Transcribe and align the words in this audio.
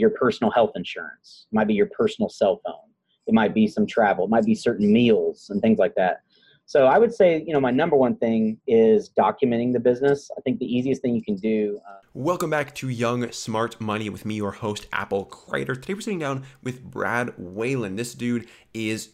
your 0.00 0.10
personal 0.10 0.50
health 0.50 0.72
insurance, 0.74 1.46
it 1.52 1.54
might 1.54 1.68
be 1.68 1.74
your 1.74 1.90
personal 1.96 2.28
cell 2.28 2.60
phone, 2.64 2.90
it 3.26 3.34
might 3.34 3.54
be 3.54 3.66
some 3.68 3.86
travel, 3.86 4.24
it 4.24 4.30
might 4.30 4.44
be 4.44 4.54
certain 4.54 4.92
meals 4.92 5.50
and 5.50 5.60
things 5.62 5.78
like 5.78 5.94
that. 5.94 6.22
So 6.66 6.86
I 6.86 6.98
would 6.98 7.12
say, 7.12 7.42
you 7.44 7.52
know, 7.52 7.60
my 7.60 7.72
number 7.72 7.96
one 7.96 8.16
thing 8.16 8.56
is 8.68 9.10
documenting 9.18 9.72
the 9.72 9.80
business. 9.80 10.30
I 10.38 10.40
think 10.42 10.60
the 10.60 10.66
easiest 10.66 11.02
thing 11.02 11.16
you 11.16 11.22
can 11.22 11.34
do. 11.34 11.80
Uh, 11.88 11.96
Welcome 12.14 12.48
back 12.48 12.76
to 12.76 12.88
Young 12.88 13.30
Smart 13.32 13.80
Money 13.80 14.08
with 14.08 14.24
me, 14.24 14.36
your 14.36 14.52
host, 14.52 14.86
Apple 14.92 15.24
Crater. 15.24 15.74
Today 15.74 15.94
we're 15.94 16.00
sitting 16.00 16.20
down 16.20 16.44
with 16.62 16.82
Brad 16.84 17.34
Whalen. 17.36 17.96
This 17.96 18.14
dude 18.14 18.46
is 18.72 19.10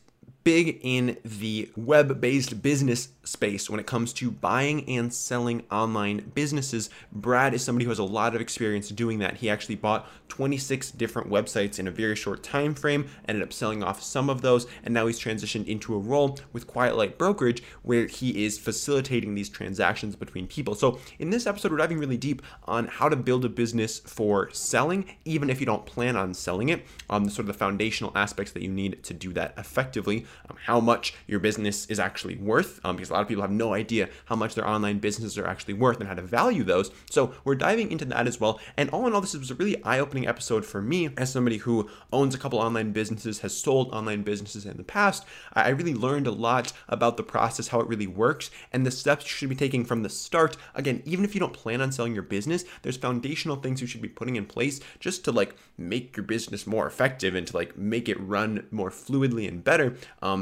big 0.46 0.78
in 0.82 1.16
the 1.24 1.68
web 1.74 2.20
based 2.20 2.62
business 2.62 3.08
space 3.24 3.68
when 3.68 3.80
it 3.80 3.86
comes 3.86 4.12
to 4.12 4.30
buying 4.30 4.88
and 4.88 5.12
selling 5.12 5.60
online 5.72 6.30
businesses. 6.36 6.88
Brad 7.10 7.52
is 7.52 7.64
somebody 7.64 7.84
who 7.84 7.90
has 7.90 7.98
a 7.98 8.04
lot 8.04 8.32
of 8.32 8.40
experience 8.40 8.88
doing 8.90 9.18
that. 9.18 9.38
He 9.38 9.50
actually 9.50 9.74
bought 9.74 10.08
26 10.28 10.92
different 10.92 11.28
websites 11.28 11.80
in 11.80 11.88
a 11.88 11.90
very 11.90 12.14
short 12.14 12.44
time 12.44 12.74
frame, 12.74 13.08
ended 13.26 13.42
up 13.42 13.52
selling 13.52 13.82
off 13.82 14.00
some 14.00 14.30
of 14.30 14.40
those, 14.40 14.68
and 14.84 14.94
now 14.94 15.08
he's 15.08 15.18
transitioned 15.18 15.66
into 15.66 15.96
a 15.96 15.98
role 15.98 16.38
with 16.52 16.68
Quiet 16.68 16.96
Light 16.96 17.18
Brokerage 17.18 17.60
where 17.82 18.06
he 18.06 18.44
is 18.44 18.56
facilitating 18.56 19.34
these 19.34 19.48
transactions 19.48 20.14
between 20.14 20.46
people. 20.46 20.76
So, 20.76 21.00
in 21.18 21.30
this 21.30 21.48
episode, 21.48 21.72
we're 21.72 21.78
diving 21.78 21.98
really 21.98 22.16
deep 22.16 22.40
on 22.66 22.86
how 22.86 23.08
to 23.08 23.16
build 23.16 23.44
a 23.44 23.48
business 23.48 23.98
for 23.98 24.48
selling, 24.52 25.06
even 25.24 25.50
if 25.50 25.58
you 25.58 25.66
don't 25.66 25.86
plan 25.86 26.14
on 26.14 26.34
selling 26.34 26.68
it, 26.68 26.84
um, 27.10 27.28
sort 27.28 27.40
of 27.40 27.46
the 27.48 27.54
foundational 27.54 28.12
aspects 28.14 28.52
that 28.52 28.62
you 28.62 28.68
need 28.68 29.02
to 29.02 29.12
do 29.12 29.32
that 29.32 29.52
effectively 29.58 30.24
um, 30.48 30.56
how 30.66 30.80
much 30.80 31.14
your 31.26 31.40
business 31.40 31.86
is 31.86 31.98
actually 31.98 32.36
worth, 32.36 32.80
um, 32.84 32.96
because 32.96 33.10
a 33.10 33.12
lot 33.12 33.22
of 33.22 33.28
people 33.28 33.42
have 33.42 33.50
no 33.50 33.74
idea 33.74 34.08
how 34.26 34.36
much 34.36 34.54
their 34.54 34.66
online 34.66 34.98
businesses 34.98 35.38
are 35.38 35.46
actually 35.46 35.74
worth 35.74 35.98
and 35.98 36.08
how 36.08 36.14
to 36.14 36.22
value 36.22 36.64
those. 36.64 36.90
So 37.10 37.34
we're 37.44 37.54
diving 37.54 37.90
into 37.90 38.04
that 38.06 38.26
as 38.26 38.40
well. 38.40 38.60
And 38.76 38.90
all 38.90 39.06
in 39.06 39.12
all, 39.12 39.20
this 39.20 39.34
was 39.34 39.50
a 39.50 39.54
really 39.54 39.82
eye-opening 39.84 40.26
episode 40.26 40.64
for 40.64 40.82
me 40.82 41.10
as 41.16 41.32
somebody 41.32 41.58
who 41.58 41.88
owns 42.12 42.34
a 42.34 42.38
couple 42.38 42.58
online 42.58 42.92
businesses, 42.92 43.40
has 43.40 43.56
sold 43.56 43.92
online 43.92 44.22
businesses 44.22 44.66
in 44.66 44.76
the 44.76 44.84
past. 44.84 45.24
I 45.52 45.68
really 45.70 45.94
learned 45.94 46.26
a 46.26 46.32
lot 46.32 46.72
about 46.88 47.16
the 47.16 47.22
process, 47.22 47.68
how 47.68 47.80
it 47.80 47.88
really 47.88 48.06
works, 48.06 48.50
and 48.72 48.84
the 48.84 48.90
steps 48.90 49.24
you 49.24 49.30
should 49.30 49.48
be 49.48 49.54
taking 49.54 49.84
from 49.84 50.02
the 50.02 50.08
start. 50.08 50.56
Again, 50.74 51.02
even 51.04 51.24
if 51.24 51.34
you 51.34 51.40
don't 51.40 51.52
plan 51.52 51.80
on 51.80 51.92
selling 51.92 52.14
your 52.14 52.22
business, 52.22 52.64
there's 52.82 52.96
foundational 52.96 53.56
things 53.56 53.80
you 53.80 53.86
should 53.86 54.02
be 54.02 54.08
putting 54.08 54.36
in 54.36 54.46
place 54.46 54.80
just 55.00 55.24
to 55.24 55.32
like 55.32 55.56
make 55.78 56.16
your 56.16 56.24
business 56.24 56.66
more 56.66 56.86
effective 56.86 57.34
and 57.34 57.46
to 57.46 57.56
like 57.56 57.76
make 57.76 58.08
it 58.08 58.20
run 58.20 58.66
more 58.70 58.90
fluidly 58.90 59.46
and 59.48 59.64
better 59.64 59.96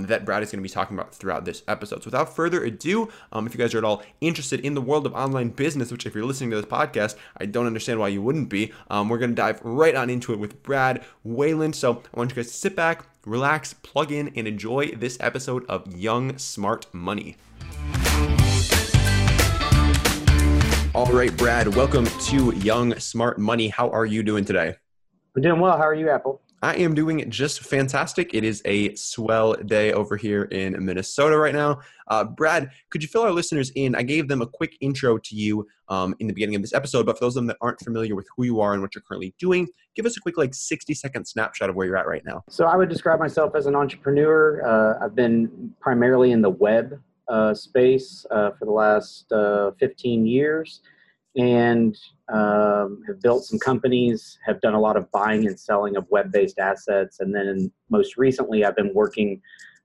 that 0.07 0.25
Brad 0.25 0.43
is 0.43 0.51
going 0.51 0.61
to 0.61 0.63
be 0.63 0.69
talking 0.69 0.97
about 0.97 1.15
throughout 1.15 1.45
this 1.45 1.63
episode. 1.69 2.03
So 2.03 2.07
without 2.07 2.35
further 2.35 2.65
ado, 2.65 3.11
um, 3.33 3.47
if 3.47 3.55
you 3.55 3.59
guys 3.59 3.75
are 3.75 3.79
at 3.79 3.85
all 3.85 4.03
interested 4.21 4.61
in 4.61 4.75
the 4.75 4.81
world 4.81 5.07
of 5.07 5.15
online 5.15 5.51
business, 5.51 5.93
which 5.93 6.07
if 6.07 6.15
you're 6.15 6.25
listening 6.25 6.51
to 6.51 6.57
this 6.57 6.65
podcast, 6.65 7.17
I 7.37 7.47
don't 7.47 7.67
understand 7.67 8.01
why 8.01 8.09
you 8.09 8.23
wouldn't 8.23 8.49
be, 8.49 8.73
um, 8.89 9.09
we're 9.09 9.19
going 9.19 9.31
to 9.31 9.37
dive 9.37 9.61
right 9.63 9.95
on 9.95 10.11
into 10.11 10.33
it 10.33 10.39
with 10.39 10.63
Brad 10.63 11.05
Whalen. 11.23 11.73
So 11.73 12.03
I 12.15 12.19
want 12.19 12.31
you 12.31 12.37
guys 12.37 12.49
to 12.49 12.57
sit 12.57 12.75
back, 12.75 13.05
relax, 13.27 13.75
plug 13.75 14.11
in, 14.11 14.33
and 14.35 14.49
enjoy 14.49 14.93
this 14.93 15.19
episode 15.21 15.65
of 15.69 15.95
Young 15.95 16.39
Smart 16.39 16.87
Money. 16.95 17.37
All 20.95 21.13
right, 21.13 21.37
Brad, 21.37 21.75
welcome 21.75 22.07
to 22.07 22.53
Young 22.57 22.97
Smart 23.01 23.39
Money. 23.39 23.69
How 23.69 23.91
are 23.91 24.07
you 24.07 24.23
doing 24.23 24.45
today? 24.45 24.77
I'm 25.35 25.43
doing 25.43 25.59
well. 25.59 25.77
How 25.77 25.83
are 25.83 25.95
you, 25.95 26.09
Apple? 26.09 26.41
I 26.65 26.77
am 26.77 26.95
doing 26.95 27.31
just 27.31 27.61
fantastic. 27.61 28.33
It 28.33 28.43
is 28.43 28.63
a 28.65 28.95
swell 28.95 29.53
day 29.53 29.93
over 29.93 30.17
here 30.17 30.45
in 30.45 30.83
Minnesota 30.83 31.37
right 31.37 31.53
now. 31.53 31.81
Uh, 32.09 32.25
Brad, 32.25 32.71
could 32.89 33.03
you 33.03 33.09
fill 33.09 33.21
our 33.21 33.33
listeners 33.33 33.71
in? 33.75 33.95
I 33.95 34.03
gave 34.03 34.29
them 34.29 34.41
a 34.41 34.47
quick 34.47 34.79
intro 34.81 35.19
to 35.19 35.37
you 35.37 35.67
um, 35.91 36.15
in 36.21 36.27
the 36.27 36.33
beginning 36.33 36.55
of 36.55 36.63
this 36.63 36.73
episode, 36.73 37.05
but 37.05 37.19
for 37.19 37.27
those 37.27 37.37
of 37.37 37.43
them 37.43 37.49
that 37.49 37.59
aren't 37.61 37.81
familiar 37.81 38.15
with 38.15 38.27
who 38.35 38.45
you 38.45 38.63
are 38.63 38.73
and 38.73 38.81
what 38.81 38.95
you're 38.95 39.03
currently 39.07 39.35
doing, 39.39 39.69
give 39.95 40.07
us 40.07 40.17
a 40.17 40.21
quick, 40.21 40.39
like, 40.39 40.55
60 40.55 40.95
second 40.95 41.27
snapshot 41.27 41.69
of 41.69 41.77
where 41.77 41.87
you're 41.87 41.99
at 41.99 42.07
right 42.07 42.25
now. 42.25 42.43
So, 42.49 42.65
I 42.65 42.77
would 42.77 42.89
describe 42.89 43.21
myself 43.21 43.55
as 43.55 43.67
an 43.67 43.77
entrepreneur. 43.77 44.65
Uh, 44.65 45.05
I've 45.05 45.15
been 45.15 45.75
primarily 45.81 46.33
in 46.33 46.41
the 46.41 46.49
web 46.49 46.99
uh, 47.29 47.53
space 47.53 48.25
uh, 48.31 48.53
for 48.53 48.65
the 48.65 48.73
last 48.73 49.31
uh, 49.33 49.73
15 49.79 50.27
years 50.27 50.81
and 51.37 51.99
um, 52.33 53.03
have 53.07 53.21
built 53.21 53.45
some 53.45 53.59
companies, 53.59 54.39
have 54.47 54.61
done 54.61 54.75
a 54.75 54.81
lot 54.81 54.97
of 54.97 55.11
buying 55.13 55.47
and 55.47 55.59
selling 55.59 55.97
of 55.97 56.07
web 56.11 56.33
based 56.33 56.59
assets. 56.59 57.21
And 57.21 57.35
then 57.35 57.71
most 57.91 58.17
recently, 58.17 58.65
I've 58.65 58.77
been 58.77 58.95
working 58.95 59.41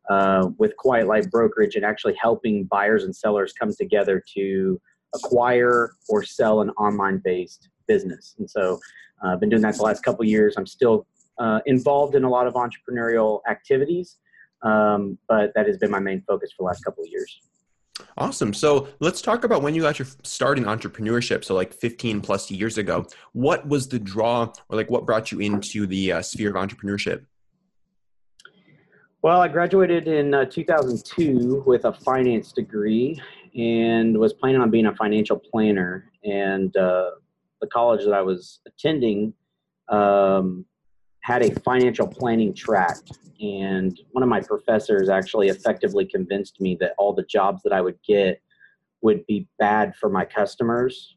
uh, 0.10 0.50
with 0.58 0.76
Quiet 0.78 1.08
Light 1.08 1.30
Brokerage 1.30 1.76
and 1.76 1.86
actually 1.86 2.16
helping 2.16 2.64
buyers 2.66 3.04
and 3.04 3.16
sellers 3.16 3.54
come 3.54 3.74
together 3.74 4.24
to 4.36 4.82
acquire 5.14 5.92
or 6.08 6.24
sell 6.24 6.62
an 6.62 6.70
online 6.72 7.22
based 7.24 7.70
business. 7.88 8.36
And 8.40 8.50
so 8.50 8.80
uh, 9.24 9.34
I've 9.34 9.40
been 9.40 9.50
doing 9.50 9.62
that 9.64 9.76
the 9.76 9.84
last 9.84 10.04
couple 10.04 10.24
years. 10.26 10.56
I'm 10.58 10.68
still 10.68 11.06
uh, 11.40 11.60
involved 11.66 12.16
in 12.16 12.24
a 12.24 12.30
lot 12.30 12.48
of 12.48 12.54
entrepreneurial 12.54 13.42
activities, 13.50 14.18
um, 14.62 15.18
but 15.28 15.52
that 15.56 15.68
has 15.68 15.78
been 15.78 15.92
my 15.92 16.00
main 16.00 16.22
focus 16.28 16.52
for 16.52 16.64
the 16.64 16.68
last 16.68 16.84
couple 16.84 17.04
of 17.04 17.10
years. 17.10 17.42
Awesome. 18.20 18.54
So 18.54 18.90
let's 19.00 19.22
talk 19.22 19.46
about 19.46 19.62
when 19.62 19.74
you 19.74 19.84
got 19.84 19.98
your 19.98 20.08
start 20.24 20.58
in 20.58 20.66
entrepreneurship. 20.66 21.46
So, 21.46 21.56
like 21.56 21.74
15 21.74 22.20
plus 22.20 22.52
years 22.52 22.78
ago, 22.78 23.08
what 23.32 23.66
was 23.66 23.88
the 23.88 23.98
draw 23.98 24.52
or 24.68 24.76
like 24.76 24.92
what 24.92 25.06
brought 25.06 25.32
you 25.32 25.40
into 25.40 25.88
the 25.88 26.12
uh, 26.12 26.22
sphere 26.22 26.50
of 26.50 26.56
entrepreneurship? 26.56 27.26
Well, 29.22 29.42
I 29.42 29.48
graduated 29.48 30.10
in 30.10 30.34
uh, 30.34 30.46
2002 30.46 31.64
with 31.66 31.86
a 31.86 31.94
finance 31.94 32.52
degree 32.52 33.22
and 33.56 34.18
was 34.18 34.34
planning 34.34 34.62
on 34.62 34.70
being 34.70 34.88
a 34.88 34.96
financial 34.96 35.38
planner. 35.38 36.12
And 36.26 36.76
uh, 36.76 37.12
the 37.62 37.68
college 37.68 38.04
that 38.04 38.14
I 38.14 38.22
was 38.22 38.60
attending 38.68 39.34
um, 39.88 40.66
had 41.22 41.42
a 41.44 41.60
financial 41.62 42.08
planning 42.08 42.54
track 42.54 42.98
and 43.42 44.00
one 44.12 44.24
of 44.24 44.30
my 44.30 44.42
professors 44.42 45.10
actually 45.10 45.48
effectively 45.48 46.06
convinced 46.06 46.60
me 46.60 46.78
that 46.80 46.94
all 46.98 47.14
the 47.14 47.24
jobs 47.24 47.62
that 47.64 47.74
i 47.74 47.82
would 47.82 47.98
get 48.08 48.42
would 49.02 49.26
be 49.28 49.48
bad 49.58 49.96
for 49.96 50.10
my 50.10 50.26
customers 50.26 51.16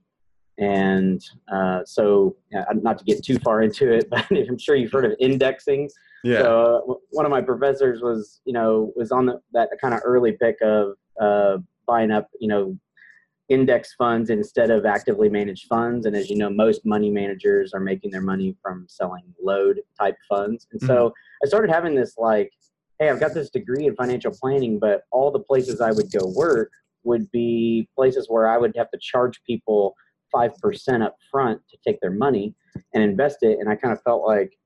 and 0.58 1.22
uh, 1.50 1.80
so 1.84 2.36
not 2.74 2.98
to 2.98 3.04
get 3.04 3.24
too 3.24 3.38
far 3.38 3.62
into 3.62 3.92
it 3.92 4.08
but 4.10 4.24
i'm 4.30 4.58
sure 4.58 4.76
you've 4.76 4.92
heard 4.92 5.04
of 5.04 5.14
indexing 5.18 5.88
yeah. 6.24 6.42
so 6.42 6.84
uh, 6.88 6.94
one 7.10 7.24
of 7.24 7.30
my 7.30 7.40
professors 7.40 8.00
was 8.02 8.40
you 8.44 8.52
know 8.52 8.92
was 8.96 9.10
on 9.10 9.26
the, 9.26 9.40
that 9.52 9.70
kind 9.80 9.94
of 9.94 10.00
early 10.04 10.32
pick 10.32 10.56
of 10.62 10.92
uh, 11.20 11.56
buying 11.86 12.10
up 12.10 12.28
you 12.38 12.48
know 12.48 12.76
index 13.52 13.92
funds 13.94 14.30
instead 14.30 14.70
of 14.70 14.86
actively 14.86 15.28
managed 15.28 15.66
funds. 15.66 16.06
And 16.06 16.16
as 16.16 16.30
you 16.30 16.36
know, 16.36 16.48
most 16.48 16.86
money 16.86 17.10
managers 17.10 17.74
are 17.74 17.80
making 17.80 18.10
their 18.10 18.22
money 18.22 18.56
from 18.62 18.86
selling 18.88 19.22
load 19.42 19.80
type 19.98 20.16
funds. 20.26 20.66
And 20.72 20.80
so 20.80 21.08
mm-hmm. 21.08 21.44
I 21.44 21.46
started 21.46 21.70
having 21.70 21.94
this 21.94 22.14
like, 22.16 22.50
hey, 22.98 23.10
I've 23.10 23.20
got 23.20 23.34
this 23.34 23.50
degree 23.50 23.86
in 23.86 23.94
financial 23.94 24.32
planning, 24.32 24.78
but 24.78 25.02
all 25.10 25.30
the 25.30 25.40
places 25.40 25.82
I 25.82 25.92
would 25.92 26.10
go 26.10 26.32
work 26.34 26.70
would 27.04 27.30
be 27.30 27.88
places 27.94 28.26
where 28.28 28.48
I 28.48 28.56
would 28.56 28.74
have 28.76 28.90
to 28.92 28.98
charge 28.98 29.42
people 29.46 29.94
5% 30.34 31.04
up 31.04 31.16
front 31.30 31.60
to 31.68 31.76
take 31.86 32.00
their 32.00 32.10
money 32.10 32.54
and 32.94 33.02
invest 33.02 33.38
it. 33.42 33.58
And 33.60 33.68
I 33.68 33.76
kind 33.76 33.92
of 33.92 34.02
felt 34.02 34.26
like, 34.26 34.56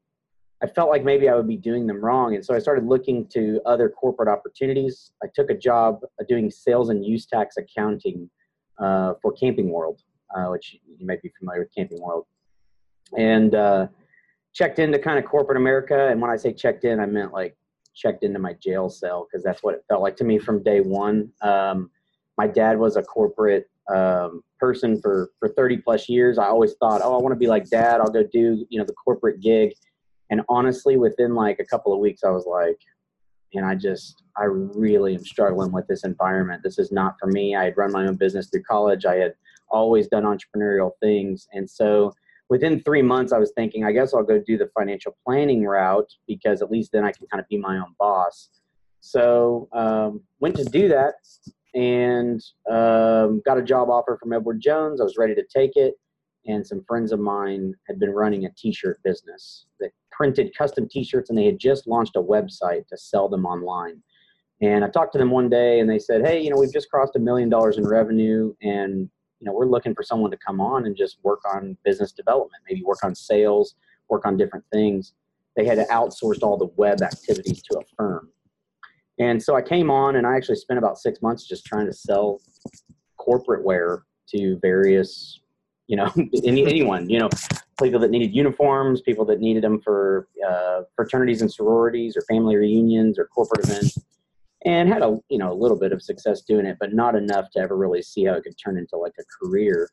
I 0.62 0.66
felt 0.66 0.90
like 0.90 1.02
maybe 1.02 1.28
I 1.28 1.34
would 1.34 1.48
be 1.48 1.56
doing 1.56 1.86
them 1.86 2.02
wrong. 2.02 2.34
And 2.34 2.44
so 2.44 2.54
I 2.54 2.60
started 2.60 2.86
looking 2.86 3.26
to 3.28 3.60
other 3.66 3.88
corporate 3.88 4.28
opportunities. 4.28 5.10
I 5.22 5.26
took 5.34 5.50
a 5.50 5.58
job 5.58 6.00
doing 6.28 6.50
sales 6.50 6.88
and 6.88 7.04
use 7.04 7.26
tax 7.26 7.56
accounting 7.56 8.30
uh, 8.78 9.14
for 9.20 9.32
Camping 9.32 9.70
World, 9.70 10.02
uh, 10.34 10.46
which 10.46 10.76
you 10.98 11.06
might 11.06 11.22
be 11.22 11.32
familiar 11.38 11.62
with 11.62 11.74
Camping 11.74 12.00
World, 12.00 12.26
and 13.16 13.54
uh, 13.54 13.86
checked 14.54 14.78
into 14.78 14.98
kind 14.98 15.18
of 15.18 15.24
corporate 15.24 15.56
America. 15.56 16.08
And 16.08 16.20
when 16.20 16.30
I 16.30 16.36
say 16.36 16.52
checked 16.52 16.84
in, 16.84 17.00
I 17.00 17.06
meant 17.06 17.32
like 17.32 17.56
checked 17.94 18.22
into 18.22 18.38
my 18.38 18.52
jail 18.54 18.88
cell 18.88 19.26
because 19.26 19.42
that's 19.42 19.62
what 19.62 19.74
it 19.74 19.84
felt 19.88 20.02
like 20.02 20.16
to 20.16 20.24
me 20.24 20.38
from 20.38 20.62
day 20.62 20.80
one. 20.80 21.30
Um, 21.42 21.90
my 22.36 22.46
dad 22.46 22.78
was 22.78 22.96
a 22.96 23.02
corporate 23.02 23.70
um, 23.94 24.42
person 24.58 25.00
for 25.00 25.30
for 25.38 25.48
30 25.48 25.78
plus 25.78 26.08
years. 26.08 26.38
I 26.38 26.46
always 26.46 26.74
thought, 26.74 27.00
oh, 27.02 27.18
I 27.18 27.22
want 27.22 27.32
to 27.32 27.38
be 27.38 27.46
like 27.46 27.68
dad. 27.68 28.00
I'll 28.00 28.10
go 28.10 28.22
do 28.22 28.66
you 28.68 28.78
know 28.78 28.84
the 28.84 28.94
corporate 28.94 29.40
gig. 29.40 29.72
And 30.30 30.42
honestly, 30.48 30.96
within 30.96 31.34
like 31.34 31.60
a 31.60 31.64
couple 31.64 31.92
of 31.92 32.00
weeks, 32.00 32.24
I 32.24 32.30
was 32.30 32.46
like, 32.46 32.80
and 33.56 33.66
I 33.66 33.74
just 33.74 34.22
I 34.36 34.44
really 34.44 35.14
am 35.14 35.24
struggling 35.24 35.72
with 35.72 35.86
this 35.86 36.04
environment. 36.04 36.62
This 36.62 36.78
is 36.78 36.92
not 36.92 37.14
for 37.18 37.26
me. 37.26 37.56
I 37.56 37.64
had 37.64 37.76
run 37.76 37.92
my 37.92 38.06
own 38.06 38.16
business 38.16 38.48
through 38.48 38.62
college. 38.64 39.04
I 39.04 39.16
had 39.16 39.34
always 39.68 40.08
done 40.08 40.24
entrepreneurial 40.24 40.92
things, 41.00 41.48
and 41.52 41.68
so 41.68 42.12
within 42.48 42.80
three 42.82 43.02
months, 43.02 43.32
I 43.32 43.38
was 43.38 43.52
thinking, 43.56 43.84
I 43.84 43.92
guess 43.92 44.14
I'll 44.14 44.22
go 44.22 44.40
do 44.44 44.56
the 44.56 44.70
financial 44.78 45.16
planning 45.24 45.64
route 45.64 46.12
because 46.26 46.62
at 46.62 46.70
least 46.70 46.92
then 46.92 47.04
I 47.04 47.12
can 47.12 47.26
kind 47.26 47.40
of 47.40 47.48
be 47.48 47.58
my 47.58 47.76
own 47.76 47.94
boss. 47.98 48.50
So 49.00 49.68
um, 49.72 50.22
went 50.40 50.56
to 50.56 50.64
do 50.64 50.88
that 50.88 51.14
and 51.74 52.42
um, 52.70 53.42
got 53.44 53.58
a 53.58 53.62
job 53.62 53.90
offer 53.90 54.18
from 54.20 54.32
Edward 54.32 54.60
Jones. 54.60 55.00
I 55.00 55.04
was 55.04 55.16
ready 55.18 55.34
to 55.34 55.44
take 55.54 55.76
it, 55.76 55.94
and 56.46 56.66
some 56.66 56.82
friends 56.88 57.12
of 57.12 57.20
mine 57.20 57.74
had 57.86 57.98
been 57.98 58.10
running 58.10 58.46
a 58.46 58.50
T-shirt 58.56 59.00
business 59.04 59.66
that 59.80 59.90
printed 60.16 60.56
custom 60.56 60.88
T-shirts, 60.88 61.30
and 61.30 61.38
they 61.38 61.46
had 61.46 61.58
just 61.58 61.86
launched 61.86 62.16
a 62.16 62.22
website 62.22 62.86
to 62.88 62.96
sell 62.96 63.28
them 63.28 63.44
online. 63.44 64.02
And 64.62 64.84
I 64.84 64.88
talked 64.88 65.12
to 65.12 65.18
them 65.18 65.30
one 65.30 65.50
day, 65.50 65.80
and 65.80 65.90
they 65.90 65.98
said, 65.98 66.24
"Hey, 66.24 66.40
you 66.40 66.50
know, 66.50 66.56
we've 66.56 66.72
just 66.72 66.90
crossed 66.90 67.16
a 67.16 67.18
million 67.18 67.48
dollars 67.48 67.76
in 67.76 67.86
revenue, 67.86 68.54
and 68.62 69.10
you 69.40 69.44
know, 69.44 69.52
we're 69.52 69.66
looking 69.66 69.94
for 69.94 70.02
someone 70.02 70.30
to 70.30 70.38
come 70.38 70.60
on 70.60 70.86
and 70.86 70.96
just 70.96 71.18
work 71.22 71.40
on 71.44 71.76
business 71.84 72.12
development, 72.12 72.62
maybe 72.68 72.82
work 72.82 73.04
on 73.04 73.14
sales, 73.14 73.74
work 74.08 74.24
on 74.26 74.36
different 74.36 74.64
things. 74.72 75.12
They 75.56 75.64
had 75.64 75.78
outsourced 75.78 76.42
all 76.42 76.56
the 76.56 76.70
web 76.76 77.02
activities 77.02 77.62
to 77.64 77.78
a 77.78 77.82
firm. 77.96 78.30
And 79.18 79.42
so 79.42 79.56
I 79.56 79.62
came 79.62 79.90
on 79.90 80.16
and 80.16 80.26
I 80.26 80.36
actually 80.36 80.56
spent 80.56 80.78
about 80.78 80.98
six 80.98 81.22
months 81.22 81.46
just 81.46 81.64
trying 81.64 81.86
to 81.86 81.92
sell 81.92 82.40
corporate 83.16 83.64
wear 83.64 84.04
to 84.34 84.58
various, 84.60 85.40
you 85.86 85.96
know, 85.96 86.10
any, 86.44 86.66
anyone, 86.66 87.08
you 87.08 87.18
know, 87.18 87.30
people 87.82 88.00
that 88.00 88.10
needed 88.10 88.34
uniforms, 88.34 89.00
people 89.02 89.24
that 89.26 89.40
needed 89.40 89.62
them 89.62 89.80
for 89.80 90.28
uh, 90.48 90.82
fraternities 90.94 91.42
and 91.42 91.52
sororities 91.52 92.16
or 92.16 92.22
family 92.22 92.56
reunions 92.56 93.18
or 93.18 93.26
corporate 93.26 93.64
events 93.64 93.98
and 94.66 94.88
had 94.88 95.02
a 95.02 95.18
you 95.28 95.38
know 95.38 95.52
a 95.52 95.54
little 95.54 95.78
bit 95.78 95.92
of 95.92 96.02
success 96.02 96.42
doing 96.42 96.66
it, 96.66 96.76
but 96.78 96.92
not 96.92 97.14
enough 97.14 97.50
to 97.52 97.60
ever 97.60 97.76
really 97.76 98.02
see 98.02 98.24
how 98.24 98.34
it 98.34 98.42
could 98.42 98.56
turn 98.62 98.76
into 98.76 98.96
like 98.96 99.14
a 99.18 99.24
career. 99.40 99.88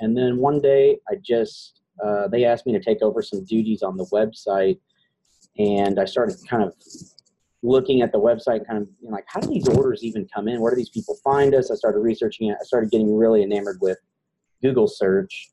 And 0.00 0.16
then 0.16 0.38
one 0.38 0.60
day, 0.60 0.98
I 1.08 1.14
just 1.24 1.80
uh, 2.04 2.28
they 2.28 2.44
asked 2.44 2.66
me 2.66 2.72
to 2.72 2.80
take 2.80 3.00
over 3.00 3.22
some 3.22 3.44
duties 3.44 3.82
on 3.82 3.96
the 3.96 4.06
website, 4.06 4.78
and 5.58 5.98
I 5.98 6.04
started 6.04 6.36
kind 6.48 6.62
of 6.62 6.74
looking 7.62 8.02
at 8.02 8.12
the 8.12 8.20
website, 8.20 8.66
kind 8.66 8.82
of 8.82 8.88
you 9.00 9.08
know, 9.08 9.14
like 9.14 9.24
how 9.28 9.40
do 9.40 9.48
these 9.48 9.68
orders 9.68 10.02
even 10.02 10.28
come 10.34 10.48
in? 10.48 10.60
Where 10.60 10.72
do 10.72 10.76
these 10.76 10.90
people 10.90 11.16
find 11.22 11.54
us? 11.54 11.70
I 11.70 11.76
started 11.76 12.00
researching 12.00 12.48
it. 12.48 12.56
I 12.60 12.64
started 12.64 12.90
getting 12.90 13.14
really 13.14 13.42
enamored 13.42 13.78
with 13.80 13.98
Google 14.60 14.88
search, 14.88 15.50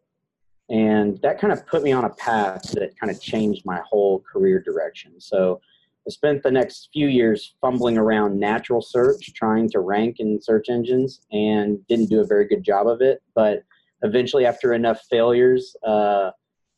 and 0.74 1.22
that 1.22 1.40
kind 1.40 1.54
of 1.54 1.68
put 1.68 1.84
me 1.84 1.92
on 1.92 2.04
a 2.04 2.10
path 2.10 2.72
that 2.72 3.00
kind 3.00 3.12
of 3.12 3.22
changed 3.22 3.64
my 3.64 3.80
whole 3.88 4.22
career 4.22 4.60
direction. 4.60 5.22
So 5.22 5.62
I 6.08 6.10
spent 6.10 6.42
the 6.42 6.50
next 6.50 6.90
few 6.92 7.08
years 7.08 7.54
fumbling 7.62 7.96
around 7.96 8.40
natural 8.40 8.81
search, 8.81 9.36
trying 9.36 9.70
to 9.70 9.81
rank 9.81 10.16
in 10.20 10.42
search 10.42 10.70
engines, 10.70 11.22
and 11.31 11.86
didn't 11.86 12.10
do 12.10 12.22
a 12.22 12.25
very 12.25 12.48
good 12.48 12.64
job 12.64 12.88
of 12.88 13.02
it. 13.02 13.22
But 13.36 13.64
eventually, 14.02 14.48
after 14.48 14.74
enough 14.74 15.02
failures, 15.12 15.75
uh, 15.86 16.31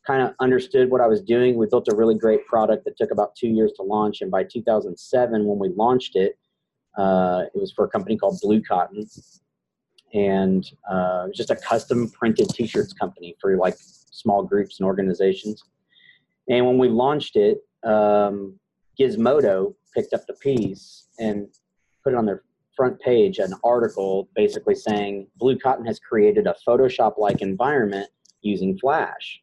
kind 0.05 0.21
of 0.21 0.33
understood 0.41 0.91
what 0.91 0.99
I 0.99 1.07
was 1.07 1.21
doing. 1.21 1.55
We 1.55 1.65
built 1.65 1.87
a 1.87 1.95
really 1.95 2.15
great 2.15 2.45
product 2.47 2.83
that 2.83 2.97
took 2.97 3.11
about 3.11 3.33
two 3.37 3.47
years 3.47 3.71
to 3.77 3.83
launch. 3.83 4.19
And 4.19 4.29
by 4.29 4.43
2007, 4.43 5.45
when 5.45 5.57
we 5.57 5.69
launched 5.69 6.17
it, 6.17 6.37
uh, 6.97 7.45
it 7.53 7.57
was 7.57 7.71
for 7.71 7.85
a 7.85 7.89
company 7.89 8.17
called 8.17 8.39
Blue 8.41 8.61
Cotton. 8.61 9.07
And 10.15 10.65
uh, 10.89 11.27
just 11.33 11.51
a 11.51 11.55
custom 11.55 12.09
printed 12.09 12.49
t 12.49 12.65
shirts 12.65 12.93
company 12.93 13.35
for 13.39 13.55
like 13.57 13.75
small 13.79 14.43
groups 14.43 14.79
and 14.79 14.87
organizations. 14.87 15.63
And 16.49 16.65
when 16.65 16.77
we 16.77 16.87
launched 16.87 17.35
it, 17.35 17.59
um, 17.83 18.57
Gizmodo 18.99 19.75
picked 19.93 20.13
up 20.13 20.25
the 20.25 20.33
piece 20.35 21.07
and 21.19 21.47
put 22.03 22.13
it 22.13 22.15
on 22.15 22.25
their 22.25 22.43
front 22.75 22.99
page 22.99 23.39
an 23.39 23.53
article 23.63 24.29
basically 24.35 24.75
saying 24.75 25.27
Blue 25.37 25.57
Cotton 25.57 25.85
has 25.85 25.99
created 25.99 26.47
a 26.47 26.55
Photoshop 26.67 27.17
like 27.17 27.41
environment 27.41 28.09
using 28.41 28.77
Flash. 28.77 29.41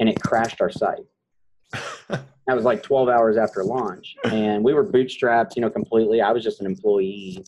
And 0.00 0.08
it 0.08 0.20
crashed 0.22 0.60
our 0.60 0.70
site. 0.70 1.06
that 2.08 2.54
was 2.54 2.64
like 2.64 2.82
12 2.82 3.08
hours 3.08 3.36
after 3.36 3.64
launch. 3.64 4.16
And 4.24 4.62
we 4.62 4.74
were 4.74 4.84
bootstrapped, 4.84 5.56
you 5.56 5.62
know, 5.62 5.70
completely. 5.70 6.20
I 6.20 6.30
was 6.32 6.44
just 6.44 6.60
an 6.60 6.66
employee. 6.66 7.44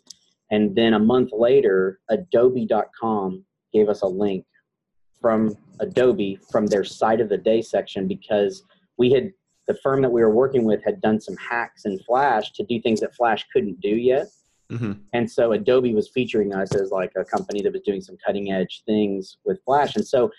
And 0.51 0.75
then 0.75 0.95
a 0.95 0.99
month 0.99 1.31
later, 1.33 2.01
Adobe.com 2.09 3.45
gave 3.73 3.89
us 3.89 4.03
a 4.03 4.07
link 4.07 4.45
from 5.21 5.57
Adobe 5.81 6.39
from 6.51 6.67
their 6.67 6.85
site 6.85 7.21
of 7.21 7.29
the 7.29 7.37
day 7.37 7.63
section 7.63 8.09
because 8.09 8.65
we 8.97 9.13
had 9.13 9.33
the 9.67 9.75
firm 9.75 10.03
that 10.03 10.11
we 10.11 10.21
were 10.21 10.35
working 10.35 10.65
with 10.65 10.83
had 10.85 11.01
done 11.01 11.21
some 11.21 11.37
hacks 11.37 11.85
in 11.85 11.99
Flash 12.01 12.53
to 12.53 12.65
do 12.65 12.81
things 12.81 13.01
that 13.01 13.15
Flash 13.15 13.47
couldn't 13.53 13.81
do 13.81 13.91
yet. 13.91 14.27
Mm-hmm. 14.71 14.93
And 15.13 15.31
so 15.31 15.53
Adobe 15.53 15.95
was 15.95 16.09
featuring 16.09 16.55
us 16.55 16.75
as 16.75 16.91
like 16.91 17.13
a 17.17 17.25
company 17.25 17.63
that 17.63 17.73
was 17.73 17.83
doing 17.83 18.01
some 18.01 18.17
cutting 18.25 18.53
edge 18.53 18.83
things 18.87 19.37
with 19.45 19.63
Flash. 19.65 19.97
And 19.97 20.07
so 20.07 20.31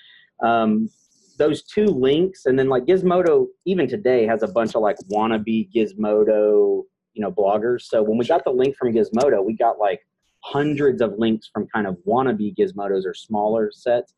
um, 0.43 0.89
those 1.37 1.63
two 1.63 1.85
links, 1.85 2.45
and 2.45 2.57
then 2.57 2.69
like 2.69 2.85
Gizmodo, 2.85 3.47
even 3.65 3.87
today 3.87 4.25
has 4.25 4.43
a 4.43 4.47
bunch 4.47 4.75
of 4.75 4.81
like 4.81 4.97
wannabe 5.11 5.69
Gizmodo, 5.73 6.83
you 7.13 7.21
know, 7.21 7.31
bloggers. 7.31 7.81
So 7.83 8.01
when 8.03 8.17
we 8.17 8.25
got 8.25 8.43
the 8.43 8.51
link 8.51 8.75
from 8.75 8.93
Gizmodo, 8.93 9.43
we 9.43 9.55
got 9.55 9.79
like 9.79 10.01
hundreds 10.43 11.01
of 11.01 11.13
links 11.17 11.49
from 11.53 11.67
kind 11.67 11.87
of 11.87 11.97
wannabe 12.07 12.55
Gizmodos 12.55 13.05
or 13.05 13.13
smaller 13.13 13.71
sets. 13.71 14.13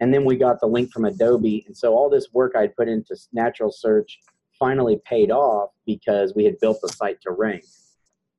And 0.00 0.12
then 0.12 0.24
we 0.24 0.36
got 0.36 0.60
the 0.60 0.66
link 0.66 0.92
from 0.92 1.04
Adobe. 1.04 1.64
And 1.66 1.76
so 1.76 1.94
all 1.94 2.10
this 2.10 2.28
work 2.32 2.52
I'd 2.56 2.76
put 2.76 2.88
into 2.88 3.16
natural 3.32 3.72
search 3.72 4.18
finally 4.58 5.00
paid 5.04 5.30
off 5.30 5.70
because 5.86 6.34
we 6.34 6.44
had 6.44 6.58
built 6.60 6.80
the 6.82 6.88
site 6.88 7.20
to 7.22 7.30
rank. 7.30 7.64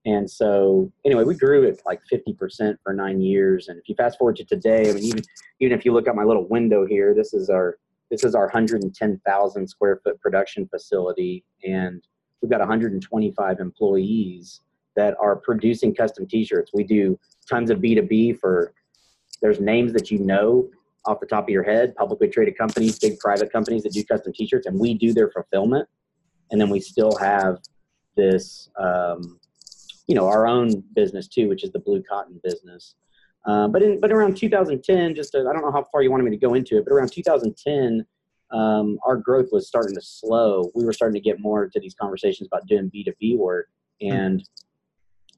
And 0.05 0.29
so, 0.29 0.91
anyway, 1.05 1.25
we 1.25 1.35
grew 1.35 1.63
it 1.63 1.81
like 1.85 1.99
50% 2.11 2.77
for 2.81 2.93
nine 2.93 3.19
years. 3.19 3.67
And 3.67 3.77
if 3.77 3.89
you 3.89 3.95
fast 3.95 4.17
forward 4.17 4.37
to 4.37 4.45
today, 4.45 4.89
I 4.89 4.93
mean, 4.93 5.03
even 5.03 5.23
even 5.59 5.77
if 5.77 5.83
you 5.83 5.91
look 5.91 6.07
at 6.07 6.15
my 6.15 6.23
little 6.23 6.47
window 6.47 6.85
here, 6.85 7.13
this 7.13 7.33
is 7.33 7.49
our 7.49 7.77
this 8.09 8.23
is 8.23 8.33
our 8.33 8.45
110,000 8.45 9.67
square 9.67 9.99
foot 10.03 10.19
production 10.21 10.65
facility, 10.69 11.43
and 11.65 12.01
we've 12.41 12.51
got 12.51 12.59
125 12.59 13.59
employees 13.59 14.61
that 14.95 15.15
are 15.19 15.35
producing 15.35 15.93
custom 15.93 16.25
T-shirts. 16.27 16.71
We 16.73 16.83
do 16.83 17.19
tons 17.49 17.69
of 17.69 17.79
B2B 17.79 18.39
for 18.39 18.73
there's 19.41 19.59
names 19.59 19.93
that 19.93 20.09
you 20.09 20.19
know 20.19 20.69
off 21.05 21.19
the 21.19 21.25
top 21.25 21.45
of 21.45 21.49
your 21.49 21.63
head, 21.63 21.95
publicly 21.95 22.27
traded 22.27 22.57
companies, 22.57 22.99
big 22.99 23.17
private 23.19 23.51
companies 23.51 23.83
that 23.83 23.93
do 23.93 24.03
custom 24.03 24.33
T-shirts, 24.33 24.65
and 24.65 24.79
we 24.79 24.93
do 24.93 25.13
their 25.13 25.29
fulfillment 25.29 25.87
and 26.51 26.59
then 26.59 26.69
we 26.69 26.79
still 26.79 27.15
have 27.17 27.59
this 28.15 28.69
um, 28.79 29.39
you 30.07 30.15
know 30.15 30.27
our 30.27 30.47
own 30.47 30.83
business 30.93 31.27
too 31.27 31.47
which 31.49 31.63
is 31.63 31.71
the 31.71 31.79
blue 31.79 32.01
cotton 32.03 32.39
business 32.43 32.95
uh, 33.45 33.67
but 33.67 33.81
in 33.81 33.99
but 33.99 34.11
around 34.11 34.35
2010 34.37 35.15
just 35.15 35.31
to, 35.31 35.39
i 35.39 35.53
don't 35.53 35.61
know 35.61 35.71
how 35.71 35.85
far 35.91 36.01
you 36.01 36.09
wanted 36.09 36.23
me 36.23 36.31
to 36.31 36.37
go 36.37 36.53
into 36.53 36.77
it 36.77 36.85
but 36.85 36.93
around 36.93 37.11
2010 37.11 38.05
um, 38.51 38.97
our 39.05 39.17
growth 39.17 39.49
was 39.51 39.67
starting 39.67 39.93
to 39.93 40.01
slow 40.01 40.71
we 40.75 40.85
were 40.85 40.93
starting 40.93 41.13
to 41.13 41.29
get 41.29 41.39
more 41.39 41.65
into 41.65 41.79
these 41.79 41.95
conversations 41.95 42.47
about 42.47 42.65
doing 42.67 42.91
b2b 42.93 43.37
work 43.37 43.67
and 44.01 44.47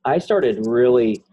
i 0.06 0.18
started 0.18 0.66
really 0.68 1.24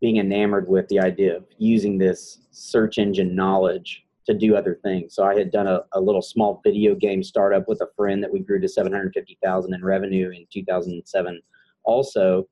being 0.00 0.16
enamored 0.16 0.68
with 0.68 0.88
the 0.88 0.98
idea 0.98 1.36
of 1.36 1.44
using 1.58 1.98
this 1.98 2.40
search 2.50 2.98
engine 2.98 3.34
knowledge 3.34 4.04
to 4.26 4.34
do 4.34 4.56
other 4.56 4.78
things. 4.82 5.14
So 5.14 5.24
I 5.24 5.36
had 5.36 5.50
done 5.50 5.66
a, 5.66 5.80
a 5.92 6.00
little 6.00 6.22
small 6.22 6.60
video 6.64 6.94
game 6.94 7.22
startup 7.22 7.68
with 7.68 7.80
a 7.80 7.88
friend 7.96 8.22
that 8.22 8.32
we 8.32 8.40
grew 8.40 8.60
to 8.60 8.68
750,000 8.68 9.74
in 9.74 9.84
revenue 9.84 10.30
in 10.30 10.46
2007 10.52 11.40
also. 11.84 12.48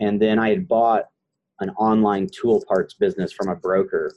And 0.00 0.20
then 0.20 0.38
I 0.38 0.50
had 0.50 0.68
bought 0.68 1.04
an 1.60 1.70
online 1.70 2.28
tool 2.32 2.62
parts 2.66 2.94
business 2.94 3.32
from 3.32 3.48
a 3.48 3.56
broker 3.56 4.14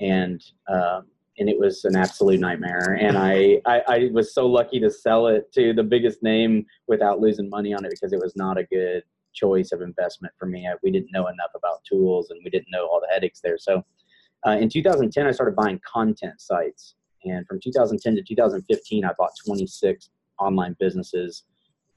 and, 0.00 0.42
um, 0.68 1.06
and 1.40 1.48
it 1.48 1.58
was 1.58 1.84
an 1.86 1.96
absolute 1.96 2.38
nightmare. 2.38 2.98
And 3.00 3.16
I, 3.16 3.62
I, 3.66 3.82
I 3.88 4.08
was 4.12 4.34
so 4.34 4.46
lucky 4.46 4.78
to 4.80 4.90
sell 4.90 5.26
it 5.26 5.50
to 5.54 5.72
the 5.72 5.82
biggest 5.82 6.22
name 6.22 6.66
without 6.86 7.18
losing 7.18 7.48
money 7.48 7.72
on 7.72 7.84
it 7.86 7.90
because 7.90 8.12
it 8.12 8.20
was 8.20 8.36
not 8.36 8.58
a 8.58 8.64
good 8.64 9.02
choice 9.32 9.72
of 9.72 9.80
investment 9.80 10.34
for 10.38 10.44
me. 10.44 10.68
I, 10.68 10.74
we 10.82 10.90
didn't 10.90 11.12
know 11.12 11.26
enough 11.28 11.50
about 11.56 11.82
tools 11.90 12.28
and 12.28 12.40
we 12.44 12.50
didn't 12.50 12.70
know 12.70 12.86
all 12.86 13.00
the 13.00 13.12
headaches 13.12 13.40
there. 13.42 13.56
So 13.56 13.82
uh, 14.46 14.50
in 14.50 14.68
2010, 14.68 15.26
I 15.26 15.30
started 15.30 15.56
buying 15.56 15.80
content 15.90 16.40
sites. 16.40 16.94
And 17.24 17.46
from 17.46 17.58
2010 17.58 18.16
to 18.16 18.22
2015, 18.22 19.04
I 19.06 19.12
bought 19.18 19.30
26 19.46 20.10
online 20.38 20.76
businesses 20.78 21.44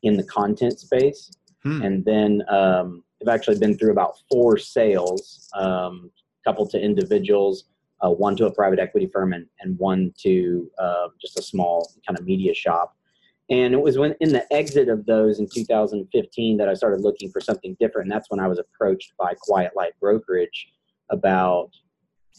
in 0.04 0.16
the 0.16 0.24
content 0.24 0.80
space. 0.80 1.32
Hmm. 1.64 1.82
And 1.82 2.06
then 2.06 2.44
um, 2.50 3.04
I've 3.22 3.34
actually 3.34 3.60
been 3.60 3.78
through 3.78 3.92
about 3.92 4.16
four 4.32 4.58
sales, 4.58 5.50
um, 5.54 6.12
couple 6.46 6.68
to 6.68 6.80
individuals, 6.80 7.66
uh, 8.04 8.10
one 8.10 8.36
to 8.38 8.46
a 8.46 8.52
private 8.52 8.80
equity 8.80 9.08
firm, 9.08 9.34
and, 9.34 9.48
and 9.60 9.78
one 9.80 10.14
to 10.20 10.70
uh, 10.80 11.08
just 11.22 11.40
a 11.40 11.42
small 11.42 11.92
kind 12.08 12.18
of 12.18 12.26
media 12.26 12.54
shop. 12.54 12.96
And 13.50 13.74
it 13.74 13.82
was 13.82 13.98
when 13.98 14.16
in 14.20 14.32
the 14.32 14.52
exit 14.54 14.90
of 14.90 15.06
those 15.06 15.40
in 15.40 15.48
2015 15.48 16.58
that 16.58 16.70
I 16.70 16.74
started 16.74 17.02
looking 17.02 17.30
for 17.30 17.42
something 17.42 17.76
different. 17.80 18.06
And 18.06 18.12
that's 18.12 18.30
when 18.30 18.40
I 18.40 18.48
was 18.48 18.60
approached 18.60 19.14
by 19.18 19.34
Quiet 19.42 19.72
Light 19.76 19.94
Brokerage 20.00 20.70
about 21.10 21.70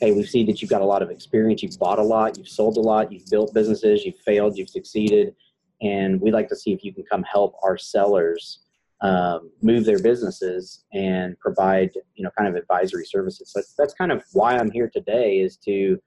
hey, 0.00 0.10
we 0.10 0.24
see 0.24 0.44
that 0.44 0.60
you've 0.60 0.70
got 0.70 0.82
a 0.82 0.84
lot 0.84 1.02
of 1.02 1.10
experience, 1.10 1.62
you've 1.62 1.78
bought 1.78 2.00
a 2.00 2.02
lot, 2.02 2.36
you've 2.36 2.48
sold 2.48 2.76
a 2.78 2.80
lot, 2.80 3.12
you've 3.12 3.26
built 3.30 3.54
businesses, 3.54 4.04
you've 4.04 4.18
failed, 4.18 4.58
you've 4.58 4.68
succeeded, 4.68 5.36
and 5.82 6.20
we'd 6.20 6.34
like 6.34 6.48
to 6.48 6.56
see 6.56 6.72
if 6.72 6.82
you 6.82 6.92
can 6.92 7.04
come 7.04 7.22
help 7.22 7.54
our 7.62 7.78
sellers 7.78 8.63
um, 9.00 9.50
move 9.62 9.84
their 9.84 9.98
businesses 9.98 10.84
and 10.92 11.38
provide, 11.40 11.90
you 12.14 12.24
know, 12.24 12.30
kind 12.36 12.48
of 12.48 12.54
advisory 12.54 13.04
services. 13.04 13.50
So 13.50 13.58
that's, 13.58 13.74
that's 13.74 13.94
kind 13.94 14.12
of 14.12 14.24
why 14.32 14.56
I'm 14.56 14.70
here 14.70 14.90
today 14.92 15.38
is 15.38 15.56
to 15.58 15.98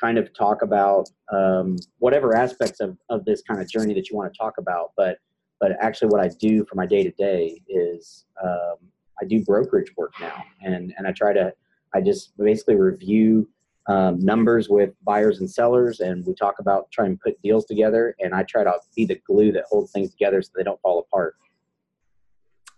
kind 0.00 0.16
of 0.16 0.32
talk 0.32 0.62
about 0.62 1.10
um, 1.32 1.76
whatever 1.98 2.34
aspects 2.34 2.80
of, 2.80 2.96
of 3.10 3.24
this 3.24 3.42
kind 3.42 3.60
of 3.60 3.68
journey 3.68 3.94
that 3.94 4.08
you 4.08 4.16
want 4.16 4.32
to 4.32 4.38
talk 4.38 4.58
about. 4.58 4.92
But 4.96 5.18
but 5.60 5.72
actually, 5.78 6.08
what 6.08 6.22
I 6.22 6.28
do 6.28 6.64
for 6.64 6.74
my 6.74 6.86
day 6.86 7.04
to 7.04 7.10
day 7.10 7.60
is 7.68 8.24
um, 8.42 8.76
I 9.20 9.26
do 9.26 9.44
brokerage 9.44 9.92
work 9.96 10.12
now, 10.20 10.42
and 10.62 10.94
and 10.96 11.06
I 11.06 11.12
try 11.12 11.34
to 11.34 11.52
I 11.94 12.00
just 12.00 12.36
basically 12.38 12.76
review 12.76 13.48
um, 13.86 14.18
numbers 14.20 14.68
with 14.68 14.94
buyers 15.04 15.40
and 15.40 15.50
sellers, 15.50 16.00
and 16.00 16.24
we 16.24 16.34
talk 16.34 16.60
about 16.60 16.90
trying 16.90 17.12
to 17.12 17.20
put 17.22 17.42
deals 17.42 17.66
together. 17.66 18.14
And 18.20 18.34
I 18.34 18.44
try 18.44 18.64
to 18.64 18.72
be 18.96 19.04
the 19.04 19.20
glue 19.26 19.52
that 19.52 19.64
holds 19.68 19.92
things 19.92 20.10
together 20.10 20.40
so 20.40 20.50
they 20.56 20.62
don't 20.62 20.80
fall 20.80 21.00
apart. 21.00 21.34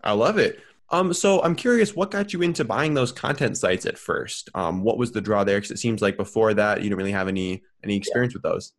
I 0.03 0.13
love 0.13 0.39
it. 0.39 0.61
Um, 0.91 1.15
so 1.15 1.43
I'm 1.43 1.55
curious, 1.55 1.97
what 1.97 2.11
got 2.11 2.35
you 2.35 2.43
into 2.43 2.65
buying 2.65 2.93
those 2.93 3.13
content 3.13 3.57
sites 3.57 3.87
at 3.87 3.97
first? 3.97 4.51
Um, 4.55 4.83
what 4.83 4.99
was 4.99 5.11
the 5.11 5.23
draw 5.23 5.43
there? 5.43 5.57
Because 5.57 5.71
it 5.71 5.79
seems 5.79 6.03
like 6.03 6.19
before 6.19 6.53
that 6.53 6.79
you 6.79 6.85
didn't 6.85 6.99
really 6.99 7.13
have 7.13 7.29
any 7.29 7.63
any 7.83 7.97
experience 7.97 8.35
yeah. 8.35 8.41
with 8.43 8.43
those. 8.43 8.73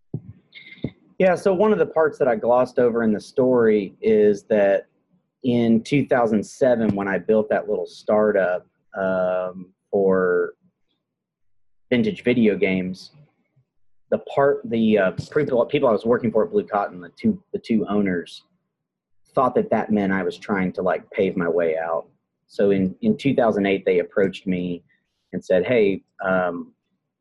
Yeah, 1.18 1.36
so 1.36 1.54
one 1.54 1.72
of 1.72 1.80
the 1.80 1.86
parts 1.86 2.20
that 2.20 2.28
I 2.28 2.36
glossed 2.36 2.80
over 2.80 3.04
in 3.04 3.12
the 3.12 3.20
story 3.20 3.96
is 4.02 4.44
that 4.44 4.88
in 5.44 5.82
2007, 5.84 6.96
when 6.96 7.08
I 7.08 7.18
built 7.18 7.50
that 7.50 7.68
little 7.68 7.86
startup 7.86 8.66
um, 8.98 9.74
for 9.92 10.54
vintage 11.90 12.24
video 12.24 12.56
games, 12.56 13.12
the 14.10 14.20
part 14.20 14.62
the 14.66 14.98
uh, 14.98 15.12
people 15.12 15.66
people 15.66 15.90
I 15.90 15.92
was 15.92 16.06
working 16.06 16.32
for 16.32 16.46
at 16.46 16.52
Blue 16.52 16.66
Cotton, 16.66 17.02
the 17.02 17.10
two 17.10 17.42
the 17.54 17.60
two 17.60 17.86
owners, 17.88 18.44
thought 19.34 19.56
that 19.56 19.70
that 19.72 19.92
meant 19.92 20.14
I 20.14 20.24
was 20.24 20.38
trying 20.38 20.72
to 20.74 20.82
like 20.82 21.10
pave 21.12 21.36
my 21.36 21.50
way 21.50 21.78
out. 21.78 22.08
So 22.48 22.72
in 22.72 22.96
in 23.02 23.18
2008, 23.18 23.86
they 23.86 24.00
approached 24.00 24.48
me 24.48 24.84
and 25.34 25.44
said, 25.44 25.66
"Hey, 25.66 26.04
um, 26.24 26.74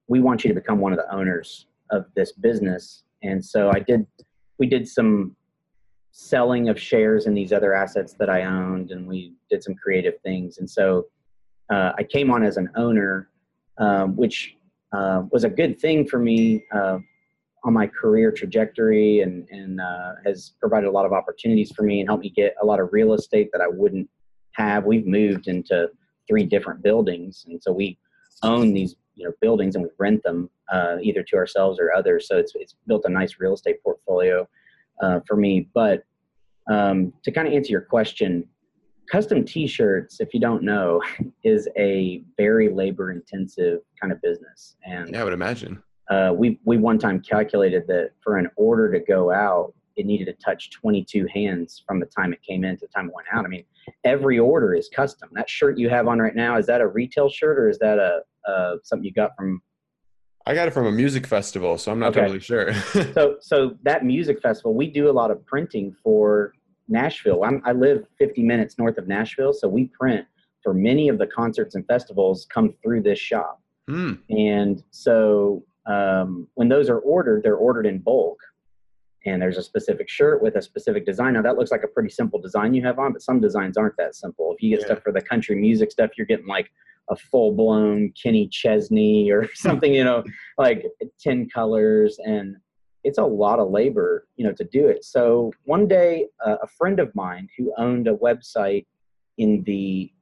we 0.08 0.20
want 0.20 0.44
you 0.44 0.48
to 0.48 0.54
become 0.54 0.78
one 0.78 0.92
of 0.92 0.98
the 0.98 1.12
owners 1.14 1.66
of 1.90 2.06
this 2.14 2.32
business." 2.32 3.04
And 3.22 3.44
so 3.44 3.70
I 3.70 3.80
did. 3.80 4.06
We 4.58 4.66
did 4.66 4.86
some 4.86 5.36
selling 6.12 6.68
of 6.68 6.78
shares 6.78 7.26
in 7.26 7.34
these 7.34 7.52
other 7.52 7.74
assets 7.74 8.12
that 8.18 8.28
I 8.28 8.44
owned, 8.44 8.90
and 8.90 9.06
we 9.08 9.34
did 9.50 9.62
some 9.62 9.74
creative 9.74 10.20
things. 10.20 10.58
And 10.58 10.68
so 10.68 11.06
uh, 11.70 11.92
I 11.96 12.04
came 12.04 12.30
on 12.30 12.42
as 12.42 12.58
an 12.58 12.68
owner, 12.76 13.30
um, 13.78 14.14
which 14.16 14.56
uh, 14.92 15.22
was 15.30 15.44
a 15.44 15.48
good 15.48 15.80
thing 15.80 16.06
for 16.06 16.18
me 16.18 16.64
uh, 16.72 16.98
on 17.64 17.72
my 17.72 17.86
career 17.86 18.32
trajectory 18.32 19.20
and, 19.20 19.48
and 19.50 19.80
uh, 19.80 20.14
has 20.24 20.54
provided 20.60 20.88
a 20.88 20.90
lot 20.90 21.06
of 21.06 21.12
opportunities 21.12 21.70
for 21.72 21.82
me 21.82 22.00
and 22.00 22.08
helped 22.08 22.24
me 22.24 22.30
get 22.30 22.54
a 22.60 22.66
lot 22.66 22.80
of 22.80 22.88
real 22.92 23.14
estate 23.14 23.50
that 23.52 23.60
I 23.60 23.68
wouldn't 23.68 24.08
have. 24.52 24.84
We've 24.84 25.06
moved 25.06 25.48
into 25.48 25.88
three 26.28 26.44
different 26.44 26.82
buildings, 26.82 27.44
and 27.48 27.62
so 27.62 27.72
we 27.72 27.98
own 28.42 28.72
these 28.72 28.96
you 29.14 29.26
know 29.26 29.32
buildings 29.40 29.74
and 29.74 29.84
we 29.84 29.90
rent 29.98 30.22
them 30.22 30.50
uh, 30.72 30.96
either 31.02 31.22
to 31.22 31.36
ourselves 31.36 31.78
or 31.78 31.92
others. 31.92 32.26
So 32.28 32.36
it's 32.38 32.52
it's 32.56 32.74
built 32.86 33.04
a 33.04 33.10
nice 33.10 33.36
real 33.38 33.54
estate 33.54 33.82
portfolio 33.82 34.48
uh, 35.02 35.20
for 35.26 35.36
me. 35.36 35.68
But 35.74 36.04
um, 36.70 37.12
to 37.22 37.30
kind 37.30 37.46
of 37.46 37.54
answer 37.54 37.70
your 37.70 37.82
question, 37.82 38.48
custom 39.10 39.44
t-shirts 39.44 40.20
if 40.20 40.32
you 40.32 40.40
don't 40.40 40.62
know 40.62 41.00
is 41.44 41.68
a 41.76 42.22
very 42.36 42.72
labor 42.72 43.10
intensive 43.10 43.80
kind 44.00 44.12
of 44.12 44.20
business 44.22 44.76
and 44.84 45.10
yeah 45.10 45.20
i 45.20 45.24
would 45.24 45.32
imagine 45.32 45.82
uh, 46.10 46.32
we 46.34 46.58
we 46.64 46.76
one 46.76 46.98
time 46.98 47.20
calculated 47.20 47.86
that 47.86 48.10
for 48.22 48.36
an 48.36 48.48
order 48.56 48.90
to 48.90 49.00
go 49.00 49.32
out 49.32 49.72
it 49.96 50.06
needed 50.06 50.24
to 50.24 50.32
touch 50.34 50.70
22 50.70 51.26
hands 51.32 51.82
from 51.86 52.00
the 52.00 52.06
time 52.06 52.32
it 52.32 52.40
came 52.42 52.64
in 52.64 52.76
to 52.76 52.86
the 52.86 52.92
time 52.92 53.08
it 53.08 53.14
went 53.14 53.28
out 53.32 53.44
i 53.44 53.48
mean 53.48 53.64
every 54.04 54.38
order 54.38 54.74
is 54.74 54.88
custom 54.94 55.28
that 55.32 55.48
shirt 55.48 55.78
you 55.78 55.88
have 55.88 56.08
on 56.08 56.18
right 56.18 56.34
now 56.34 56.56
is 56.56 56.66
that 56.66 56.80
a 56.80 56.86
retail 56.86 57.28
shirt 57.28 57.58
or 57.58 57.68
is 57.68 57.78
that 57.78 57.98
a 57.98 58.20
uh, 58.48 58.76
something 58.82 59.04
you 59.04 59.12
got 59.12 59.30
from 59.36 59.62
I 60.44 60.54
got 60.54 60.66
it 60.66 60.72
from 60.72 60.86
a 60.86 60.92
music 60.92 61.26
festival, 61.26 61.78
so 61.78 61.92
I'm 61.92 61.98
not 61.98 62.10
okay. 62.10 62.22
totally 62.22 62.40
sure. 62.40 62.74
so, 63.14 63.36
so 63.40 63.76
that 63.84 64.04
music 64.04 64.40
festival, 64.42 64.74
we 64.74 64.88
do 64.88 65.08
a 65.08 65.12
lot 65.12 65.30
of 65.30 65.44
printing 65.46 65.94
for 66.02 66.52
Nashville. 66.88 67.44
I'm, 67.44 67.62
I 67.64 67.72
live 67.72 68.06
50 68.18 68.42
minutes 68.42 68.78
north 68.78 68.98
of 68.98 69.06
Nashville, 69.06 69.52
so 69.52 69.68
we 69.68 69.86
print 69.86 70.26
for 70.62 70.74
many 70.74 71.08
of 71.08 71.18
the 71.18 71.26
concerts 71.26 71.74
and 71.74 71.86
festivals 71.86 72.46
come 72.52 72.74
through 72.82 73.02
this 73.02 73.18
shop. 73.18 73.60
Mm. 73.88 74.18
And 74.30 74.82
so 74.90 75.64
um, 75.86 76.48
when 76.54 76.68
those 76.68 76.88
are 76.88 76.98
ordered, 76.98 77.42
they're 77.42 77.56
ordered 77.56 77.86
in 77.86 77.98
bulk. 77.98 78.38
And 79.24 79.40
there's 79.40 79.56
a 79.56 79.62
specific 79.62 80.08
shirt 80.08 80.42
with 80.42 80.56
a 80.56 80.62
specific 80.62 81.06
design. 81.06 81.34
Now 81.34 81.42
that 81.42 81.56
looks 81.56 81.70
like 81.70 81.84
a 81.84 81.88
pretty 81.88 82.08
simple 82.08 82.40
design 82.40 82.74
you 82.74 82.82
have 82.82 82.98
on, 82.98 83.12
but 83.12 83.22
some 83.22 83.40
designs 83.40 83.76
aren't 83.76 83.96
that 83.96 84.16
simple. 84.16 84.52
If 84.52 84.62
you 84.62 84.70
get 84.70 84.80
yeah. 84.80 84.86
stuff 84.86 85.02
for 85.04 85.12
the 85.12 85.20
country 85.20 85.54
music 85.54 85.92
stuff, 85.92 86.10
you're 86.18 86.26
getting 86.26 86.48
like 86.48 86.72
a 87.08 87.14
full 87.14 87.52
blown 87.52 88.12
Kenny 88.20 88.48
Chesney 88.48 89.30
or 89.30 89.48
something, 89.54 89.94
you 89.94 90.02
know, 90.02 90.24
like 90.58 90.84
10 91.20 91.48
colors. 91.50 92.18
And 92.24 92.56
it's 93.04 93.18
a 93.18 93.24
lot 93.24 93.60
of 93.60 93.70
labor, 93.70 94.26
you 94.36 94.44
know, 94.44 94.52
to 94.52 94.64
do 94.64 94.88
it. 94.88 95.04
So 95.04 95.52
one 95.64 95.86
day, 95.86 96.26
uh, 96.44 96.56
a 96.62 96.66
friend 96.66 96.98
of 96.98 97.14
mine 97.14 97.48
who 97.56 97.72
owned 97.78 98.08
a 98.08 98.14
website 98.14 98.86
in 99.38 99.62
the 99.64 100.12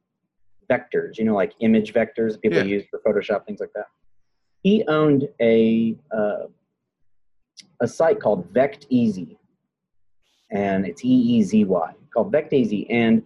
vectors, 0.71 1.19
you 1.19 1.25
know, 1.25 1.35
like 1.35 1.53
image 1.61 1.93
vectors 1.93 2.41
people 2.41 2.59
yeah. 2.59 2.65
use 2.65 2.85
for 2.91 3.01
Photoshop, 3.01 3.45
things 3.47 3.61
like 3.61 3.73
that. 3.75 3.87
He 4.63 4.85
owned 4.89 5.29
a 5.41 5.97
uh, 6.11 6.47
a 7.81 7.89
site 7.89 8.21
called 8.21 8.53
Vecteezy, 8.53 9.37
and 10.51 10.87
it's 10.87 11.05
E 11.05 11.09
E 11.09 11.43
Z 11.43 11.65
Y 11.65 11.93
called 12.13 12.33
Vecteezy, 12.33 12.87
and 12.91 13.23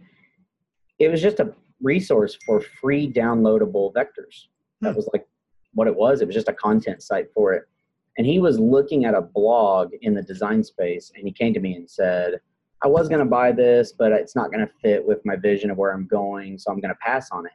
it 0.99 1.09
was 1.09 1.21
just 1.21 1.41
a 1.41 1.53
resource 1.83 2.39
for 2.47 2.61
free 2.61 3.11
downloadable 3.11 3.93
vectors. 3.93 4.47
That 4.81 4.91
hmm. 4.91 4.97
was 4.97 5.09
like 5.13 5.27
what 5.75 5.89
it 5.89 5.95
was. 5.95 6.21
It 6.21 6.27
was 6.27 6.35
just 6.35 6.49
a 6.49 6.53
content 6.53 7.03
site 7.03 7.33
for 7.35 7.53
it 7.53 7.69
and 8.17 8.27
he 8.27 8.39
was 8.39 8.59
looking 8.59 9.05
at 9.05 9.15
a 9.15 9.21
blog 9.21 9.93
in 10.03 10.15
the 10.15 10.23
design 10.23 10.63
space 10.63 11.13
and 11.17 11.27
he 11.27 11.33
came 11.33 11.53
to 11.55 11.61
me 11.61 11.75
and 11.75 11.89
said 11.89 12.41
i 12.83 12.89
was 12.89 13.09
going 13.09 13.19
to 13.19 13.25
buy 13.25 13.53
this 13.53 13.93
but 13.93 14.13
it's 14.13 14.37
not 14.37 14.51
going 14.53 14.65
to 14.65 14.73
fit 14.81 15.05
with 15.05 15.25
my 15.25 15.37
vision 15.37 15.71
of 15.71 15.77
where 15.77 15.93
i'm 15.93 16.07
going 16.07 16.59
so 16.59 16.71
i'm 16.71 16.81
going 16.81 16.95
to 16.95 17.01
pass 17.01 17.31
on 17.31 17.47
it 17.47 17.53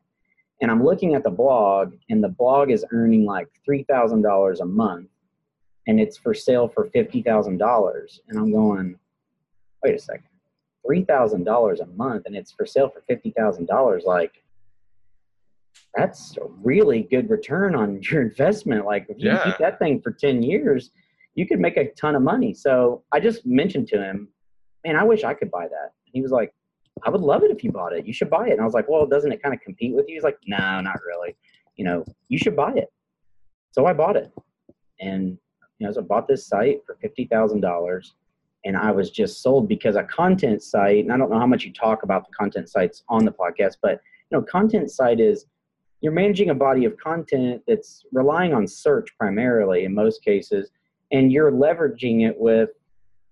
and 0.62 0.72
i'm 0.72 0.84
looking 0.84 1.16
at 1.16 1.24
the 1.24 1.30
blog 1.30 1.94
and 2.10 2.24
the 2.24 2.30
blog 2.30 2.72
is 2.72 2.86
earning 2.92 3.26
like 3.26 3.48
$3000 3.68 4.60
a 4.60 4.66
month 4.66 5.10
and 5.88 6.00
it's 6.00 6.18
for 6.18 6.34
sale 6.34 6.68
for 6.68 6.88
$50000 6.90 8.20
and 8.28 8.40
i'm 8.40 8.52
going 8.52 8.98
wait 9.84 9.96
a 9.96 10.00
second 10.00 10.24
$3000 10.90 11.80
a 11.82 11.86
month 11.88 12.26
and 12.26 12.36
it's 12.36 12.52
for 12.52 12.66
sale 12.66 12.90
for 12.90 13.04
$50000 13.14 14.06
like 14.06 14.44
that's 15.96 16.38
a 16.38 16.46
really 16.64 17.04
good 17.04 17.30
return 17.30 17.76
on 17.76 18.02
your 18.10 18.22
investment. 18.22 18.86
Like 18.86 19.08
if 19.10 19.20
you 19.20 19.32
yeah. 19.32 19.44
keep 19.44 19.58
that 19.58 19.80
thing 19.80 20.02
for 20.02 20.12
10 20.12 20.44
years, 20.44 20.92
you 21.36 21.48
could 21.48 21.60
make 21.60 21.78
a 21.78 21.92
ton 21.92 22.16
of 22.16 22.22
money. 22.22 22.54
So 22.54 23.04
I 23.12 23.20
just 23.20 23.46
mentioned 23.46 23.88
to 23.90 24.02
him, 24.02 24.28
man, 24.86 24.96
I 24.96 25.04
wish 25.04 25.24
I 25.24 25.34
could 25.34 25.52
buy 25.52 25.68
that. 25.68 25.94
And 26.06 26.14
he 26.14 26.22
was 26.22 26.32
like, 26.32 26.54
I 27.04 27.10
would 27.10 27.22
love 27.22 27.44
it 27.44 27.52
if 27.52 27.64
you 27.64 27.72
bought 27.72 27.94
it. 27.94 28.06
You 28.06 28.14
should 28.14 28.30
buy 28.30 28.48
it. 28.48 28.54
And 28.54 28.62
I 28.62 28.66
was 28.66 28.74
like, 28.74 28.90
well, 28.90 29.06
doesn't 29.06 29.32
it 29.32 29.42
kind 29.42 29.54
of 29.54 29.62
compete 29.62 29.96
with 29.96 30.08
you? 30.08 30.16
He's 30.16 30.24
like, 30.24 30.38
no, 30.46 30.82
not 30.82 31.00
really. 31.06 31.36
You 31.76 31.86
know, 31.86 32.06
you 32.28 32.38
should 32.38 32.56
buy 32.56 32.74
it. 32.74 32.92
So 33.72 33.86
I 33.86 33.94
bought 33.94 34.16
it. 34.16 34.32
And, 35.00 35.38
you 35.78 35.88
know, 35.88 35.94
so 35.94 36.02
I 36.02 36.04
bought 36.04 36.28
this 36.28 36.48
site 36.48 36.80
for 36.86 36.98
$50,000 37.04 38.06
and 38.66 38.76
I 38.76 38.92
was 38.92 39.10
just 39.10 39.42
sold 39.42 39.70
because 39.70 39.96
a 39.96 40.04
content 40.04 40.62
site, 40.62 41.04
and 41.04 41.14
I 41.14 41.18
don't 41.18 41.30
know 41.30 41.40
how 41.40 41.48
much 41.48 41.64
you 41.64 41.72
talk 41.72 42.04
about 42.04 42.26
the 42.28 42.36
content 42.36 42.70
sites 42.70 43.04
on 43.08 43.24
the 43.24 43.32
podcast, 43.32 43.78
but, 43.82 44.02
you 44.30 44.38
know, 44.38 44.42
content 44.42 44.92
site 44.92 45.20
is– 45.20 45.46
you're 46.02 46.14
managing 46.14 46.50
a 46.50 46.56
body 46.56 46.86
of 46.86 46.96
content 46.98 47.62
that's 47.68 48.06
relying 48.12 48.54
on 48.54 48.66
search 48.66 49.10
primarily 49.18 49.84
in 49.84 49.94
most 49.94 50.24
cases, 50.24 50.72
and 51.12 51.32
you're 51.32 51.52
leveraging 51.52 52.28
it 52.28 52.36
with 52.38 52.70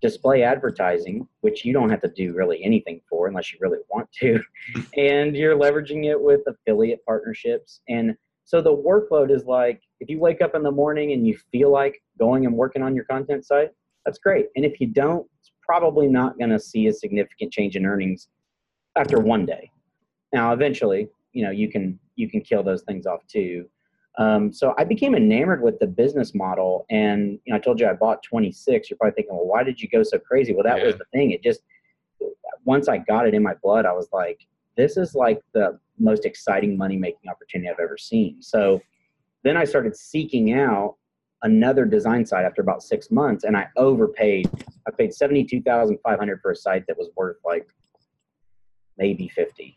display 0.01 0.43
advertising, 0.43 1.27
which 1.41 1.65
you 1.65 1.73
don't 1.73 1.89
have 1.89 2.01
to 2.01 2.09
do 2.09 2.33
really 2.33 2.63
anything 2.63 3.01
for 3.09 3.27
unless 3.27 3.51
you 3.51 3.59
really 3.61 3.79
want 3.89 4.11
to. 4.13 4.41
and 4.97 5.35
you're 5.35 5.57
leveraging 5.57 6.05
it 6.05 6.19
with 6.19 6.41
affiliate 6.47 7.03
partnerships. 7.05 7.81
And 7.89 8.15
so 8.43 8.61
the 8.61 8.75
workload 8.75 9.29
is 9.29 9.45
like 9.45 9.81
if 9.99 10.09
you 10.09 10.19
wake 10.19 10.41
up 10.41 10.55
in 10.55 10.63
the 10.63 10.71
morning 10.71 11.11
and 11.13 11.27
you 11.27 11.37
feel 11.51 11.71
like 11.71 12.01
going 12.19 12.45
and 12.45 12.55
working 12.55 12.81
on 12.81 12.95
your 12.95 13.05
content 13.05 13.45
site, 13.45 13.71
that's 14.05 14.19
great. 14.19 14.47
And 14.55 14.63
if 14.63 14.79
you 14.79 14.87
don't, 14.87 15.27
it's 15.39 15.51
probably 15.61 16.07
not 16.07 16.37
going 16.37 16.51
to 16.51 16.59
see 16.59 16.87
a 16.87 16.93
significant 16.93 17.51
change 17.51 17.75
in 17.75 17.85
earnings 17.85 18.29
after 18.95 19.19
one 19.19 19.45
day. 19.45 19.69
Now, 20.31 20.53
eventually, 20.53 21.09
you 21.33 21.43
know, 21.43 21.51
you 21.51 21.69
can 21.69 21.99
you 22.15 22.29
can 22.29 22.41
kill 22.41 22.63
those 22.63 22.83
things 22.83 23.05
off 23.05 23.25
too. 23.27 23.69
Um, 24.17 24.51
so 24.51 24.74
I 24.77 24.83
became 24.83 25.13
enamored 25.13 25.62
with 25.62 25.77
the 25.79 25.88
business 25.88 26.33
model, 26.33 26.86
and 26.89 27.39
you 27.45 27.53
know, 27.53 27.57
I 27.57 27.59
told 27.59 27.79
you 27.79 27.88
I 27.88 27.93
bought 27.93 28.24
26. 28.24 28.89
You're 28.89 28.97
probably 28.97 29.13
thinking, 29.13 29.36
well, 29.36 29.45
why 29.45 29.63
did 29.63 29.79
you 29.79 29.88
go 29.88 30.01
so 30.01 30.17
crazy? 30.17 30.53
Well, 30.53 30.63
that 30.63 30.79
yeah. 30.79 30.88
was 30.88 30.95
the 30.97 31.05
thing. 31.13 31.31
It 31.31 31.43
just 31.43 31.62
once 32.65 32.88
I 32.88 32.97
got 32.97 33.27
it 33.27 33.33
in 33.33 33.43
my 33.43 33.53
blood, 33.62 33.86
I 33.86 33.93
was 33.93 34.09
like, 34.12 34.45
this 34.75 34.97
is 34.97 35.15
like 35.15 35.41
the 35.53 35.79
most 36.00 36.25
exciting 36.25 36.77
money 36.77 36.97
making 36.97 37.29
opportunity 37.29 37.69
I've 37.69 37.79
ever 37.79 37.97
seen. 37.97 38.41
So 38.41 38.81
then 39.43 39.55
I 39.55 39.63
started 39.63 39.95
seeking 39.95 40.53
out 40.53 40.95
another 41.43 41.86
design 41.86 42.25
site 42.25 42.45
after 42.45 42.62
about 42.62 42.83
six 42.83 43.12
months, 43.12 43.43
and 43.43 43.55
I 43.55 43.67
overpaid. 43.77 44.50
I 44.88 44.91
paid 44.91 45.13
seventy 45.13 45.43
two 45.43 45.62
thousand 45.62 46.00
five 46.03 46.17
hundred 46.17 46.41
for 46.41 46.51
a 46.51 46.55
site 46.55 46.86
that 46.88 46.97
was 46.97 47.09
worth 47.15 47.38
like 47.45 47.67
maybe 48.97 49.27
fifty. 49.27 49.76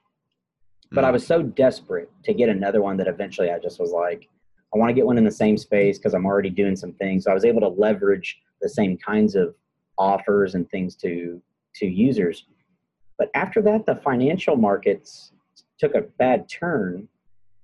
But 0.93 1.05
I 1.05 1.11
mm. 1.11 1.15
was 1.15 1.27
so 1.27 1.43
desperate 1.43 2.11
to 2.25 2.35
get 2.35 2.49
another 2.49 2.83
one 2.83 2.97
that 2.99 3.07
eventually 3.07 3.51
I 3.51 3.59
just 3.59 3.79
was 3.79 3.93
like, 3.93 4.29
I 4.75 4.79
want 4.79 4.91
to 4.91 4.95
get 4.95 5.07
one 5.07 5.19
in 5.19 5.25
the 5.25 5.31
same 5.31 5.57
space 5.57 5.99
because 5.99 6.15
I'm 6.15 6.27
already 6.27 6.51
doing 6.51 6.77
some 6.77 6.93
things. 6.93 7.25
So 7.25 7.31
I 7.31 7.35
was 7.35 7.45
able 7.45 7.61
to 7.61 7.69
leverage 7.69 8.41
the 8.61 8.69
same 8.69 8.97
kinds 8.97 9.35
of 9.35 9.55
offers 9.99 10.55
and 10.55 10.69
things 10.71 10.97
to 10.97 11.41
to 11.77 11.87
users. 11.87 12.47
But 13.19 13.31
after 13.35 13.61
that, 13.63 13.87
the 13.87 13.97
financial 13.97 14.57
markets 14.57 15.33
took 15.79 15.95
a 15.95 16.03
bad 16.19 16.49
turn 16.49 17.09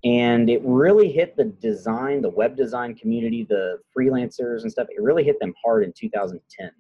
and 0.05 0.49
it 0.49 0.61
really 0.65 1.11
hit 1.11 1.37
the 1.37 1.45
design, 1.45 2.23
the 2.23 2.31
web 2.31 2.57
design 2.57 2.95
community, 2.95 3.45
the 3.49 3.79
freelancers 3.97 4.63
and 4.63 4.71
stuff. 4.71 4.87
It 4.91 5.03
really 5.03 5.25
hit 5.25 5.41
them 5.41 5.55
hard 5.65 5.83
in 5.83 5.93
2010, 5.93 6.71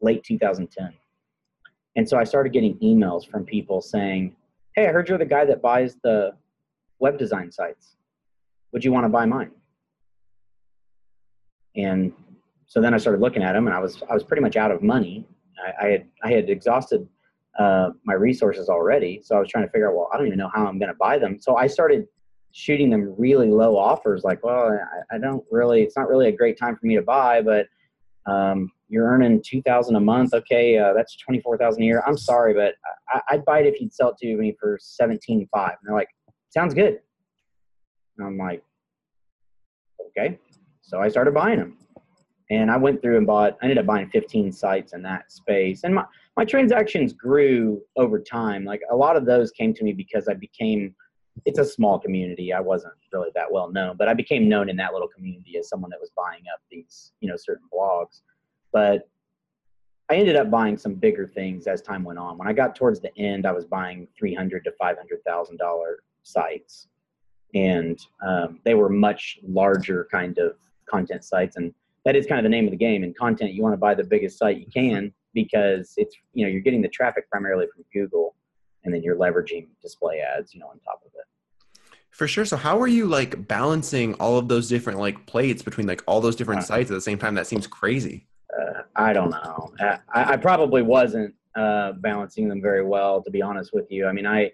late 0.00 0.24
2010. 0.24 0.92
And 1.94 2.08
so 2.08 2.18
I 2.18 2.24
started 2.24 2.52
getting 2.52 2.76
emails 2.78 3.28
from 3.28 3.44
people 3.44 3.80
saying, 3.80 4.34
hey, 4.76 4.86
I 4.86 4.92
heard 4.92 5.08
you're 5.08 5.18
the 5.18 5.24
guy 5.24 5.44
that 5.46 5.62
buys 5.62 5.96
the 6.02 6.32
web 6.98 7.18
design 7.18 7.50
sites. 7.50 7.96
Would 8.72 8.84
you 8.84 8.92
want 8.92 9.04
to 9.04 9.08
buy 9.08 9.24
mine? 9.24 9.50
And 11.74 12.12
so 12.66 12.80
then 12.80 12.92
I 12.94 12.98
started 12.98 13.20
looking 13.20 13.42
at 13.42 13.52
them, 13.52 13.66
and 13.66 13.74
I 13.74 13.80
was 13.80 14.02
I 14.08 14.14
was 14.14 14.22
pretty 14.22 14.42
much 14.42 14.56
out 14.56 14.70
of 14.70 14.82
money. 14.82 15.26
I, 15.64 15.86
I 15.86 15.90
had 15.90 16.06
I 16.24 16.30
had 16.30 16.50
exhausted 16.50 17.08
uh, 17.58 17.90
my 18.04 18.14
resources 18.14 18.68
already, 18.68 19.20
so 19.22 19.36
I 19.36 19.40
was 19.40 19.48
trying 19.48 19.64
to 19.64 19.70
figure 19.70 19.88
out. 19.88 19.96
Well, 19.96 20.08
I 20.12 20.18
don't 20.18 20.26
even 20.26 20.38
know 20.38 20.50
how 20.54 20.66
I'm 20.66 20.78
going 20.78 20.90
to 20.90 20.96
buy 20.98 21.18
them. 21.18 21.38
So 21.40 21.56
I 21.56 21.66
started 21.66 22.06
shooting 22.52 22.90
them 22.90 23.14
really 23.18 23.48
low 23.48 23.76
offers. 23.76 24.24
Like, 24.24 24.42
well, 24.44 24.78
I, 25.10 25.16
I 25.16 25.18
don't 25.18 25.44
really. 25.50 25.82
It's 25.82 25.96
not 25.96 26.08
really 26.08 26.28
a 26.28 26.36
great 26.36 26.58
time 26.58 26.76
for 26.76 26.86
me 26.86 26.96
to 26.96 27.02
buy, 27.02 27.40
but 27.40 27.66
um, 28.26 28.70
you're 28.88 29.06
earning 29.06 29.42
two 29.44 29.62
thousand 29.62 29.96
a 29.96 30.00
month. 30.00 30.34
Okay, 30.34 30.78
uh, 30.78 30.92
that's 30.92 31.16
twenty 31.16 31.40
four 31.40 31.58
thousand 31.58 31.82
a 31.82 31.86
year. 31.86 32.02
I'm 32.06 32.16
sorry, 32.16 32.54
but 32.54 32.74
I, 33.08 33.36
would 33.36 33.44
buy 33.44 33.60
it 33.60 33.66
if 33.66 33.80
you'd 33.80 33.92
sell 33.92 34.10
it 34.10 34.16
to 34.18 34.36
me 34.36 34.54
for 34.58 34.78
seventeen 34.80 35.48
five. 35.52 35.70
And 35.70 35.88
they're 35.88 35.94
like, 35.94 36.08
sounds 36.50 36.74
good. 36.74 37.00
And 38.18 38.26
I'm 38.26 38.38
like, 38.38 38.62
okay. 40.08 40.38
So 40.82 41.00
I 41.00 41.08
started 41.08 41.34
buying 41.34 41.58
them, 41.58 41.78
and 42.50 42.70
I 42.70 42.76
went 42.76 43.02
through 43.02 43.18
and 43.18 43.26
bought. 43.26 43.56
I 43.60 43.64
ended 43.64 43.78
up 43.78 43.86
buying 43.86 44.08
fifteen 44.10 44.52
sites 44.52 44.92
in 44.92 45.02
that 45.02 45.32
space, 45.32 45.82
and 45.84 45.94
my 45.94 46.04
my 46.36 46.44
transactions 46.44 47.12
grew 47.12 47.82
over 47.96 48.20
time. 48.20 48.64
Like 48.64 48.82
a 48.90 48.96
lot 48.96 49.16
of 49.16 49.26
those 49.26 49.50
came 49.50 49.74
to 49.74 49.84
me 49.84 49.92
because 49.92 50.28
I 50.28 50.34
became. 50.34 50.94
It's 51.44 51.58
a 51.58 51.64
small 51.66 51.98
community. 51.98 52.50
I 52.54 52.60
wasn't 52.60 52.94
really 53.12 53.28
that 53.34 53.52
well 53.52 53.70
known, 53.70 53.96
but 53.98 54.08
I 54.08 54.14
became 54.14 54.48
known 54.48 54.70
in 54.70 54.76
that 54.76 54.94
little 54.94 55.08
community 55.08 55.58
as 55.58 55.68
someone 55.68 55.90
that 55.90 56.00
was 56.00 56.10
buying 56.16 56.44
up 56.50 56.60
these, 56.70 57.12
you 57.20 57.28
know, 57.28 57.36
certain 57.36 57.66
blogs 57.70 58.22
but 58.76 59.08
I 60.10 60.16
ended 60.16 60.36
up 60.36 60.50
buying 60.50 60.76
some 60.76 60.96
bigger 60.96 61.26
things 61.26 61.66
as 61.66 61.80
time 61.80 62.04
went 62.04 62.18
on. 62.18 62.36
When 62.36 62.46
I 62.46 62.52
got 62.52 62.76
towards 62.76 63.00
the 63.00 63.10
end, 63.16 63.46
I 63.46 63.52
was 63.52 63.64
buying 63.64 64.06
three 64.18 64.34
hundred 64.34 64.64
to 64.64 64.72
five 64.72 64.98
hundred 64.98 65.24
thousand 65.26 65.56
dollar 65.56 66.00
sites, 66.24 66.88
and 67.54 67.98
um, 68.22 68.60
they 68.66 68.74
were 68.74 68.90
much 68.90 69.38
larger 69.42 70.06
kind 70.12 70.36
of 70.36 70.58
content 70.84 71.24
sites. 71.24 71.56
And 71.56 71.72
that 72.04 72.16
is 72.16 72.26
kind 72.26 72.38
of 72.38 72.42
the 72.42 72.50
name 72.50 72.66
of 72.66 72.70
the 72.70 72.76
game. 72.76 73.02
In 73.02 73.14
content, 73.14 73.54
you 73.54 73.62
want 73.62 73.72
to 73.72 73.78
buy 73.78 73.94
the 73.94 74.04
biggest 74.04 74.36
site 74.36 74.58
you 74.58 74.66
can 74.66 75.10
because 75.32 75.94
it's 75.96 76.14
you 76.34 76.44
know 76.44 76.52
you're 76.52 76.60
getting 76.60 76.82
the 76.82 76.88
traffic 76.88 77.30
primarily 77.30 77.66
from 77.74 77.82
Google, 77.94 78.34
and 78.84 78.92
then 78.92 79.02
you're 79.02 79.16
leveraging 79.16 79.68
display 79.80 80.20
ads, 80.20 80.52
you 80.52 80.60
know, 80.60 80.66
on 80.66 80.78
top 80.80 81.00
of 81.06 81.12
it. 81.14 81.24
For 82.10 82.28
sure. 82.28 82.44
So 82.44 82.58
how 82.58 82.78
are 82.78 82.88
you 82.88 83.06
like 83.06 83.48
balancing 83.48 84.12
all 84.16 84.36
of 84.36 84.48
those 84.48 84.68
different 84.68 84.98
like 84.98 85.24
plates 85.24 85.62
between 85.62 85.86
like 85.86 86.02
all 86.06 86.20
those 86.20 86.36
different 86.36 86.60
uh, 86.60 86.64
sites 86.64 86.90
at 86.90 86.94
the 86.94 87.00
same 87.00 87.16
time? 87.16 87.36
That 87.36 87.46
seems 87.46 87.66
crazy 87.66 88.26
uh, 88.58 88.82
I 88.94 89.12
don't 89.12 89.30
know. 89.30 89.72
I, 89.80 89.98
I 90.32 90.36
probably 90.36 90.82
wasn't 90.82 91.34
uh, 91.56 91.92
balancing 91.92 92.48
them 92.48 92.60
very 92.60 92.84
well, 92.84 93.22
to 93.22 93.30
be 93.30 93.42
honest 93.42 93.72
with 93.72 93.90
you. 93.90 94.06
I 94.06 94.12
mean, 94.12 94.26
I, 94.26 94.52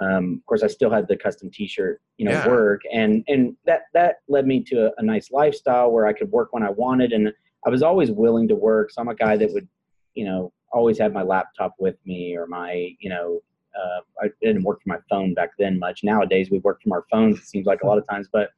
um, 0.00 0.40
of 0.40 0.46
course, 0.46 0.62
I 0.62 0.66
still 0.66 0.90
had 0.90 1.08
the 1.08 1.16
custom 1.16 1.50
T-shirt, 1.50 2.00
you 2.16 2.24
know, 2.24 2.32
yeah. 2.32 2.48
work, 2.48 2.82
and 2.92 3.22
and 3.28 3.56
that 3.66 3.82
that 3.92 4.16
led 4.28 4.46
me 4.46 4.62
to 4.64 4.86
a, 4.86 4.90
a, 4.98 5.02
nice 5.02 5.30
lifestyle 5.30 5.90
where 5.90 6.06
I 6.06 6.12
could 6.12 6.30
work 6.30 6.52
when 6.52 6.62
I 6.62 6.70
wanted, 6.70 7.12
and 7.12 7.32
I 7.66 7.70
was 7.70 7.82
always 7.82 8.10
willing 8.10 8.48
to 8.48 8.54
work. 8.54 8.90
So 8.90 9.02
I'm 9.02 9.08
a 9.08 9.14
guy 9.14 9.36
that 9.36 9.52
would, 9.52 9.68
you 10.14 10.24
know, 10.24 10.52
always 10.72 10.98
have 10.98 11.12
my 11.12 11.22
laptop 11.22 11.74
with 11.78 11.96
me 12.06 12.36
or 12.36 12.46
my, 12.46 12.94
you 12.98 13.10
know, 13.10 13.40
uh, 13.78 14.00
I 14.22 14.28
didn't 14.42 14.62
work 14.62 14.82
from 14.82 14.90
my 14.90 14.98
phone 15.08 15.34
back 15.34 15.50
then 15.58 15.78
much. 15.78 16.02
Nowadays, 16.02 16.50
we 16.50 16.58
work 16.60 16.82
from 16.82 16.92
our 16.92 17.04
phones. 17.10 17.38
It 17.38 17.44
seems 17.44 17.66
like 17.66 17.82
a 17.82 17.86
lot 17.86 17.98
of 17.98 18.08
times, 18.08 18.28
but 18.32 18.50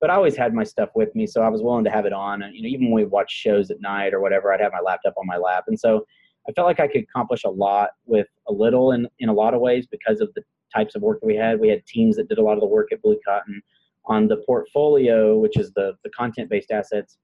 but 0.00 0.10
I 0.10 0.14
always 0.14 0.36
had 0.36 0.52
my 0.54 0.64
stuff 0.64 0.90
with 0.94 1.14
me, 1.14 1.26
so 1.26 1.42
I 1.42 1.48
was 1.48 1.62
willing 1.62 1.84
to 1.84 1.90
have 1.90 2.06
it 2.06 2.12
on. 2.12 2.42
And 2.42 2.54
you 2.54 2.62
know, 2.62 2.68
even 2.68 2.90
when 2.90 3.04
we 3.04 3.04
watch 3.04 3.30
shows 3.30 3.70
at 3.70 3.80
night 3.80 4.12
or 4.12 4.20
whatever, 4.20 4.52
I'd 4.52 4.60
have 4.60 4.72
my 4.72 4.80
laptop 4.80 5.14
on 5.16 5.26
my 5.26 5.36
lap, 5.36 5.64
and 5.68 5.78
so 5.78 6.06
I 6.48 6.52
felt 6.52 6.66
like 6.66 6.80
I 6.80 6.88
could 6.88 7.02
accomplish 7.02 7.44
a 7.44 7.50
lot 7.50 7.90
with 8.04 8.28
a 8.48 8.52
little 8.52 8.92
in 8.92 9.08
in 9.18 9.28
a 9.28 9.32
lot 9.32 9.54
of 9.54 9.60
ways 9.60 9.86
because 9.86 10.20
of 10.20 10.32
the 10.34 10.42
types 10.74 10.94
of 10.94 11.02
work 11.02 11.20
that 11.20 11.26
we 11.26 11.36
had. 11.36 11.58
We 11.58 11.68
had 11.68 11.84
teams 11.86 12.16
that 12.16 12.28
did 12.28 12.38
a 12.38 12.42
lot 12.42 12.54
of 12.54 12.60
the 12.60 12.66
work 12.66 12.88
at 12.92 13.02
Blue 13.02 13.18
Cotton 13.26 13.62
on 14.06 14.28
the 14.28 14.38
portfolio, 14.38 15.38
which 15.38 15.58
is 15.58 15.72
the 15.72 15.94
the 16.04 16.10
content 16.10 16.50
based 16.50 16.70
assets. 16.70 17.18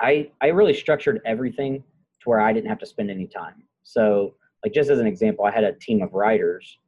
I 0.00 0.30
I 0.40 0.48
really 0.48 0.74
structured 0.74 1.20
everything 1.24 1.82
to 2.20 2.28
where 2.28 2.40
I 2.40 2.52
didn't 2.52 2.68
have 2.68 2.78
to 2.80 2.86
spend 2.86 3.10
any 3.10 3.26
time. 3.26 3.64
So, 3.82 4.34
like 4.64 4.72
just 4.72 4.90
as 4.90 4.98
an 4.98 5.06
example, 5.06 5.44
I 5.44 5.50
had 5.50 5.64
a 5.64 5.72
team 5.72 6.02
of 6.02 6.12
writers, 6.12 6.78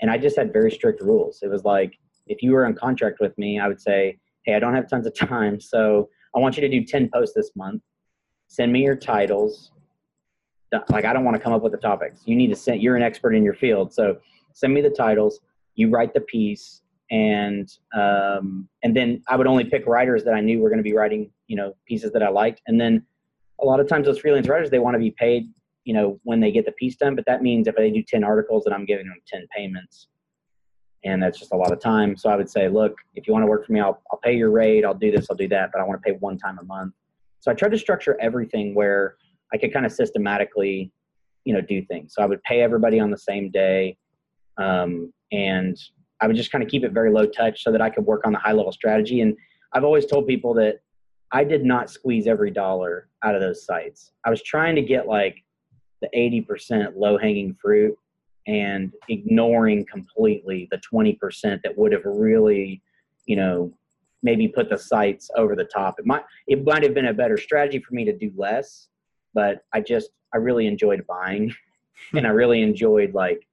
and 0.00 0.10
I 0.10 0.18
just 0.18 0.36
had 0.36 0.52
very 0.52 0.70
strict 0.70 1.02
rules. 1.02 1.40
It 1.42 1.50
was 1.50 1.64
like 1.64 1.98
if 2.28 2.42
you 2.42 2.52
were 2.52 2.66
in 2.66 2.74
contract 2.74 3.18
with 3.20 3.36
me, 3.38 3.58
I 3.58 3.68
would 3.68 3.80
say, 3.80 4.18
hey, 4.44 4.54
I 4.54 4.58
don't 4.58 4.74
have 4.74 4.88
tons 4.88 5.06
of 5.06 5.14
time, 5.14 5.60
so 5.60 6.08
I 6.34 6.38
want 6.38 6.56
you 6.56 6.60
to 6.60 6.68
do 6.68 6.84
10 6.84 7.10
posts 7.12 7.34
this 7.34 7.50
month. 7.56 7.82
Send 8.48 8.72
me 8.72 8.82
your 8.82 8.96
titles. 8.96 9.72
Like, 10.90 11.04
I 11.04 11.12
don't 11.12 11.24
want 11.24 11.36
to 11.36 11.42
come 11.42 11.52
up 11.52 11.62
with 11.62 11.72
the 11.72 11.78
topics. 11.78 12.22
You 12.26 12.36
need 12.36 12.48
to 12.48 12.56
send, 12.56 12.82
you're 12.82 12.96
an 12.96 13.02
expert 13.02 13.34
in 13.34 13.42
your 13.42 13.54
field. 13.54 13.92
So 13.92 14.18
send 14.52 14.74
me 14.74 14.80
the 14.80 14.90
titles. 14.90 15.40
You 15.74 15.90
write 15.90 16.14
the 16.14 16.20
piece. 16.20 16.82
And, 17.10 17.70
um, 17.96 18.68
and 18.82 18.94
then 18.94 19.22
I 19.28 19.36
would 19.36 19.46
only 19.46 19.64
pick 19.64 19.86
writers 19.86 20.24
that 20.24 20.34
I 20.34 20.40
knew 20.40 20.60
were 20.60 20.68
going 20.68 20.78
to 20.78 20.82
be 20.82 20.94
writing, 20.94 21.30
you 21.46 21.56
know, 21.56 21.74
pieces 21.86 22.12
that 22.12 22.22
I 22.22 22.28
liked. 22.28 22.60
And 22.66 22.78
then 22.78 23.04
a 23.60 23.64
lot 23.64 23.80
of 23.80 23.88
times 23.88 24.06
those 24.06 24.18
freelance 24.18 24.46
writers, 24.46 24.68
they 24.68 24.78
want 24.78 24.94
to 24.94 24.98
be 24.98 25.10
paid, 25.12 25.50
you 25.84 25.94
know, 25.94 26.20
when 26.24 26.40
they 26.40 26.52
get 26.52 26.66
the 26.66 26.72
piece 26.72 26.96
done. 26.96 27.16
But 27.16 27.24
that 27.26 27.42
means 27.42 27.66
if 27.66 27.76
they 27.76 27.90
do 27.90 28.02
10 28.02 28.24
articles, 28.24 28.64
that 28.64 28.74
I'm 28.74 28.84
giving 28.84 29.06
them 29.06 29.16
10 29.26 29.46
payments 29.56 30.08
and 31.04 31.22
that's 31.22 31.38
just 31.38 31.52
a 31.52 31.56
lot 31.56 31.72
of 31.72 31.80
time. 31.80 32.16
So 32.16 32.28
I 32.28 32.36
would 32.36 32.50
say, 32.50 32.68
look, 32.68 32.96
if 33.14 33.26
you 33.26 33.32
want 33.32 33.44
to 33.44 33.46
work 33.46 33.66
for 33.66 33.72
me, 33.72 33.80
I'll, 33.80 34.02
I'll 34.10 34.18
pay 34.18 34.36
your 34.36 34.50
rate, 34.50 34.84
I'll 34.84 34.94
do 34.94 35.10
this, 35.10 35.26
I'll 35.30 35.36
do 35.36 35.48
that, 35.48 35.70
but 35.72 35.80
I 35.80 35.84
want 35.84 36.02
to 36.02 36.12
pay 36.12 36.16
one 36.18 36.38
time 36.38 36.58
a 36.60 36.64
month. 36.64 36.94
So 37.40 37.50
I 37.50 37.54
tried 37.54 37.70
to 37.70 37.78
structure 37.78 38.16
everything 38.20 38.74
where 38.74 39.16
I 39.52 39.58
could 39.58 39.72
kind 39.72 39.86
of 39.86 39.92
systematically, 39.92 40.92
you 41.44 41.54
know, 41.54 41.60
do 41.60 41.84
things. 41.84 42.14
So 42.14 42.22
I 42.22 42.26
would 42.26 42.42
pay 42.42 42.62
everybody 42.62 42.98
on 42.98 43.10
the 43.10 43.18
same 43.18 43.50
day, 43.50 43.96
um, 44.58 45.12
and 45.30 45.78
I 46.20 46.26
would 46.26 46.36
just 46.36 46.50
kind 46.50 46.64
of 46.64 46.70
keep 46.70 46.84
it 46.84 46.92
very 46.92 47.12
low 47.12 47.26
touch 47.26 47.62
so 47.62 47.70
that 47.70 47.80
I 47.80 47.90
could 47.90 48.04
work 48.04 48.26
on 48.26 48.32
the 48.32 48.38
high 48.38 48.52
level 48.52 48.72
strategy. 48.72 49.20
And 49.20 49.36
I've 49.72 49.84
always 49.84 50.04
told 50.04 50.26
people 50.26 50.52
that 50.54 50.80
I 51.30 51.44
did 51.44 51.64
not 51.64 51.90
squeeze 51.90 52.26
every 52.26 52.50
dollar 52.50 53.08
out 53.22 53.34
of 53.34 53.40
those 53.40 53.64
sites. 53.64 54.12
I 54.24 54.30
was 54.30 54.42
trying 54.42 54.74
to 54.76 54.82
get 54.82 55.06
like 55.06 55.44
the 56.00 56.08
80% 56.16 56.96
low 56.96 57.18
hanging 57.18 57.54
fruit 57.60 57.96
and 58.48 58.92
ignoring 59.08 59.84
completely 59.84 60.66
the 60.70 60.80
20% 60.92 61.62
that 61.62 61.76
would 61.76 61.92
have 61.92 62.04
really, 62.04 62.82
you 63.26 63.36
know, 63.36 63.72
maybe 64.22 64.48
put 64.48 64.68
the 64.68 64.78
sites 64.78 65.30
over 65.36 65.54
the 65.54 65.64
top. 65.64 66.00
It 66.00 66.06
might 66.06 66.24
it 66.48 66.64
might 66.64 66.82
have 66.82 66.94
been 66.94 67.06
a 67.06 67.14
better 67.14 67.36
strategy 67.36 67.78
for 67.78 67.94
me 67.94 68.04
to 68.06 68.12
do 68.12 68.32
less, 68.36 68.88
but 69.34 69.62
I 69.72 69.80
just 69.80 70.10
I 70.34 70.38
really 70.38 70.66
enjoyed 70.66 71.06
buying 71.06 71.54
and 72.14 72.26
I 72.26 72.30
really 72.30 72.62
enjoyed 72.62 73.14
like 73.14 73.46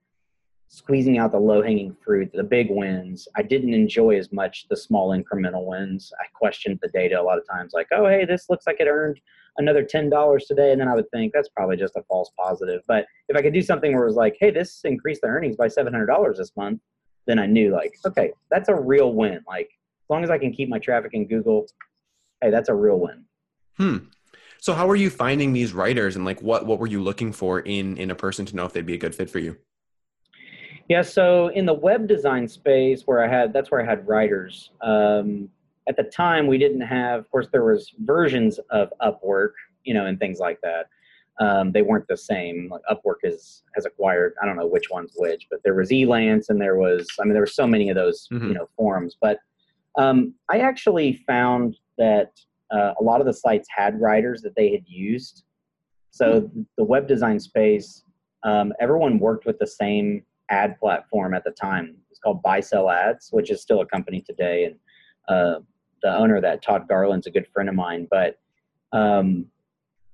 squeezing 0.67 1.17
out 1.17 1.32
the 1.32 1.39
low 1.39 1.62
hanging 1.62 1.95
fruit, 2.04 2.32
the 2.34 2.43
big 2.43 2.67
wins. 2.69 3.28
I 3.36 3.41
didn't 3.43 3.73
enjoy 3.73 4.17
as 4.17 4.32
much 4.32 4.65
the 4.69 4.75
small 4.75 5.10
incremental 5.10 5.65
wins. 5.65 6.12
I 6.19 6.25
questioned 6.34 6.80
the 6.82 6.89
data 6.89 7.19
a 7.19 7.23
lot 7.23 7.38
of 7.38 7.47
times, 7.47 7.73
like, 7.73 7.88
oh, 7.91 8.08
hey, 8.08 8.25
this 8.25 8.49
looks 8.49 8.67
like 8.67 8.80
it 8.80 8.88
earned 8.88 9.19
another 9.58 9.84
$10 9.84 10.47
today. 10.47 10.71
And 10.71 10.82
then 10.82 10.88
I 10.88 10.95
would 10.95 11.10
think 11.12 11.34
that's 11.34 11.49
probably 11.49 11.78
just 11.78 11.95
a 11.95 12.04
false 12.04 12.32
positive. 12.38 12.82
But 12.88 13.06
if 13.30 13.38
I 13.38 13.41
could 13.41 13.54
do 13.54 13.62
something 13.62 13.93
where 13.93 14.04
it 14.04 14.08
was 14.08 14.15
like, 14.15 14.36
hey, 14.39 14.51
this 14.51 14.82
increased 14.84 15.21
the 15.21 15.28
earnings 15.28 15.56
by 15.56 15.67
$700 15.67 16.38
this 16.38 16.51
month, 16.58 16.82
then 17.25 17.39
I 17.39 17.45
knew, 17.45 17.71
like, 17.71 17.95
okay, 18.06 18.32
that's 18.51 18.69
a 18.69 18.75
real 18.75 19.13
win. 19.13 19.39
Like, 19.47 19.67
as 19.67 20.10
long 20.10 20.23
as 20.23 20.30
I 20.30 20.38
can 20.38 20.51
keep 20.51 20.69
my 20.69 20.80
traffic 20.80 21.12
in 21.13 21.28
Google, 21.28 21.67
hey, 22.41 22.51
that's 22.51 22.69
a 22.69 22.75
real 22.75 22.99
win. 22.99 23.25
Hmm. 23.78 23.97
So 24.62 24.73
how 24.73 24.89
are 24.89 24.95
you 24.95 25.10
finding 25.10 25.54
these 25.54 25.73
writers 25.73 26.15
and 26.15 26.25
like 26.25 26.41
what 26.41 26.65
what 26.65 26.80
were 26.80 26.88
you 26.88 27.04
looking 27.04 27.32
for 27.32 27.60
in 27.60 27.97
in 27.97 28.10
a 28.10 28.15
person 28.15 28.45
to 28.47 28.56
know 28.56 28.65
if 28.65 28.73
they'd 28.73 28.86
be 28.86 28.95
a 28.95 28.97
good 28.97 29.13
fit 29.13 29.30
for 29.30 29.39
you? 29.39 29.58
Yeah, 30.88 31.02
so 31.02 31.48
in 31.50 31.65
the 31.65 31.74
web 31.74 32.08
design 32.08 32.48
space, 32.48 33.04
where 33.06 33.24
I 33.24 33.28
had 33.28 33.54
that's 33.54 33.71
where 33.71 33.82
I 33.82 33.86
had 33.86 34.08
writers. 34.08 34.71
Um, 34.82 35.50
at 35.88 35.98
the 35.98 36.04
time, 36.04 36.48
we 36.48 36.58
didn't 36.58 36.82
have. 36.82 37.21
Of 37.21 37.32
course, 37.32 37.48
there 37.52 37.65
was 37.65 37.91
versions 38.00 38.60
of 38.69 38.91
Upwork, 39.02 39.54
you 39.84 39.93
know, 39.93 40.06
and 40.06 40.19
things 40.19 40.39
like 40.39 40.60
that. 40.62 40.88
Um, 41.39 41.71
they 41.71 41.82
weren't 41.82 42.08
the 42.08 42.17
same. 42.17 42.69
Like 42.71 42.82
Upwork 42.89 43.24
is 43.24 43.63
has 43.76 43.86
acquired. 43.86 44.34
I 44.41 44.45
don't 44.45 44.58
know 44.58 44.67
which 44.67 44.89
one's 44.91 45.13
which, 45.15 45.48
but 45.50 45.60
there 45.63 45.76
was 45.76 45.89
Elance, 45.89 46.50
and 46.50 46.62
there 46.62 46.78
was. 46.78 47.08
I 47.19 47.24
mean, 47.24 47.34
there 47.34 47.41
were 47.41 47.48
so 47.48 47.67
many 47.67 47.89
of 47.89 47.95
those, 47.95 48.28
mm-hmm. 48.32 48.50
you 48.50 48.54
know, 48.54 48.67
forums. 48.78 49.17
But 49.19 49.39
um, 49.98 50.36
I 50.50 50.60
actually 50.60 51.24
found 51.28 51.78
that 51.98 52.32
uh, 52.71 52.93
a 53.00 53.04
lot 53.04 53.21
of 53.21 53.28
the 53.28 53.34
sites 53.34 53.67
had 53.76 54.00
writers 54.00 54.41
that 54.41 54.56
they 54.56 54.71
had 54.71 54.84
used. 54.86 55.43
So 56.12 56.41
mm-hmm. 56.41 56.62
the 56.78 56.84
web 56.84 57.08
design 57.08 57.39
space, 57.39 58.04
um, 58.43 58.71
everyone 58.80 59.19
worked 59.19 59.45
with 59.45 59.60
the 59.60 59.67
same 59.67 60.24
ad 60.49 60.79
platform 60.79 61.34
at 61.34 61.43
the 61.43 61.51
time. 61.51 61.95
It's 62.10 62.19
called 62.19 62.41
Buy 62.41 62.60
Sell 62.60 62.89
Ads, 62.89 63.29
which 63.31 63.51
is 63.51 63.62
still 63.62 63.81
a 63.81 63.86
company 63.86 64.21
today. 64.21 64.65
And 64.65 64.75
uh, 65.27 65.60
the 66.01 66.15
owner 66.15 66.36
of 66.36 66.41
that, 66.43 66.62
Todd 66.62 66.88
Garland's 66.88 67.27
a 67.27 67.31
good 67.31 67.47
friend 67.53 67.69
of 67.69 67.75
mine. 67.75 68.08
But 68.10 68.39
um, 68.91 69.47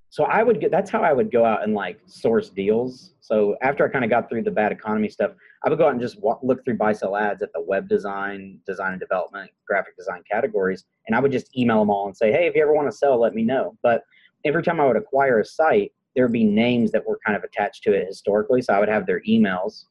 so 0.10 0.26
I 0.26 0.44
would 0.44 0.60
get, 0.60 0.72
that's 0.72 0.90
how 0.90 1.02
I 1.04 1.14
would 1.14 1.32
go 1.32 1.46
out 1.46 1.64
and 1.64 1.74
like 1.74 2.00
source 2.06 2.50
deals. 2.50 3.14
So 3.22 3.56
after 3.62 3.88
I 3.88 3.90
kind 3.90 4.04
of 4.04 4.10
got 4.10 4.30
through 4.30 4.44
the 4.44 4.52
bad 4.52 4.72
economy 4.74 5.08
stuff, 5.08 5.32
I 5.64 5.70
would 5.70 5.78
go 5.78 5.86
out 5.86 5.94
and 5.94 6.02
just 6.02 6.20
walk, 6.20 6.40
look 6.44 6.66
through 6.66 6.78
buy 6.78 6.92
sell 6.92 7.16
ads 7.16 7.42
at 7.42 7.54
the 7.54 7.62
web 7.62 7.88
design, 7.88 8.60
design 8.66 8.92
and 8.92 9.00
development, 9.00 9.52
graphic 9.66 9.96
design 9.96 10.22
categories. 10.30 10.84
And 11.08 11.16
I 11.16 11.22
would 11.22 11.32
just 11.32 11.56
email 11.58 11.80
them 11.80 11.90
all 11.90 12.08
and 12.08 12.18
say, 12.18 12.32
hey, 12.32 12.48
if 12.48 12.56
you 12.56 12.62
ever 12.62 12.74
want 12.74 12.90
to 12.90 12.98
sell, 12.98 13.20
let 13.20 13.34
me 13.34 13.44
know. 13.44 13.78
But 13.82 14.04
every 14.44 14.64
time 14.64 14.82
I 14.82 14.86
would 14.86 14.98
acquire 14.98 15.40
a 15.40 15.46
site, 15.46 15.94
there 16.14 16.26
would 16.26 16.34
be 16.34 16.44
names 16.44 16.92
that 16.92 17.08
were 17.08 17.20
kind 17.26 17.38
of 17.38 17.44
attached 17.44 17.84
to 17.84 17.94
it 17.94 18.06
historically. 18.06 18.62
So 18.62 18.74
I 18.74 18.80
would 18.80 18.90
have 18.90 19.06
their 19.06 19.22
emails 19.22 19.86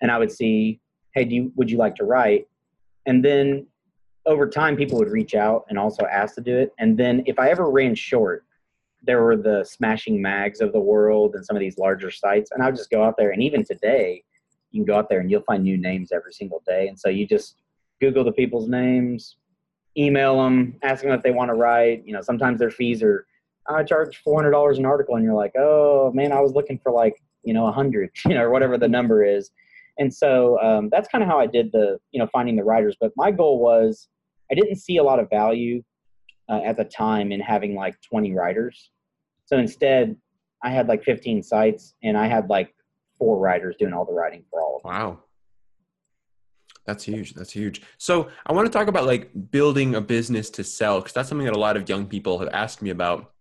and 0.00 0.10
I 0.10 0.18
would 0.18 0.32
see, 0.32 0.80
hey, 1.14 1.24
do 1.24 1.34
you, 1.34 1.52
would 1.56 1.70
you 1.70 1.78
like 1.78 1.94
to 1.96 2.04
write? 2.04 2.46
And 3.06 3.24
then 3.24 3.66
over 4.26 4.48
time, 4.48 4.76
people 4.76 4.98
would 4.98 5.10
reach 5.10 5.34
out 5.34 5.64
and 5.68 5.78
also 5.78 6.04
ask 6.06 6.34
to 6.36 6.40
do 6.40 6.56
it. 6.56 6.72
And 6.78 6.96
then 6.96 7.22
if 7.26 7.38
I 7.38 7.50
ever 7.50 7.70
ran 7.70 7.94
short, 7.94 8.44
there 9.02 9.22
were 9.22 9.36
the 9.36 9.64
smashing 9.64 10.20
mags 10.20 10.60
of 10.60 10.72
the 10.72 10.80
world 10.80 11.34
and 11.34 11.44
some 11.44 11.56
of 11.56 11.60
these 11.60 11.78
larger 11.78 12.10
sites 12.10 12.50
and 12.52 12.62
i 12.62 12.66
would 12.66 12.76
just 12.76 12.90
go 12.90 13.02
out 13.02 13.14
there 13.16 13.30
and 13.30 13.42
even 13.42 13.64
today 13.64 14.22
you 14.70 14.80
can 14.80 14.84
go 14.84 14.98
out 14.98 15.08
there 15.08 15.20
and 15.20 15.30
you'll 15.30 15.42
find 15.42 15.62
new 15.62 15.76
names 15.76 16.12
every 16.12 16.32
single 16.32 16.62
day 16.66 16.88
and 16.88 16.98
so 16.98 17.08
you 17.08 17.26
just 17.26 17.56
google 18.00 18.24
the 18.24 18.32
people's 18.32 18.68
names 18.68 19.36
email 19.96 20.42
them 20.42 20.76
ask 20.82 21.02
them 21.02 21.12
if 21.12 21.22
they 21.22 21.30
want 21.30 21.48
to 21.48 21.54
write 21.54 22.02
you 22.06 22.12
know 22.12 22.20
sometimes 22.20 22.58
their 22.58 22.70
fees 22.70 23.02
are 23.02 23.26
i 23.68 23.82
charge 23.82 24.22
$400 24.24 24.78
an 24.78 24.86
article 24.86 25.16
and 25.16 25.24
you're 25.24 25.34
like 25.34 25.52
oh 25.58 26.10
man 26.14 26.32
i 26.32 26.40
was 26.40 26.52
looking 26.52 26.78
for 26.78 26.92
like 26.92 27.20
you 27.42 27.54
know 27.54 27.62
a 27.62 27.72
100 27.72 28.10
you 28.26 28.34
know 28.34 28.42
or 28.42 28.50
whatever 28.50 28.78
the 28.78 28.88
number 28.88 29.24
is 29.24 29.50
and 30.00 30.12
so 30.12 30.60
um, 30.60 30.88
that's 30.90 31.08
kind 31.08 31.22
of 31.22 31.30
how 31.30 31.38
i 31.38 31.46
did 31.46 31.70
the 31.72 31.98
you 32.10 32.18
know 32.18 32.28
finding 32.32 32.56
the 32.56 32.64
writers 32.64 32.96
but 33.00 33.12
my 33.16 33.30
goal 33.30 33.60
was 33.60 34.08
i 34.50 34.54
didn't 34.54 34.76
see 34.76 34.96
a 34.96 35.02
lot 35.02 35.20
of 35.20 35.30
value 35.30 35.80
uh, 36.50 36.60
at 36.64 36.76
the 36.76 36.84
time 36.84 37.32
in 37.32 37.40
having 37.40 37.74
like 37.74 38.00
20 38.02 38.32
writers. 38.32 38.90
So 39.46 39.56
instead, 39.56 40.16
I 40.62 40.70
had 40.70 40.88
like 40.88 41.04
15 41.04 41.42
sites 41.42 41.94
and 42.02 42.18
I 42.18 42.26
had 42.26 42.50
like 42.50 42.74
four 43.18 43.38
writers 43.38 43.76
doing 43.78 43.92
all 43.92 44.04
the 44.04 44.12
writing 44.12 44.44
for 44.50 44.60
all 44.60 44.76
of 44.76 44.82
them. 44.82 44.92
Wow. 44.92 45.18
That's 46.86 47.04
huge. 47.04 47.34
That's 47.34 47.52
huge. 47.52 47.82
So 47.98 48.28
I 48.46 48.52
want 48.52 48.66
to 48.66 48.72
talk 48.76 48.88
about 48.88 49.06
like 49.06 49.30
building 49.50 49.94
a 49.94 50.00
business 50.00 50.50
to 50.50 50.64
sell 50.64 50.98
because 50.98 51.12
that's 51.12 51.28
something 51.28 51.44
that 51.44 51.54
a 51.54 51.58
lot 51.58 51.76
of 51.76 51.88
young 51.88 52.06
people 52.06 52.38
have 52.40 52.48
asked 52.48 52.82
me 52.82 52.90
about. 52.90 53.32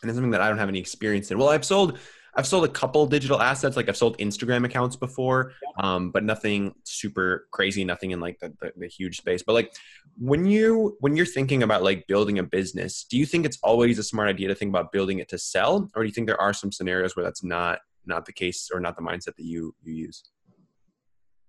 And 0.00 0.10
it's 0.10 0.16
something 0.16 0.30
that 0.30 0.40
I 0.40 0.48
don't 0.48 0.58
have 0.58 0.68
any 0.68 0.78
experience 0.78 1.30
in. 1.30 1.38
Well, 1.38 1.48
I've 1.48 1.64
sold 1.64 1.98
I've 2.36 2.46
sold 2.46 2.64
a 2.64 2.68
couple 2.68 3.06
digital 3.06 3.40
assets. 3.40 3.76
Like 3.76 3.88
I've 3.88 3.96
sold 3.96 4.18
Instagram 4.18 4.64
accounts 4.64 4.96
before, 4.96 5.52
um, 5.78 6.10
but 6.10 6.24
nothing 6.24 6.74
super 6.84 7.46
crazy. 7.50 7.84
Nothing 7.84 8.10
in 8.10 8.20
like 8.20 8.38
the, 8.40 8.52
the, 8.60 8.72
the, 8.76 8.88
huge 8.88 9.18
space. 9.18 9.42
But 9.42 9.52
like 9.52 9.74
when 10.18 10.44
you 10.44 10.96
when 11.00 11.16
you're 11.16 11.26
thinking 11.26 11.62
about 11.62 11.82
like 11.82 12.06
building 12.06 12.38
a 12.38 12.42
business, 12.42 13.04
do 13.04 13.16
you 13.16 13.26
think 13.26 13.46
it's 13.46 13.58
always 13.62 13.98
a 13.98 14.02
smart 14.02 14.28
idea 14.28 14.48
to 14.48 14.54
think 14.54 14.70
about 14.70 14.92
building 14.92 15.18
it 15.18 15.28
to 15.30 15.38
sell, 15.38 15.88
or 15.94 16.02
do 16.02 16.08
you 16.08 16.12
think 16.12 16.26
there 16.26 16.40
are 16.40 16.52
some 16.52 16.72
scenarios 16.72 17.16
where 17.16 17.24
that's 17.24 17.44
not 17.44 17.80
not 18.06 18.26
the 18.26 18.32
case 18.32 18.70
or 18.72 18.80
not 18.80 18.96
the 18.96 19.02
mindset 19.02 19.36
that 19.36 19.44
you 19.44 19.74
you 19.82 19.94
use? 19.94 20.24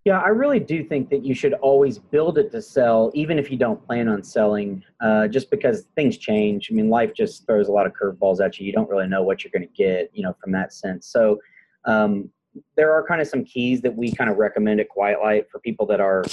Yeah, 0.06 0.20
I 0.20 0.28
really 0.28 0.60
do 0.60 0.84
think 0.84 1.10
that 1.10 1.26
you 1.26 1.34
should 1.34 1.54
always 1.54 1.98
build 1.98 2.38
it 2.38 2.52
to 2.52 2.62
sell, 2.62 3.10
even 3.16 3.40
if 3.40 3.50
you 3.50 3.58
don't 3.58 3.84
plan 3.84 4.08
on 4.08 4.22
selling, 4.24 4.84
uh, 5.02 5.28
just 5.28 5.50
because 5.50 5.88
things 5.96 6.18
change. 6.18 6.70
I 6.72 6.76
mean, 6.76 6.92
life 6.92 7.12
just 7.16 7.48
throws 7.48 7.70
a 7.70 7.72
lot 7.72 7.88
of 7.88 7.94
curveballs 7.94 8.40
at 8.40 8.60
you. 8.60 8.68
You 8.68 8.72
don't 8.72 8.88
really 8.88 9.08
know 9.08 9.24
what 9.24 9.44
you're 9.44 9.52
going 9.52 9.68
to 9.68 9.74
get, 9.74 10.12
you 10.14 10.22
know, 10.22 10.36
from 10.40 10.52
that 10.52 10.74
sense. 10.74 11.08
So, 11.08 11.40
um, 11.86 12.30
there 12.78 12.94
are 12.94 13.04
kind 13.06 13.20
of 13.20 13.28
some 13.28 13.44
keys 13.44 13.82
that 13.82 13.96
we 13.96 14.12
kind 14.12 14.30
of 14.30 14.38
recommend 14.38 14.80
at 14.80 14.90
Quiet 14.90 15.20
Light 15.24 15.50
for 15.52 15.60
people 15.60 15.88
that 15.88 16.00
are, 16.00 16.24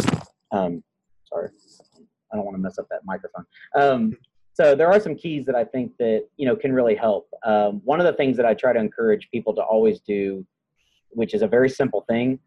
um, 0.53 0.85
sorry, 1.25 1.49
I 2.31 2.37
don't 2.37 2.45
want 2.45 2.57
to 2.57 2.63
mess 2.63 2.79
up 2.79 2.87
that 2.91 3.07
microphone. 3.07 3.47
Um, 3.75 4.17
so 4.53 4.75
there 4.75 4.93
are 4.93 5.01
some 5.01 5.15
keys 5.15 5.47
that 5.47 5.55
I 5.55 5.65
think 5.65 5.97
that 5.97 6.27
you 6.37 6.47
know 6.47 6.55
can 6.55 6.75
really 6.75 6.95
help. 6.95 7.27
Um, 7.43 7.81
one 7.85 8.01
of 8.01 8.07
the 8.07 8.13
things 8.13 8.37
that 8.37 8.45
I 8.45 8.53
try 8.53 8.75
to 8.75 8.79
encourage 8.79 9.31
people 9.31 9.55
to 9.55 9.63
always 9.63 10.01
do, 10.01 10.47
which 11.09 11.33
is 11.33 11.41
a 11.41 11.49
very 11.49 11.71
simple 11.71 12.05
thing, 12.07 12.39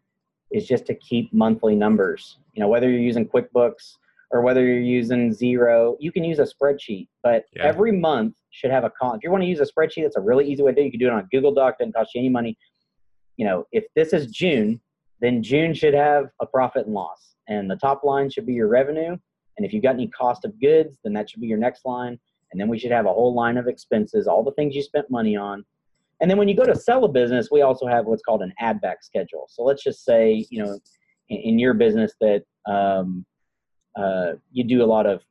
is 0.52 0.66
just 0.66 0.86
to 0.86 0.94
keep 0.94 1.32
monthly 1.32 1.74
numbers. 1.74 2.38
You 2.54 2.60
know, 2.60 2.68
whether 2.68 2.88
you're 2.88 3.00
using 3.00 3.28
QuickBooks 3.28 3.96
or 4.30 4.42
whether 4.42 4.64
you're 4.64 4.78
using 4.80 5.30
Xero, 5.30 5.96
you 6.00 6.10
can 6.10 6.24
use 6.24 6.38
a 6.38 6.46
spreadsheet. 6.46 7.08
But 7.22 7.44
yeah. 7.54 7.64
every 7.64 7.92
month 7.92 8.36
should 8.50 8.70
have 8.70 8.84
a 8.84 8.90
column. 8.90 9.16
If 9.16 9.24
you 9.24 9.30
want 9.30 9.42
to 9.42 9.48
use 9.48 9.60
a 9.60 9.66
spreadsheet, 9.66 10.02
that's 10.02 10.16
a 10.16 10.20
really 10.20 10.50
easy 10.50 10.62
way 10.62 10.72
to 10.72 10.76
do. 10.76 10.82
it. 10.82 10.84
You 10.86 10.90
can 10.90 11.00
do 11.00 11.06
it 11.08 11.12
on 11.12 11.28
Google 11.30 11.52
Doc. 11.52 11.78
Doesn't 11.78 11.92
cost 11.92 12.14
you 12.14 12.20
any 12.20 12.28
money. 12.28 12.56
You 13.36 13.46
know, 13.46 13.66
if 13.72 13.84
this 13.94 14.12
is 14.12 14.28
June, 14.28 14.80
then 15.20 15.42
June 15.42 15.74
should 15.74 15.94
have 15.94 16.26
a 16.40 16.46
profit 16.46 16.86
and 16.86 16.94
loss, 16.94 17.36
and 17.48 17.70
the 17.70 17.76
top 17.76 18.04
line 18.04 18.30
should 18.30 18.46
be 18.46 18.54
your 18.54 18.68
revenue. 18.68 19.16
And 19.56 19.66
if 19.66 19.72
you've 19.72 19.82
got 19.82 19.94
any 19.94 20.08
cost 20.08 20.44
of 20.44 20.58
goods, 20.60 20.98
then 21.02 21.12
that 21.14 21.30
should 21.30 21.40
be 21.40 21.46
your 21.46 21.58
next 21.58 21.86
line. 21.86 22.18
And 22.52 22.60
then 22.60 22.68
we 22.68 22.78
should 22.78 22.90
have 22.90 23.06
a 23.06 23.12
whole 23.12 23.34
line 23.34 23.56
of 23.56 23.66
expenses, 23.66 24.26
all 24.26 24.42
the 24.42 24.52
things 24.52 24.74
you 24.74 24.82
spent 24.82 25.10
money 25.10 25.36
on, 25.36 25.64
and 26.20 26.30
then 26.30 26.38
when 26.38 26.48
you 26.48 26.56
go 26.56 26.64
to 26.64 26.74
sell 26.74 27.04
a 27.04 27.08
business, 27.08 27.48
we 27.50 27.62
also 27.62 27.86
have 27.86 28.06
what's 28.06 28.22
called 28.22 28.42
an 28.42 28.52
add 28.58 28.80
back 28.80 29.02
schedule. 29.02 29.46
So 29.48 29.62
let's 29.62 29.82
just 29.82 30.04
say, 30.04 30.46
you 30.50 30.64
know, 30.64 30.78
in, 31.28 31.38
in 31.38 31.58
your 31.58 31.74
business 31.74 32.14
that 32.20 32.42
um, 32.66 33.26
uh, 33.96 34.32
you 34.50 34.64
do 34.64 34.82
a 34.82 34.86
lot 34.86 35.06
of 35.06 35.22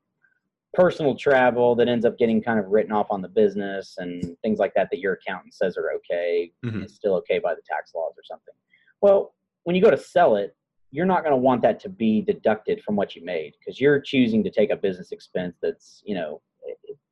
personal 0.74 1.16
travel 1.16 1.74
that 1.76 1.88
ends 1.88 2.06
up 2.06 2.18
getting 2.18 2.42
kind 2.42 2.60
of 2.60 2.68
written 2.68 2.92
off 2.92 3.08
on 3.10 3.22
the 3.22 3.30
business 3.30 3.96
and 3.98 4.38
things 4.42 4.60
like 4.60 4.74
that 4.76 4.90
that 4.92 5.00
your 5.00 5.14
accountant 5.14 5.54
says 5.54 5.78
are 5.78 5.92
okay, 5.94 6.52
mm-hmm. 6.64 6.84
it's 6.84 6.96
still 6.96 7.16
okay 7.16 7.40
by 7.40 7.56
the 7.56 7.62
tax 7.68 7.94
laws 7.96 8.14
or 8.18 8.24
something. 8.24 8.54
Well, 9.02 9.34
when 9.64 9.76
you 9.76 9.82
go 9.82 9.90
to 9.90 9.98
sell 9.98 10.36
it, 10.36 10.56
you're 10.92 11.06
not 11.06 11.24
going 11.24 11.32
to 11.32 11.38
want 11.38 11.62
that 11.62 11.80
to 11.82 11.90
be 11.90 12.22
deducted 12.22 12.84
from 12.84 12.96
what 12.96 13.16
you 13.16 13.26
made 13.26 13.54
because 13.60 13.82
you're 13.82 14.00
choosing 14.00 14.44
to 14.44 14.52
take 14.52 14.70
a 14.70 14.76
business 14.76 15.12
expense 15.12 15.58
that's, 15.62 16.02
you 16.06 16.16
know, 16.16 16.42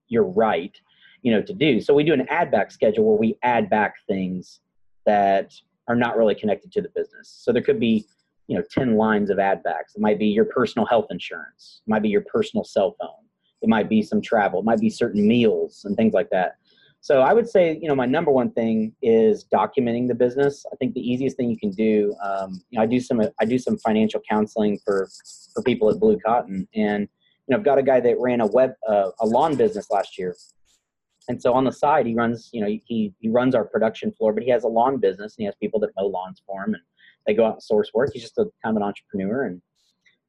you're 0.08 0.24
right 0.24 0.78
you 1.24 1.32
know 1.32 1.42
to 1.42 1.54
do. 1.54 1.82
So 1.82 1.94
we 1.94 2.04
do 2.04 2.14
an 2.14 2.28
add 2.30 2.52
back 2.52 2.70
schedule 2.70 3.06
where 3.06 3.18
we 3.18 3.38
add 3.42 3.70
back 3.70 3.96
things 4.08 4.60
that 5.06 5.54
are 5.88 5.96
not 5.96 6.18
really 6.18 6.36
connected 6.36 6.72
to 6.74 6.82
the 6.82 6.90
business. 6.96 7.42
So 7.42 7.52
there 7.52 7.64
could 7.64 7.80
be 7.80 8.06
you 8.48 8.58
know 8.58 8.64
10 8.72 8.98
lines 8.98 9.30
of 9.30 9.40
add 9.40 9.64
backs. 9.64 9.96
It 9.96 10.02
might 10.02 10.20
be 10.20 10.28
your 10.28 10.46
personal 10.46 10.86
health 10.86 11.08
insurance. 11.10 11.82
It 11.88 11.90
might 11.90 12.04
be 12.04 12.10
your 12.10 12.26
personal 12.32 12.64
cell 12.64 12.96
phone. 13.02 13.26
It 13.62 13.70
might 13.70 13.90
be 13.90 14.02
some 14.02 14.22
travel. 14.22 14.60
It 14.60 14.66
might 14.66 14.82
be 14.82 14.90
certain 14.90 15.26
meals 15.26 15.86
and 15.86 15.96
things 15.96 16.14
like 16.14 16.30
that. 16.32 16.58
So 17.00 17.22
i 17.22 17.34
would 17.34 17.50
say 17.50 17.78
you 17.82 17.88
know 17.88 17.96
my 17.96 18.06
number 18.06 18.32
one 18.32 18.52
thing 18.52 18.94
is 19.02 19.46
documenting 19.54 20.08
the 20.08 20.16
business. 20.16 20.66
I 20.72 20.76
think 20.76 20.94
the 20.94 21.02
easiest 21.02 21.38
thing 21.38 21.50
you 21.50 21.58
can 21.58 21.72
do 21.72 22.14
um, 22.24 22.62
you 22.70 22.78
know 22.78 22.84
i 22.84 22.86
do 22.86 23.00
some 23.00 23.22
i 23.40 23.46
do 23.46 23.58
some 23.58 23.78
financial 23.78 24.22
counseling 24.30 24.80
for 24.86 25.10
for 25.54 25.64
people 25.64 25.90
at 25.90 26.00
blue 26.00 26.18
cotton. 26.26 26.68
And 26.76 27.08
you 27.48 27.50
know 27.50 27.58
i've 27.58 27.66
got 27.66 27.78
a 27.78 27.84
guy 27.84 28.00
that 28.02 28.20
ran 28.20 28.42
a 28.42 28.48
web 28.48 28.72
uh, 28.88 29.10
a 29.22 29.26
lawn 29.26 29.56
business 29.56 29.90
last 29.90 30.18
year 30.18 30.36
and 31.30 31.42
so 31.42 31.54
on 31.54 31.64
the 31.64 31.72
side, 31.72 32.06
he 32.06 32.14
runs, 32.14 32.50
you 32.52 32.62
know, 32.62 32.68
he 32.68 33.14
he 33.20 33.30
runs 33.30 33.56
our 33.56 33.64
production 33.64 34.12
floor, 34.12 34.34
but 34.34 34.44
he 34.44 34.50
has 34.50 34.64
a 34.64 34.68
lawn 34.68 34.98
business 34.98 35.36
and 35.38 35.44
he 35.44 35.46
has 35.46 35.56
people 35.56 35.80
that 35.82 35.92
mow 35.98 36.08
lawns 36.08 36.42
for 36.46 36.64
him, 36.64 36.74
and 36.74 36.84
they 37.26 37.34
go 37.34 37.46
out 37.46 37.54
and 37.54 37.64
source 37.64 37.92
work. 37.94 38.10
He's 38.14 38.24
just 38.24 38.38
a 38.38 38.46
kind 38.64 38.76
of 38.76 38.78
an 38.78 38.84
entrepreneur, 38.84 39.46
and 39.46 39.62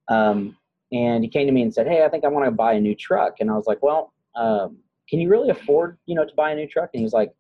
um, 0.09 0.57
and 0.93 1.25
he 1.25 1.31
came 1.31 1.47
to 1.47 1.53
me 1.53 1.63
and 1.63 1.75
said, 1.75 1.89
"Hey, 1.89 2.05
I 2.05 2.09
think 2.09 2.25
I 2.25 2.29
want 2.29 2.45
to 2.47 2.51
buy 2.51 2.75
a 2.75 2.81
new 2.81 2.95
truck." 2.95 3.37
And 3.41 3.51
I 3.51 3.55
was 3.55 3.67
like, 3.67 3.83
"Well, 3.83 4.13
um, 4.37 4.79
can 5.09 5.21
you 5.21 5.29
really 5.29 5.51
afford, 5.51 5.99
you 6.07 6.15
know, 6.15 6.25
to 6.25 6.35
buy 6.37 6.53
a 6.53 6.55
new 6.55 6.69
truck?" 6.69 6.91
And 6.93 7.01
he 7.01 7.05
was 7.05 7.13
like, 7.13 7.33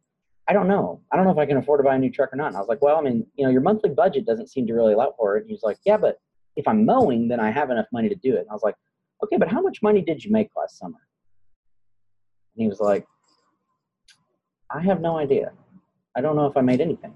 "I 0.49 0.53
don't 0.53 0.69
know. 0.69 1.01
I 1.13 1.17
don't 1.17 1.25
know 1.25 1.33
if 1.33 1.39
I 1.39 1.47
can 1.47 1.57
afford 1.57 1.79
to 1.79 1.85
buy 1.85 1.95
a 1.95 1.99
new 1.99 2.11
truck 2.11 2.33
or 2.33 2.37
not." 2.37 2.49
And 2.49 2.57
I 2.57 2.61
was 2.61 2.69
like, 2.69 2.83
"Well, 2.83 2.97
I 2.97 3.03
mean, 3.03 3.27
you 3.37 3.45
know, 3.45 3.51
your 3.51 3.61
monthly 3.61 3.91
budget 3.91 4.27
doesn't 4.27 4.49
seem 4.49 4.67
to 4.67 4.75
really 4.75 4.95
allow 4.95 5.15
for 5.17 5.37
it." 5.37 5.43
And 5.43 5.49
he 5.49 5.55
was 5.55 5.63
like, 5.63 5.79
"Yeah, 5.87 5.97
but 5.97 6.19
if 6.57 6.67
I'm 6.67 6.85
mowing, 6.85 7.29
then 7.29 7.39
I 7.39 7.51
have 7.51 7.71
enough 7.71 7.87
money 7.93 8.09
to 8.09 8.17
do 8.17 8.35
it." 8.35 8.41
And 8.41 8.51
I 8.51 8.53
was 8.53 8.65
like, 8.65 8.77
"Okay, 9.23 9.37
but 9.37 9.49
how 9.49 9.61
much 9.61 9.83
money 9.83 10.03
did 10.03 10.25
you 10.25 10.33
make 10.33 10.51
last 10.57 10.79
summer?" 10.79 10.99
And 12.57 12.63
he 12.63 12.69
was 12.69 12.81
like, 12.81 13.07
I 14.71 14.81
have 14.83 15.01
no 15.01 15.19
idea. 15.19 15.53
I 16.17 16.21
don't 16.21 16.37
know 16.37 16.47
if 16.47 16.57
I 16.57 16.61
made 16.61 16.81
anything. 16.81 17.15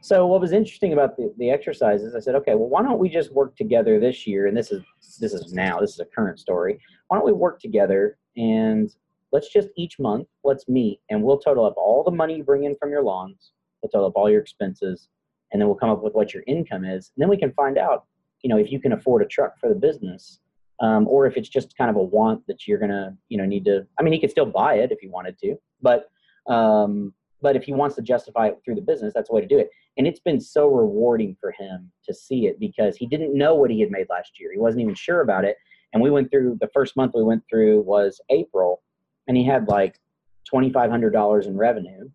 So 0.00 0.26
what 0.26 0.40
was 0.40 0.52
interesting 0.52 0.92
about 0.92 1.16
the, 1.16 1.32
the 1.38 1.50
exercises, 1.50 2.14
I 2.14 2.20
said, 2.20 2.34
okay, 2.34 2.54
well, 2.54 2.68
why 2.68 2.82
don't 2.82 2.98
we 2.98 3.08
just 3.08 3.32
work 3.32 3.56
together 3.56 3.98
this 3.98 4.26
year? 4.26 4.46
And 4.46 4.56
this 4.56 4.70
is 4.70 4.82
this 5.18 5.32
is 5.32 5.54
now, 5.54 5.80
this 5.80 5.94
is 5.94 6.00
a 6.00 6.04
current 6.04 6.38
story. 6.38 6.78
Why 7.08 7.16
don't 7.16 7.24
we 7.24 7.32
work 7.32 7.58
together 7.58 8.18
and 8.36 8.94
let's 9.32 9.50
just 9.50 9.68
each 9.76 9.98
month, 9.98 10.28
let's 10.42 10.68
meet 10.68 11.00
and 11.08 11.22
we'll 11.22 11.38
total 11.38 11.64
up 11.64 11.74
all 11.78 12.04
the 12.04 12.10
money 12.10 12.36
you 12.36 12.44
bring 12.44 12.64
in 12.64 12.76
from 12.76 12.90
your 12.90 13.02
lawns, 13.02 13.52
we'll 13.82 13.88
total 13.88 14.08
up 14.08 14.12
all 14.16 14.30
your 14.30 14.42
expenses, 14.42 15.08
and 15.52 15.60
then 15.60 15.68
we'll 15.68 15.76
come 15.76 15.90
up 15.90 16.02
with 16.02 16.12
what 16.12 16.34
your 16.34 16.42
income 16.46 16.84
is. 16.84 17.10
And 17.16 17.22
then 17.22 17.30
we 17.30 17.38
can 17.38 17.52
find 17.52 17.78
out, 17.78 18.04
you 18.42 18.50
know, 18.50 18.58
if 18.58 18.70
you 18.70 18.80
can 18.80 18.92
afford 18.92 19.22
a 19.22 19.26
truck 19.26 19.58
for 19.58 19.68
the 19.68 19.74
business. 19.74 20.40
Um, 20.80 21.06
or 21.06 21.24
if 21.24 21.36
it's 21.36 21.48
just 21.48 21.78
kind 21.78 21.88
of 21.88 21.94
a 21.94 22.02
want 22.02 22.44
that 22.48 22.66
you're 22.66 22.80
gonna, 22.80 23.16
you 23.28 23.38
know, 23.38 23.46
need 23.46 23.64
to. 23.66 23.86
I 23.98 24.02
mean, 24.02 24.12
he 24.12 24.18
could 24.18 24.32
still 24.32 24.44
buy 24.44 24.74
it 24.74 24.90
if 24.90 24.98
he 24.98 25.06
wanted 25.06 25.38
to, 25.38 25.54
but 25.80 26.10
um, 26.46 27.12
but 27.40 27.56
if 27.56 27.64
he 27.64 27.72
wants 27.72 27.94
to 27.96 28.02
justify 28.02 28.48
it 28.48 28.58
through 28.64 28.76
the 28.76 28.80
business, 28.80 29.12
that's 29.14 29.28
the 29.28 29.34
way 29.34 29.40
to 29.42 29.46
do 29.46 29.58
it. 29.58 29.70
And 29.96 30.06
it's 30.06 30.20
been 30.20 30.40
so 30.40 30.66
rewarding 30.66 31.36
for 31.40 31.52
him 31.52 31.92
to 32.06 32.14
see 32.14 32.46
it 32.46 32.58
because 32.58 32.96
he 32.96 33.06
didn't 33.06 33.36
know 33.36 33.54
what 33.54 33.70
he 33.70 33.80
had 33.80 33.90
made 33.90 34.06
last 34.08 34.40
year. 34.40 34.50
He 34.52 34.58
wasn't 34.58 34.82
even 34.82 34.94
sure 34.94 35.20
about 35.20 35.44
it. 35.44 35.56
And 35.92 36.02
we 36.02 36.10
went 36.10 36.30
through 36.30 36.58
the 36.60 36.70
first 36.74 36.96
month 36.96 37.12
we 37.14 37.22
went 37.22 37.44
through 37.48 37.82
was 37.82 38.20
April, 38.30 38.82
and 39.28 39.36
he 39.36 39.44
had 39.44 39.68
like 39.68 40.00
twenty 40.44 40.72
five 40.72 40.90
hundred 40.90 41.10
dollars 41.10 41.46
in 41.46 41.56
revenue, 41.56 42.10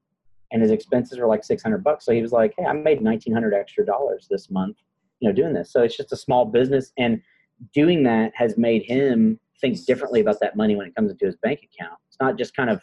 and 0.51 0.61
his 0.61 0.71
expenses 0.71 1.17
were 1.17 1.27
like 1.27 1.43
six 1.43 1.63
hundred 1.63 1.83
bucks. 1.83 2.05
So 2.05 2.11
he 2.11 2.21
was 2.21 2.33
like, 2.33 2.53
"Hey, 2.57 2.65
I 2.65 2.73
made 2.73 3.01
nineteen 3.01 3.33
hundred 3.33 3.53
extra 3.53 3.85
dollars 3.85 4.27
this 4.29 4.49
month, 4.49 4.77
you 5.21 5.29
know, 5.29 5.33
doing 5.33 5.53
this." 5.53 5.71
So 5.71 5.81
it's 5.81 5.95
just 5.95 6.11
a 6.11 6.17
small 6.17 6.43
business, 6.43 6.91
and 6.97 7.21
doing 7.73 8.03
that 8.03 8.33
has 8.35 8.57
made 8.57 8.83
him 8.83 9.39
think 9.61 9.83
differently 9.85 10.19
about 10.21 10.39
that 10.41 10.57
money 10.57 10.75
when 10.75 10.87
it 10.87 10.95
comes 10.95 11.11
into 11.11 11.25
his 11.25 11.35
bank 11.37 11.61
account. 11.63 11.97
It's 12.09 12.19
not 12.19 12.37
just 12.37 12.55
kind 12.55 12.69
of 12.69 12.81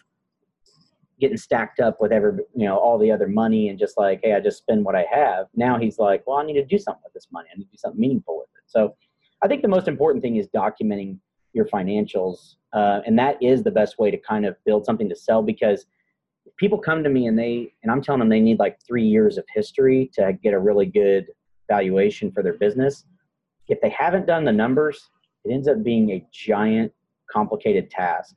getting 1.20 1.36
stacked 1.36 1.80
up 1.80 2.00
with 2.00 2.12
every 2.12 2.32
you 2.54 2.66
know 2.66 2.76
all 2.76 2.98
the 2.98 3.10
other 3.10 3.28
money 3.28 3.68
and 3.68 3.78
just 3.78 3.96
like 3.96 4.20
hey 4.22 4.34
i 4.34 4.40
just 4.40 4.58
spend 4.58 4.84
what 4.84 4.94
i 4.94 5.04
have. 5.10 5.46
Now 5.54 5.78
he's 5.78 5.98
like 5.98 6.26
well 6.26 6.38
i 6.38 6.44
need 6.44 6.54
to 6.54 6.64
do 6.64 6.78
something 6.78 7.02
with 7.04 7.14
this 7.14 7.28
money. 7.32 7.48
I 7.52 7.58
need 7.58 7.64
to 7.64 7.70
do 7.70 7.78
something 7.78 8.00
meaningful 8.00 8.38
with 8.38 8.48
it. 8.56 8.64
So 8.66 8.96
i 9.42 9.48
think 9.48 9.62
the 9.62 9.68
most 9.68 9.88
important 9.88 10.22
thing 10.22 10.36
is 10.36 10.48
documenting 10.48 11.18
your 11.52 11.66
financials 11.66 12.56
uh, 12.74 13.00
and 13.06 13.18
that 13.18 13.42
is 13.42 13.62
the 13.62 13.70
best 13.70 13.98
way 13.98 14.10
to 14.10 14.18
kind 14.18 14.44
of 14.44 14.56
build 14.66 14.84
something 14.84 15.08
to 15.08 15.16
sell 15.16 15.42
because 15.42 15.86
people 16.58 16.78
come 16.78 17.02
to 17.02 17.08
me 17.08 17.26
and 17.26 17.38
they 17.38 17.72
and 17.82 17.90
i'm 17.90 18.02
telling 18.02 18.18
them 18.18 18.28
they 18.28 18.40
need 18.40 18.58
like 18.58 18.78
three 18.86 19.04
years 19.04 19.38
of 19.38 19.44
history 19.54 20.10
to 20.12 20.32
get 20.42 20.52
a 20.52 20.58
really 20.58 20.86
good 20.86 21.26
valuation 21.68 22.30
for 22.30 22.44
their 22.44 22.52
business. 22.52 23.04
If 23.68 23.80
they 23.80 23.88
haven't 23.88 24.26
done 24.26 24.44
the 24.44 24.52
numbers 24.52 25.10
it 25.46 25.52
ends 25.52 25.68
up 25.68 25.82
being 25.82 26.10
a 26.10 26.26
giant 26.32 26.92
complicated 27.30 27.90
task 27.90 28.36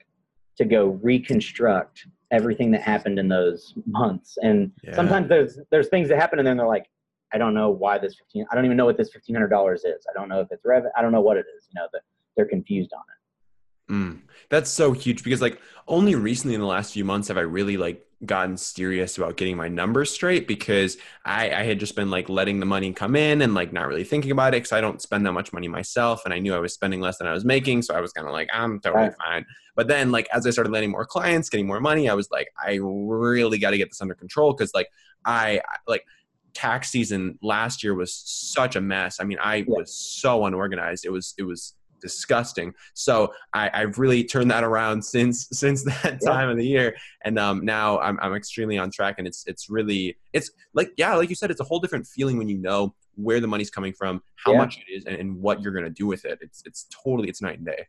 to 0.58 0.66
go 0.66 1.00
reconstruct 1.02 2.06
everything 2.32 2.72
that 2.72 2.82
happened 2.82 3.18
in 3.20 3.28
those 3.28 3.74
months. 3.86 4.38
And 4.42 4.72
Yeah. 4.84 4.96
sometimes 4.96 5.30
there's 5.30 5.60
there's 5.72 5.90
things 5.90 6.10
that 6.10 6.18
happen 6.20 6.40
and 6.40 6.48
then 6.48 6.58
they're 6.58 6.68
like, 6.68 6.90
I 7.34 7.38
don't 7.38 7.54
know 7.54 7.70
why 7.70 7.98
this 7.98 8.16
fifteen. 8.16 8.46
I 8.52 8.56
don't 8.56 8.66
even 8.66 8.78
know 8.78 8.86
what 8.86 8.98
this 8.98 9.12
fifteen 9.12 9.36
hundred 9.36 9.50
dollars 9.50 9.84
is. 9.84 10.06
I 10.10 10.14
don't 10.18 10.30
know 10.30 10.42
if 10.42 10.48
it's 10.52 10.64
rev. 10.66 10.84
I 10.98 11.02
don't 11.02 11.12
know 11.12 11.22
what 11.22 11.38
it 11.38 11.46
is. 11.56 11.68
You 11.74 11.82
know, 11.82 11.88
that 11.94 12.02
they're 12.36 12.46
confused 12.46 12.92
on 12.94 13.02
it. 13.02 13.94
Mm, 13.94 14.20
that's 14.50 14.70
so 14.70 14.92
huge 14.92 15.24
because 15.24 15.42
like 15.42 15.60
only 15.88 16.14
recently 16.16 16.54
in 16.54 16.62
the 16.62 16.68
last 16.68 16.94
few 16.94 17.04
months 17.04 17.28
have 17.28 17.38
I 17.38 17.42
really 17.42 17.78
like 17.78 18.06
gotten 18.26 18.58
serious 18.58 19.18
about 19.18 19.38
getting 19.38 19.56
my 19.56 19.70
numbers 19.70 20.12
straight 20.12 20.48
because 20.48 20.98
I, 21.24 21.52
I 21.52 21.64
had 21.64 21.80
just 21.80 21.96
been 21.96 22.10
like 22.10 22.28
letting 22.28 22.60
the 22.60 22.66
money 22.66 22.92
come 22.92 23.16
in 23.16 23.42
and 23.42 23.54
like 23.54 23.72
not 23.72 23.88
really 23.88 24.04
thinking 24.04 24.32
about 24.32 24.54
it 24.54 24.58
because 24.58 24.74
I 24.74 24.82
don't 24.82 25.02
spend 25.02 25.26
that 25.26 25.32
much 25.32 25.54
money 25.54 25.68
myself 25.70 26.24
and 26.26 26.34
I 26.34 26.40
knew 26.40 26.54
I 26.54 26.60
was 26.60 26.74
spending 26.74 27.00
less 27.00 27.18
than 27.18 27.28
I 27.28 27.34
was 27.34 27.46
making 27.46 27.82
so 27.84 27.96
I 27.96 28.02
was 28.02 28.12
kind 28.12 28.28
of 28.28 28.34
like 28.34 28.50
I'm 28.54 28.80
totally 28.82 29.10
Right. 29.10 29.16
fine. 29.26 29.46
But 29.76 29.88
then 29.88 30.12
like 30.12 30.28
as 30.34 30.46
I 30.46 30.50
started 30.50 30.72
landing 30.72 30.92
more 30.92 31.06
clients 31.06 31.50
getting 31.50 31.68
more 31.68 31.80
money 31.80 32.10
I 32.10 32.14
was 32.14 32.30
like 32.30 32.50
I 32.62 32.80
really 32.82 33.58
got 33.58 33.72
to 33.72 33.78
get 33.78 33.90
this 33.90 34.02
under 34.02 34.16
control 34.16 34.54
because 34.54 34.74
like 34.74 34.90
I 35.26 35.62
I- 35.68 35.78
like 35.88 36.04
tax 36.54 36.90
season 36.90 37.38
last 37.42 37.84
year 37.84 37.94
was 37.94 38.14
such 38.14 38.76
a 38.76 38.82
mess. 38.82 39.20
I 39.22 39.24
mean 39.24 39.38
I 39.42 39.64
was 39.68 39.94
so 39.96 40.46
unorganized. 40.46 41.06
It 41.06 41.12
was 41.12 41.34
it 41.38 41.44
was 41.44 41.74
disgusting 42.02 42.74
so 42.94 43.34
I, 43.54 43.70
I've 43.74 43.98
really 43.98 44.24
turned 44.24 44.52
that 44.52 44.64
around 44.64 45.04
since 45.04 45.48
since 45.52 45.84
that 45.84 46.20
Yeah. 46.22 46.30
time 46.32 46.50
of 46.50 46.58
the 46.58 46.66
year, 46.66 46.96
and 47.24 47.38
um, 47.40 47.64
now 47.66 48.00
I'm 48.00 48.20
I'm 48.22 48.34
extremely 48.34 48.78
on 48.78 48.92
track, 48.92 49.16
and 49.18 49.28
it's 49.28 49.44
it's 49.48 49.70
really 49.70 50.18
it's 50.34 50.52
like 50.74 50.92
yeah, 50.98 51.16
like 51.16 51.30
you 51.30 51.36
said, 51.36 51.52
it's 51.52 51.62
a 51.62 51.64
whole 51.64 51.80
different 51.80 52.08
feeling 52.08 52.38
when 52.38 52.50
you 52.50 52.58
know 52.58 52.94
where 53.16 53.40
the 53.40 53.48
money's 53.48 53.70
coming 53.70 53.94
from, 53.94 54.22
how 54.36 54.52
Yeah. 54.54 54.60
much 54.60 54.78
it 54.78 54.92
is, 54.92 55.06
and, 55.06 55.16
and 55.18 55.36
what 55.42 55.62
you're 55.62 55.74
gonna 55.74 55.90
do 55.90 56.08
with 56.08 56.26
it. 56.26 56.40
It's 56.42 56.62
it's 56.66 56.88
totally 57.04 57.30
it's 57.30 57.42
night 57.42 57.58
and 57.58 57.66
day. 57.66 57.88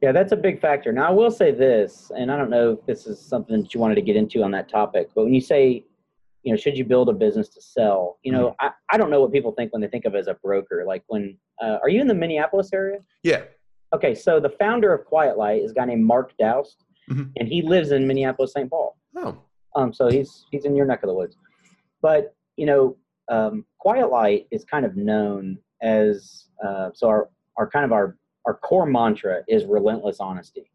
Yeah, 0.00 0.10
that's 0.12 0.32
a 0.32 0.36
big 0.36 0.60
factor. 0.60 0.92
Now, 0.92 1.08
I 1.08 1.12
will 1.12 1.30
say 1.30 1.52
this, 1.52 2.10
and 2.16 2.30
I 2.32 2.36
don't 2.36 2.50
know 2.50 2.72
if 2.72 2.86
this 2.86 3.06
is 3.06 3.20
something 3.20 3.62
that 3.62 3.72
you 3.72 3.78
wanted 3.80 3.94
to 3.96 4.02
get 4.02 4.16
into 4.16 4.42
on 4.42 4.50
that 4.50 4.68
topic, 4.68 5.10
but 5.14 5.24
when 5.24 5.32
you 5.34 5.40
say, 5.40 5.84
you 6.42 6.52
know, 6.52 6.56
should 6.56 6.76
you 6.76 6.84
build 6.84 7.08
a 7.08 7.12
business 7.12 7.48
to 7.50 7.60
sell? 7.60 8.18
You 8.22 8.32
know, 8.32 8.54
I, 8.60 8.70
I 8.90 8.96
don't 8.98 9.10
know 9.10 9.20
what 9.20 9.32
people 9.32 9.52
think 9.52 9.72
when 9.72 9.80
they 9.80 9.88
think 9.88 10.04
of 10.04 10.14
as 10.14 10.26
a 10.26 10.34
broker. 10.34 10.84
Like 10.86 11.04
when, 11.06 11.36
uh, 11.62 11.78
are 11.82 11.88
you 11.88 12.00
in 12.00 12.06
the 12.08 12.14
Minneapolis 12.14 12.70
area? 12.72 12.98
Yeah. 13.22 13.42
Okay, 13.94 14.14
so 14.14 14.40
the 14.40 14.48
founder 14.48 14.92
of 14.92 15.04
Quiet 15.04 15.36
Light 15.38 15.62
is 15.62 15.70
a 15.70 15.74
guy 15.74 15.84
named 15.84 16.04
Mark 16.04 16.32
Daoust, 16.40 16.76
Mhm. 17.10 17.30
and 17.36 17.46
he 17.48 17.62
lives 17.62 17.92
in 17.92 18.06
Minneapolis, 18.06 18.52
St. 18.52 18.70
Paul. 18.70 18.96
Oh. 19.16 19.36
Um, 19.76 19.92
so 19.92 20.08
he's 20.08 20.44
he's 20.50 20.64
in 20.64 20.74
your 20.74 20.86
neck 20.86 21.02
of 21.02 21.08
the 21.08 21.14
woods. 21.14 21.36
But 22.00 22.34
you 22.56 22.66
know, 22.66 22.96
um, 23.28 23.64
Quiet 23.78 24.10
Light 24.10 24.46
is 24.50 24.64
kind 24.64 24.84
of 24.86 24.96
known 24.96 25.58
as 25.82 26.48
uh, 26.64 26.90
so 26.94 27.08
our 27.08 27.28
our 27.58 27.68
kind 27.68 27.84
of 27.84 27.92
our 27.92 28.16
our 28.46 28.54
core 28.54 28.86
mantra 28.86 29.42
is 29.48 29.64
relentless 29.66 30.18
honesty. 30.20 30.70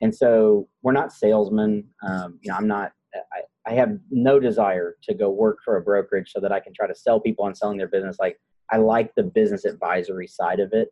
And 0.00 0.14
so 0.14 0.68
we're 0.82 0.92
not 0.92 1.12
salesmen. 1.12 1.84
Um, 2.06 2.38
you 2.42 2.50
know, 2.50 2.56
I'm 2.56 2.66
not. 2.68 2.92
I, 3.14 3.40
I 3.66 3.72
have 3.72 3.98
no 4.10 4.38
desire 4.38 4.96
to 5.04 5.14
go 5.14 5.30
work 5.30 5.58
for 5.64 5.76
a 5.76 5.82
brokerage 5.82 6.30
so 6.32 6.40
that 6.40 6.52
I 6.52 6.60
can 6.60 6.74
try 6.74 6.86
to 6.86 6.94
sell 6.94 7.20
people 7.20 7.44
on 7.44 7.54
selling 7.54 7.78
their 7.78 7.88
business. 7.88 8.16
Like 8.20 8.38
I 8.70 8.76
like 8.76 9.14
the 9.14 9.22
business 9.22 9.64
advisory 9.64 10.26
side 10.26 10.60
of 10.60 10.72
it, 10.72 10.88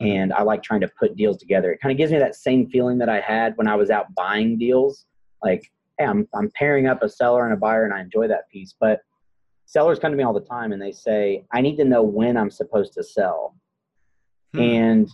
and 0.00 0.32
I 0.32 0.42
like 0.42 0.62
trying 0.62 0.80
to 0.80 0.90
put 0.98 1.16
deals 1.16 1.36
together. 1.36 1.72
It 1.72 1.80
kind 1.80 1.92
of 1.92 1.98
gives 1.98 2.12
me 2.12 2.18
that 2.18 2.34
same 2.34 2.68
feeling 2.68 2.98
that 2.98 3.08
I 3.08 3.20
had 3.20 3.56
when 3.56 3.68
I 3.68 3.76
was 3.76 3.90
out 3.90 4.14
buying 4.14 4.58
deals. 4.58 5.06
Like, 5.42 5.70
hey, 5.98 6.06
I'm 6.06 6.28
I'm 6.34 6.50
pairing 6.54 6.86
up 6.86 7.02
a 7.02 7.08
seller 7.08 7.44
and 7.44 7.54
a 7.54 7.56
buyer, 7.56 7.84
and 7.84 7.94
I 7.94 8.00
enjoy 8.00 8.28
that 8.28 8.48
piece. 8.50 8.74
But 8.78 9.00
sellers 9.66 9.98
come 9.98 10.12
to 10.12 10.16
me 10.16 10.24
all 10.24 10.32
the 10.32 10.40
time 10.40 10.72
and 10.72 10.80
they 10.80 10.92
say, 10.92 11.44
I 11.52 11.60
need 11.60 11.76
to 11.76 11.84
know 11.84 12.02
when 12.02 12.36
I'm 12.36 12.50
supposed 12.50 12.94
to 12.94 13.02
sell 13.02 13.54
Hmm. 14.54 14.60
and 14.60 15.10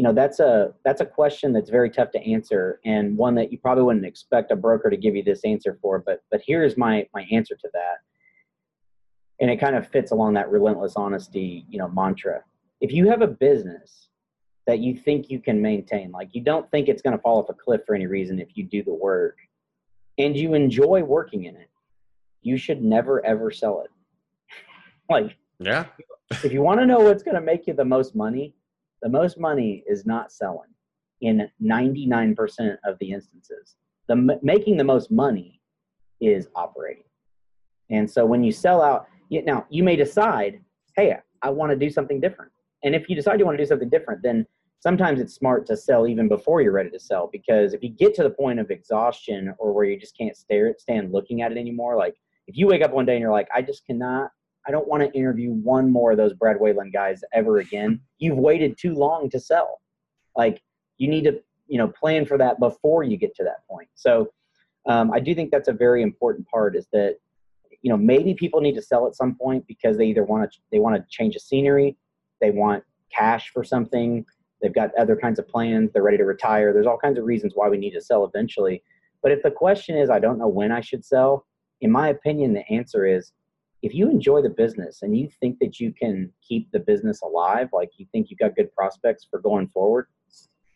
you 0.00 0.04
know 0.04 0.14
that's 0.14 0.40
a 0.40 0.72
that's 0.82 1.02
a 1.02 1.04
question 1.04 1.52
that's 1.52 1.68
very 1.68 1.90
tough 1.90 2.10
to 2.10 2.18
answer 2.22 2.80
and 2.86 3.18
one 3.18 3.34
that 3.34 3.52
you 3.52 3.58
probably 3.58 3.84
wouldn't 3.84 4.06
expect 4.06 4.50
a 4.50 4.56
broker 4.56 4.88
to 4.88 4.96
give 4.96 5.14
you 5.14 5.22
this 5.22 5.42
answer 5.44 5.78
for 5.82 5.98
but 5.98 6.22
but 6.30 6.40
here's 6.46 6.78
my 6.78 7.06
my 7.12 7.26
answer 7.30 7.54
to 7.54 7.68
that. 7.74 7.96
And 9.42 9.50
it 9.50 9.58
kind 9.58 9.76
of 9.76 9.86
fits 9.86 10.10
along 10.10 10.32
that 10.34 10.50
relentless 10.50 10.94
honesty 10.96 11.66
you 11.68 11.78
know 11.78 11.86
mantra. 11.88 12.42
If 12.80 12.92
you 12.92 13.10
have 13.10 13.20
a 13.20 13.26
business 13.26 14.08
that 14.66 14.78
you 14.78 14.96
think 14.96 15.28
you 15.28 15.38
can 15.38 15.60
maintain 15.60 16.12
like 16.12 16.30
you 16.32 16.40
don't 16.40 16.70
think 16.70 16.88
it's 16.88 17.02
going 17.02 17.14
to 17.14 17.20
fall 17.20 17.42
off 17.42 17.50
a 17.50 17.52
cliff 17.52 17.82
for 17.86 17.94
any 17.94 18.06
reason 18.06 18.40
if 18.40 18.56
you 18.56 18.64
do 18.64 18.82
the 18.82 18.94
work 18.94 19.36
and 20.16 20.34
you 20.34 20.54
enjoy 20.54 21.02
working 21.02 21.44
in 21.44 21.56
it 21.56 21.68
you 22.40 22.56
should 22.56 22.82
never 22.82 23.22
ever 23.26 23.50
sell 23.50 23.82
it. 23.82 23.90
Like 25.10 25.36
Yeah. 25.58 25.84
if 26.42 26.54
you 26.54 26.62
want 26.62 26.80
to 26.80 26.86
know 26.86 27.00
what's 27.00 27.22
going 27.22 27.34
to 27.34 27.42
make 27.42 27.66
you 27.66 27.74
the 27.74 27.84
most 27.84 28.16
money, 28.16 28.54
the 29.02 29.08
most 29.08 29.38
money 29.38 29.84
is 29.86 30.06
not 30.06 30.32
selling 30.32 30.68
in 31.20 31.48
99% 31.62 32.76
of 32.84 32.98
the 32.98 33.12
instances. 33.12 33.76
The 34.08 34.38
making 34.42 34.76
the 34.76 34.84
most 34.84 35.10
money 35.10 35.60
is 36.20 36.48
operating. 36.54 37.04
And 37.90 38.10
so 38.10 38.24
when 38.24 38.42
you 38.42 38.52
sell 38.52 38.82
out, 38.82 39.08
you, 39.28 39.42
now 39.42 39.66
you 39.70 39.82
may 39.82 39.96
decide, 39.96 40.60
hey, 40.96 41.16
I 41.42 41.50
want 41.50 41.70
to 41.70 41.76
do 41.76 41.90
something 41.90 42.20
different. 42.20 42.52
And 42.82 42.94
if 42.94 43.08
you 43.08 43.16
decide 43.16 43.38
you 43.38 43.46
want 43.46 43.58
to 43.58 43.64
do 43.64 43.68
something 43.68 43.88
different, 43.88 44.22
then 44.22 44.46
sometimes 44.80 45.20
it's 45.20 45.34
smart 45.34 45.66
to 45.66 45.76
sell 45.76 46.06
even 46.06 46.28
before 46.28 46.62
you're 46.62 46.72
ready 46.72 46.90
to 46.90 46.98
sell 46.98 47.28
because 47.30 47.74
if 47.74 47.82
you 47.82 47.90
get 47.90 48.14
to 48.14 48.22
the 48.22 48.30
point 48.30 48.58
of 48.58 48.70
exhaustion 48.70 49.54
or 49.58 49.72
where 49.72 49.84
you 49.84 49.98
just 49.98 50.16
can't 50.16 50.36
stare 50.36 50.74
stand 50.78 51.12
looking 51.12 51.42
at 51.42 51.52
it 51.52 51.58
anymore, 51.58 51.96
like 51.96 52.16
if 52.46 52.56
you 52.56 52.66
wake 52.66 52.82
up 52.82 52.92
one 52.92 53.04
day 53.04 53.12
and 53.12 53.20
you're 53.20 53.30
like, 53.30 53.48
I 53.54 53.62
just 53.62 53.86
cannot 53.86 54.30
I 54.66 54.70
don't 54.70 54.88
want 54.88 55.02
to 55.02 55.18
interview 55.18 55.50
one 55.50 55.90
more 55.90 56.12
of 56.12 56.16
those 56.16 56.34
Brad 56.34 56.60
Wayland 56.60 56.92
guys 56.92 57.22
ever 57.32 57.58
again. 57.58 58.00
You've 58.18 58.38
waited 58.38 58.76
too 58.78 58.94
long 58.94 59.30
to 59.30 59.40
sell. 59.40 59.80
Like 60.36 60.62
you 60.98 61.08
need 61.08 61.24
to, 61.24 61.40
you 61.66 61.78
know, 61.78 61.88
plan 61.88 62.26
for 62.26 62.36
that 62.38 62.60
before 62.60 63.02
you 63.02 63.16
get 63.16 63.34
to 63.36 63.44
that 63.44 63.66
point. 63.68 63.88
So 63.94 64.28
um, 64.86 65.12
I 65.12 65.20
do 65.20 65.34
think 65.34 65.50
that's 65.50 65.68
a 65.68 65.72
very 65.72 66.02
important 66.02 66.46
part. 66.48 66.76
Is 66.76 66.86
that 66.92 67.16
you 67.82 67.90
know 67.90 67.96
maybe 67.96 68.34
people 68.34 68.60
need 68.60 68.74
to 68.74 68.82
sell 68.82 69.06
at 69.06 69.14
some 69.14 69.34
point 69.34 69.66
because 69.66 69.96
they 69.96 70.06
either 70.06 70.24
want 70.24 70.50
to 70.50 70.58
they 70.70 70.78
want 70.78 70.96
to 70.96 71.04
change 71.10 71.34
the 71.34 71.40
scenery, 71.40 71.96
they 72.40 72.50
want 72.50 72.84
cash 73.12 73.50
for 73.52 73.64
something, 73.64 74.24
they've 74.62 74.74
got 74.74 74.90
other 74.98 75.16
kinds 75.16 75.38
of 75.38 75.48
plans, 75.48 75.90
they're 75.92 76.02
ready 76.02 76.16
to 76.18 76.24
retire. 76.24 76.72
There's 76.72 76.86
all 76.86 76.98
kinds 76.98 77.18
of 77.18 77.24
reasons 77.24 77.52
why 77.54 77.68
we 77.68 77.78
need 77.78 77.92
to 77.92 78.00
sell 78.00 78.24
eventually. 78.24 78.82
But 79.22 79.32
if 79.32 79.42
the 79.42 79.50
question 79.50 79.96
is, 79.96 80.08
I 80.08 80.18
don't 80.18 80.38
know 80.38 80.48
when 80.48 80.72
I 80.72 80.80
should 80.80 81.04
sell, 81.04 81.46
in 81.80 81.90
my 81.90 82.08
opinion, 82.08 82.54
the 82.54 82.66
answer 82.70 83.04
is 83.06 83.32
if 83.82 83.94
you 83.94 84.10
enjoy 84.10 84.42
the 84.42 84.50
business 84.50 85.02
and 85.02 85.16
you 85.16 85.28
think 85.40 85.58
that 85.58 85.80
you 85.80 85.92
can 85.92 86.30
keep 86.46 86.70
the 86.70 86.78
business 86.78 87.22
alive, 87.22 87.68
like 87.72 87.90
you 87.96 88.06
think 88.12 88.28
you've 88.30 88.38
got 88.38 88.54
good 88.56 88.74
prospects 88.74 89.26
for 89.28 89.40
going 89.40 89.68
forward, 89.68 90.06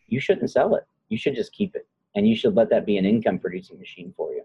you 0.06 0.20
shouldn't 0.20 0.50
sell 0.50 0.74
it. 0.74 0.84
You 1.08 1.18
should 1.18 1.34
just 1.34 1.52
keep 1.52 1.74
it. 1.74 1.86
And 2.14 2.26
you 2.28 2.36
should 2.36 2.54
let 2.54 2.70
that 2.70 2.86
be 2.86 2.96
an 2.96 3.04
income 3.04 3.38
producing 3.38 3.78
machine 3.78 4.14
for 4.16 4.32
you. 4.32 4.42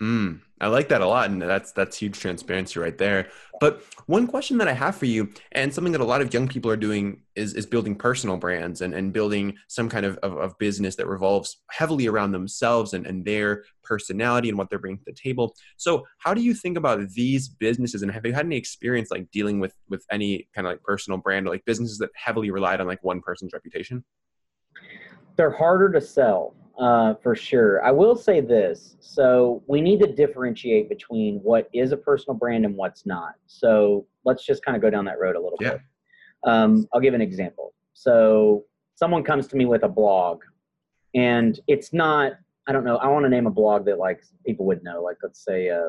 Mm, 0.00 0.42
I 0.60 0.68
like 0.68 0.88
that 0.90 1.00
a 1.00 1.06
lot, 1.06 1.28
and 1.28 1.42
that's 1.42 1.72
that's 1.72 1.96
huge 1.96 2.20
transparency 2.20 2.78
right 2.78 2.96
there. 2.96 3.28
But 3.60 3.82
one 4.06 4.28
question 4.28 4.56
that 4.58 4.68
I 4.68 4.72
have 4.72 4.94
for 4.94 5.06
you, 5.06 5.32
and 5.50 5.74
something 5.74 5.90
that 5.92 6.00
a 6.00 6.04
lot 6.04 6.20
of 6.20 6.32
young 6.32 6.46
people 6.46 6.70
are 6.70 6.76
doing, 6.76 7.22
is 7.34 7.54
is 7.54 7.66
building 7.66 7.96
personal 7.96 8.36
brands 8.36 8.80
and, 8.80 8.94
and 8.94 9.12
building 9.12 9.56
some 9.66 9.88
kind 9.88 10.06
of, 10.06 10.16
of, 10.18 10.36
of 10.36 10.56
business 10.58 10.94
that 10.96 11.08
revolves 11.08 11.62
heavily 11.72 12.06
around 12.06 12.30
themselves 12.30 12.94
and, 12.94 13.08
and 13.08 13.24
their 13.24 13.64
personality 13.82 14.48
and 14.48 14.56
what 14.56 14.70
they're 14.70 14.78
bringing 14.78 14.98
to 14.98 15.04
the 15.04 15.12
table. 15.12 15.56
So, 15.78 16.06
how 16.18 16.32
do 16.32 16.42
you 16.42 16.54
think 16.54 16.76
about 16.76 17.00
these 17.10 17.48
businesses, 17.48 18.02
and 18.02 18.12
have 18.12 18.24
you 18.24 18.32
had 18.32 18.46
any 18.46 18.56
experience 18.56 19.10
like 19.10 19.28
dealing 19.32 19.58
with 19.58 19.74
with 19.88 20.04
any 20.12 20.48
kind 20.54 20.64
of 20.64 20.74
like 20.74 20.82
personal 20.84 21.18
brand 21.18 21.48
or 21.48 21.50
like 21.50 21.64
businesses 21.64 21.98
that 21.98 22.10
heavily 22.14 22.52
relied 22.52 22.80
on 22.80 22.86
like 22.86 23.02
one 23.02 23.20
person's 23.20 23.52
reputation? 23.52 24.04
They're 25.34 25.50
harder 25.50 25.90
to 25.90 26.00
sell 26.00 26.54
uh, 26.78 27.14
for 27.22 27.34
sure. 27.34 27.84
I 27.84 27.90
will 27.90 28.14
say 28.16 28.40
this. 28.40 28.96
So 29.00 29.62
we 29.66 29.80
need 29.80 30.00
to 30.00 30.06
differentiate 30.12 30.88
between 30.88 31.38
what 31.38 31.68
is 31.72 31.92
a 31.92 31.96
personal 31.96 32.36
brand 32.36 32.64
and 32.64 32.76
what's 32.76 33.04
not. 33.04 33.34
So 33.46 34.06
let's 34.24 34.44
just 34.46 34.64
kind 34.64 34.76
of 34.76 34.82
go 34.82 34.90
down 34.90 35.04
that 35.06 35.18
road 35.18 35.36
a 35.36 35.40
little 35.40 35.58
Yeah. 35.60 35.72
bit. 35.72 35.80
Um, 36.44 36.86
I'll 36.92 37.00
give 37.00 37.14
an 37.14 37.20
example. 37.20 37.74
So 37.94 38.64
someone 38.94 39.24
comes 39.24 39.48
to 39.48 39.56
me 39.56 39.64
with 39.66 39.82
a 39.82 39.88
blog, 39.88 40.42
and 41.14 41.58
it's 41.66 41.92
not. 41.92 42.32
I 42.68 42.72
don't 42.72 42.84
know. 42.84 42.96
I 42.98 43.08
want 43.08 43.24
to 43.24 43.30
name 43.30 43.46
a 43.46 43.50
blog 43.50 43.86
that 43.86 43.98
like 43.98 44.22
people 44.46 44.66
would 44.66 44.84
know. 44.84 45.02
Like 45.02 45.16
let's 45.22 45.44
say, 45.44 45.70
uh, 45.70 45.88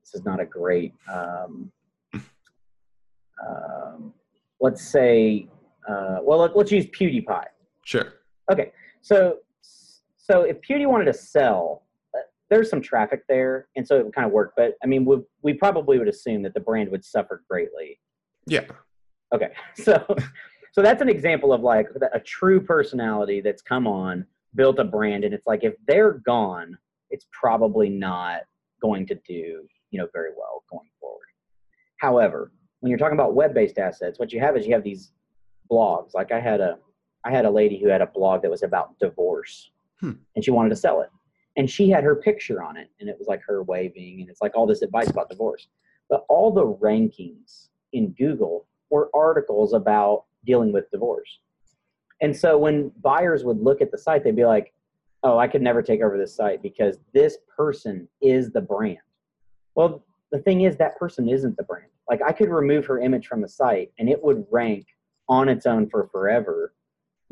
this 0.00 0.14
is 0.14 0.24
not 0.24 0.40
a 0.40 0.44
great. 0.46 0.94
Um, 1.12 1.70
um, 3.46 4.14
let's 4.60 4.82
say, 4.82 5.48
uh, 5.88 6.18
well, 6.22 6.38
let, 6.38 6.56
let's 6.56 6.72
use 6.72 6.86
PewDiePie. 6.86 7.44
Sure. 7.84 8.14
Okay, 8.50 8.72
so 9.00 9.38
so 10.24 10.40
if 10.40 10.56
Pewdie 10.62 10.88
wanted 10.88 11.04
to 11.04 11.12
sell, 11.12 11.82
uh, 12.16 12.20
there's 12.48 12.70
some 12.70 12.80
traffic 12.80 13.24
there, 13.28 13.68
and 13.76 13.86
so 13.86 13.98
it 13.98 14.06
would 14.06 14.14
kind 14.14 14.26
of 14.26 14.32
work. 14.32 14.54
But 14.56 14.72
I 14.82 14.86
mean, 14.86 15.04
we 15.04 15.18
we 15.42 15.52
probably 15.52 15.98
would 15.98 16.08
assume 16.08 16.42
that 16.44 16.54
the 16.54 16.60
brand 16.60 16.90
would 16.90 17.04
suffer 17.04 17.44
greatly. 17.48 18.00
Yeah. 18.46 18.64
Okay, 19.34 19.50
so 19.74 20.02
so 20.72 20.80
that's 20.80 21.02
an 21.02 21.10
example 21.10 21.52
of 21.52 21.60
like 21.60 21.88
a 22.14 22.20
true 22.20 22.58
personality 22.58 23.42
that's 23.42 23.60
come 23.60 23.86
on, 23.86 24.24
built 24.54 24.78
a 24.78 24.84
brand, 24.84 25.24
and 25.24 25.34
it's 25.34 25.46
like 25.46 25.62
if 25.62 25.74
they're 25.86 26.14
gone, 26.24 26.78
it's 27.10 27.26
probably 27.30 27.90
not 27.90 28.40
going 28.80 29.06
to 29.06 29.14
do 29.26 29.66
you 29.90 30.00
know 30.00 30.08
very 30.14 30.30
well 30.36 30.64
going 30.70 30.88
forward. 30.98 31.26
However, 31.98 32.50
when 32.80 32.88
you're 32.88 32.98
talking 32.98 33.16
about 33.16 33.34
web-based 33.34 33.78
assets, 33.78 34.18
what 34.18 34.32
you 34.32 34.40
have 34.40 34.56
is 34.56 34.66
you 34.66 34.72
have 34.72 34.84
these 34.84 35.12
blogs. 35.70 36.14
Like 36.14 36.32
I 36.32 36.40
had 36.40 36.62
a 36.62 36.78
I 37.26 37.30
had 37.30 37.44
a 37.44 37.50
lady 37.50 37.78
who 37.78 37.88
had 37.88 38.00
a 38.00 38.06
blog 38.06 38.40
that 38.40 38.50
was 38.50 38.62
about 38.62 38.98
divorce, 38.98 39.70
Hmm. 40.04 40.12
and 40.36 40.44
she 40.44 40.50
wanted 40.50 40.68
to 40.68 40.76
sell 40.76 41.00
it. 41.00 41.08
and 41.56 41.70
she 41.70 41.88
had 41.88 42.04
her 42.04 42.14
picture 42.14 42.62
on 42.62 42.76
it 42.76 42.90
and 43.00 43.08
it 43.08 43.16
was 43.18 43.26
like 43.26 43.40
her 43.46 43.62
waving 43.62 44.20
and 44.20 44.28
it's 44.28 44.42
like 44.42 44.54
all 44.54 44.66
this 44.66 44.82
advice 44.82 45.08
about 45.08 45.30
divorce 45.30 45.68
but 46.10 46.26
all 46.28 46.52
the 46.52 46.66
rankings 46.86 47.68
in 47.94 48.10
google 48.10 48.66
were 48.90 49.08
articles 49.14 49.72
about 49.72 50.24
dealing 50.44 50.72
with 50.74 50.90
divorce 50.90 51.38
and 52.20 52.36
so 52.36 52.58
when 52.58 52.90
buyers 53.00 53.44
would 53.44 53.58
look 53.60 53.80
at 53.80 53.90
the 53.90 53.96
site 53.96 54.22
they'd 54.22 54.36
be 54.36 54.44
like 54.44 54.74
oh 55.22 55.38
i 55.38 55.48
could 55.48 55.62
never 55.62 55.80
take 55.80 56.02
over 56.02 56.18
this 56.18 56.36
site 56.36 56.60
because 56.62 56.98
this 57.14 57.38
person 57.56 58.06
is 58.20 58.50
the 58.50 58.60
brand 58.60 58.98
well 59.74 60.04
the 60.32 60.38
thing 60.40 60.62
is 60.62 60.76
that 60.76 60.98
person 60.98 61.30
isn't 61.30 61.56
the 61.56 61.62
brand 61.62 61.88
like 62.10 62.20
i 62.26 62.32
could 62.32 62.50
remove 62.50 62.84
her 62.84 63.00
image 63.00 63.26
from 63.26 63.40
the 63.40 63.48
site 63.48 63.90
and 63.98 64.10
it 64.10 64.22
would 64.22 64.44
rank 64.50 64.86
on 65.30 65.48
its 65.48 65.64
own 65.64 65.88
for 65.88 66.08
forever 66.08 66.74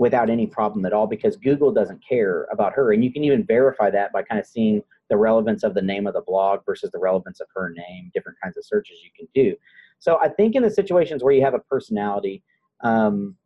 without 0.03 0.29
any 0.29 0.49
problem 0.49 0.85
at 0.85 0.93
all 0.93 1.07
because 1.07 1.37
Google 1.37 1.71
doesn't 1.71 2.03
care 2.07 2.49
about 2.51 2.73
her. 2.73 2.93
And 2.93 3.05
you 3.05 3.13
can 3.13 3.23
even 3.23 3.45
verify 3.45 3.89
that 3.91 4.13
by 4.13 4.23
kind 4.25 4.41
of 4.41 4.47
seeing 4.47 4.83
the 5.09 5.17
relevance 5.17 5.63
of 5.63 5.75
the 5.75 5.81
name 5.81 6.09
of 6.09 6.15
the 6.15 6.23
blog 6.23 6.59
versus 6.67 6.91
the 6.91 6.99
relevance 6.99 7.39
of 7.39 7.47
her 7.55 7.71
name, 7.71 8.11
different 8.13 8.37
kinds 8.43 8.57
of 8.57 8.65
searches 8.65 8.99
you 9.05 9.11
can 9.17 9.29
do. 9.33 9.55
So 10.01 10.19
I 10.21 10.29
think 10.29 10.57
in 10.57 10.63
the 10.65 10.71
situations 10.71 11.23
where 11.23 11.33
you 11.33 11.45
have 11.45 11.55
a 11.55 11.61
personality, 11.61 12.43
um, 12.83 13.37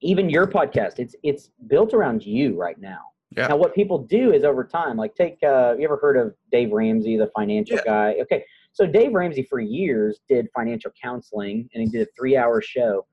even 0.00 0.30
your 0.30 0.46
podcast, 0.46 0.98
it's 0.98 1.14
it's 1.22 1.50
built 1.66 1.92
around 1.92 2.24
you 2.24 2.58
right 2.58 2.80
now. 2.80 3.02
Yeah. 3.36 3.48
Now, 3.48 3.56
what 3.56 3.74
people 3.74 3.98
do 3.98 4.32
is 4.32 4.42
over 4.42 4.64
time, 4.64 4.96
like 4.96 5.14
take, 5.14 5.36
uh, 5.42 5.74
you 5.78 5.84
ever 5.84 5.98
heard 5.98 6.16
of 6.16 6.34
Dave 6.50 6.72
Ramsey, 6.72 7.18
the 7.18 7.30
financial 7.36 7.76
yeah. 7.76 7.82
guy? 7.84 8.14
Okay, 8.22 8.42
so 8.72 8.86
Dave 8.86 9.12
Ramsey 9.12 9.42
for 9.42 9.60
years 9.60 10.20
did 10.28 10.48
financial 10.54 10.92
counseling, 11.02 11.68
and 11.74 11.82
he 11.82 11.88
did 11.90 12.08
a 12.08 12.10
three-hour 12.16 12.62
show. 12.62 13.04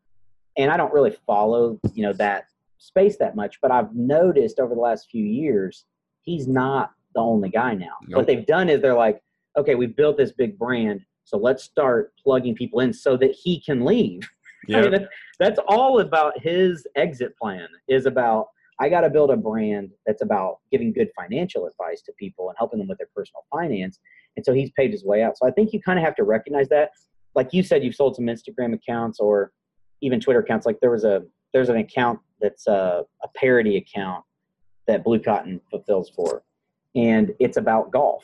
And 0.57 0.71
I 0.71 0.77
don't 0.77 0.93
really 0.93 1.15
follow, 1.25 1.79
you 1.93 2.03
know, 2.03 2.13
that 2.13 2.45
space 2.81 3.17
that 3.17 3.35
much, 3.35 3.59
but 3.61 3.71
I've 3.71 3.93
noticed 3.95 4.59
over 4.59 4.73
the 4.73 4.81
last 4.81 5.07
few 5.09 5.23
years, 5.23 5.85
he's 6.21 6.47
not 6.47 6.91
the 7.13 7.21
only 7.21 7.49
guy 7.49 7.73
now. 7.73 7.95
Nope. 8.07 8.17
What 8.17 8.27
they've 8.27 8.45
done 8.45 8.69
is 8.69 8.81
they're 8.81 8.95
like, 8.95 9.21
okay, 9.57 9.75
we've 9.75 9.95
built 9.95 10.17
this 10.17 10.31
big 10.31 10.57
brand, 10.57 11.01
so 11.23 11.37
let's 11.37 11.63
start 11.63 12.13
plugging 12.21 12.55
people 12.55 12.79
in 12.79 12.91
so 12.91 13.15
that 13.17 13.31
he 13.31 13.61
can 13.61 13.85
leave. 13.85 14.27
Yeah. 14.67 14.77
I 14.81 14.89
mean, 14.89 15.07
that's 15.39 15.59
all 15.67 15.99
about 15.99 16.39
his 16.39 16.85
exit 16.95 17.37
plan 17.37 17.67
is 17.87 18.05
about 18.05 18.47
I 18.79 18.89
got 18.89 19.01
to 19.01 19.11
build 19.11 19.29
a 19.29 19.37
brand 19.37 19.91
that's 20.07 20.23
about 20.23 20.57
giving 20.71 20.91
good 20.91 21.09
financial 21.15 21.67
advice 21.67 22.01
to 22.03 22.13
people 22.13 22.49
and 22.49 22.57
helping 22.57 22.79
them 22.79 22.87
with 22.87 22.97
their 22.97 23.09
personal 23.15 23.43
finance. 23.51 23.99
And 24.35 24.43
so 24.43 24.53
he's 24.53 24.71
paid 24.71 24.91
his 24.91 25.05
way 25.05 25.21
out. 25.21 25.37
So 25.37 25.47
I 25.47 25.51
think 25.51 25.71
you 25.71 25.79
kind 25.79 25.99
of 25.99 26.05
have 26.05 26.15
to 26.15 26.23
recognize 26.23 26.67
that. 26.69 26.89
Like 27.35 27.53
you 27.53 27.61
said, 27.61 27.83
you've 27.83 27.93
sold 27.93 28.15
some 28.15 28.25
Instagram 28.25 28.73
accounts 28.73 29.19
or 29.19 29.51
even 30.01 30.19
Twitter 30.19 30.39
accounts. 30.39 30.65
Like 30.65 30.79
there 30.81 30.89
was 30.89 31.03
a 31.03 31.21
there's 31.53 31.69
an 31.69 31.77
account 31.77 32.19
that's 32.41 32.67
a, 32.67 33.03
a 33.23 33.27
parody 33.35 33.77
account 33.77 34.23
that 34.87 35.03
Blue 35.03 35.19
Cotton 35.19 35.61
fulfills 35.69 36.09
for, 36.09 36.43
and 36.95 37.33
it's 37.39 37.57
about 37.57 37.91
golf. 37.91 38.23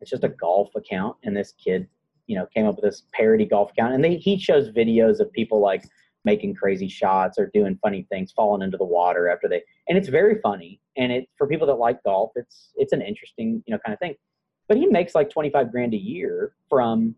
It's 0.00 0.10
just 0.10 0.24
a 0.24 0.28
golf 0.28 0.68
account, 0.76 1.16
and 1.24 1.36
this 1.36 1.52
kid, 1.52 1.88
you 2.26 2.36
know, 2.36 2.46
came 2.54 2.66
up 2.66 2.76
with 2.76 2.84
this 2.84 3.02
parody 3.12 3.44
golf 3.44 3.72
account, 3.72 3.94
and 3.94 4.04
they, 4.04 4.16
he 4.16 4.38
shows 4.38 4.70
videos 4.70 5.20
of 5.20 5.32
people 5.32 5.60
like 5.60 5.84
making 6.24 6.54
crazy 6.54 6.88
shots 6.88 7.38
or 7.38 7.50
doing 7.54 7.78
funny 7.82 8.06
things, 8.10 8.32
falling 8.32 8.62
into 8.62 8.76
the 8.76 8.84
water 8.84 9.28
after 9.28 9.48
they, 9.48 9.62
and 9.88 9.98
it's 9.98 10.08
very 10.08 10.40
funny. 10.40 10.80
And 10.96 11.10
it 11.12 11.28
for 11.36 11.46
people 11.46 11.66
that 11.66 11.74
like 11.74 12.02
golf, 12.04 12.32
it's 12.36 12.70
it's 12.76 12.92
an 12.92 13.02
interesting, 13.02 13.62
you 13.66 13.72
know, 13.72 13.78
kind 13.84 13.92
of 13.92 13.98
thing. 13.98 14.14
But 14.68 14.76
he 14.76 14.86
makes 14.86 15.14
like 15.14 15.30
twenty 15.30 15.50
five 15.50 15.72
grand 15.72 15.94
a 15.94 15.98
year 15.98 16.52
from 16.68 17.14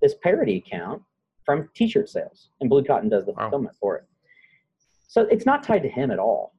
this 0.00 0.14
parody 0.22 0.56
account 0.56 1.02
from 1.44 1.68
T-shirt 1.74 2.08
sales, 2.08 2.50
and 2.60 2.68
Blue 2.68 2.82
Cotton 2.82 3.08
does 3.08 3.24
the 3.24 3.32
fulfillment 3.32 3.76
for 3.80 3.96
it. 3.96 4.04
So 5.06 5.22
it's 5.30 5.46
not 5.46 5.62
tied 5.62 5.82
to 5.82 5.88
him 5.88 6.10
at 6.10 6.18
all. 6.18 6.54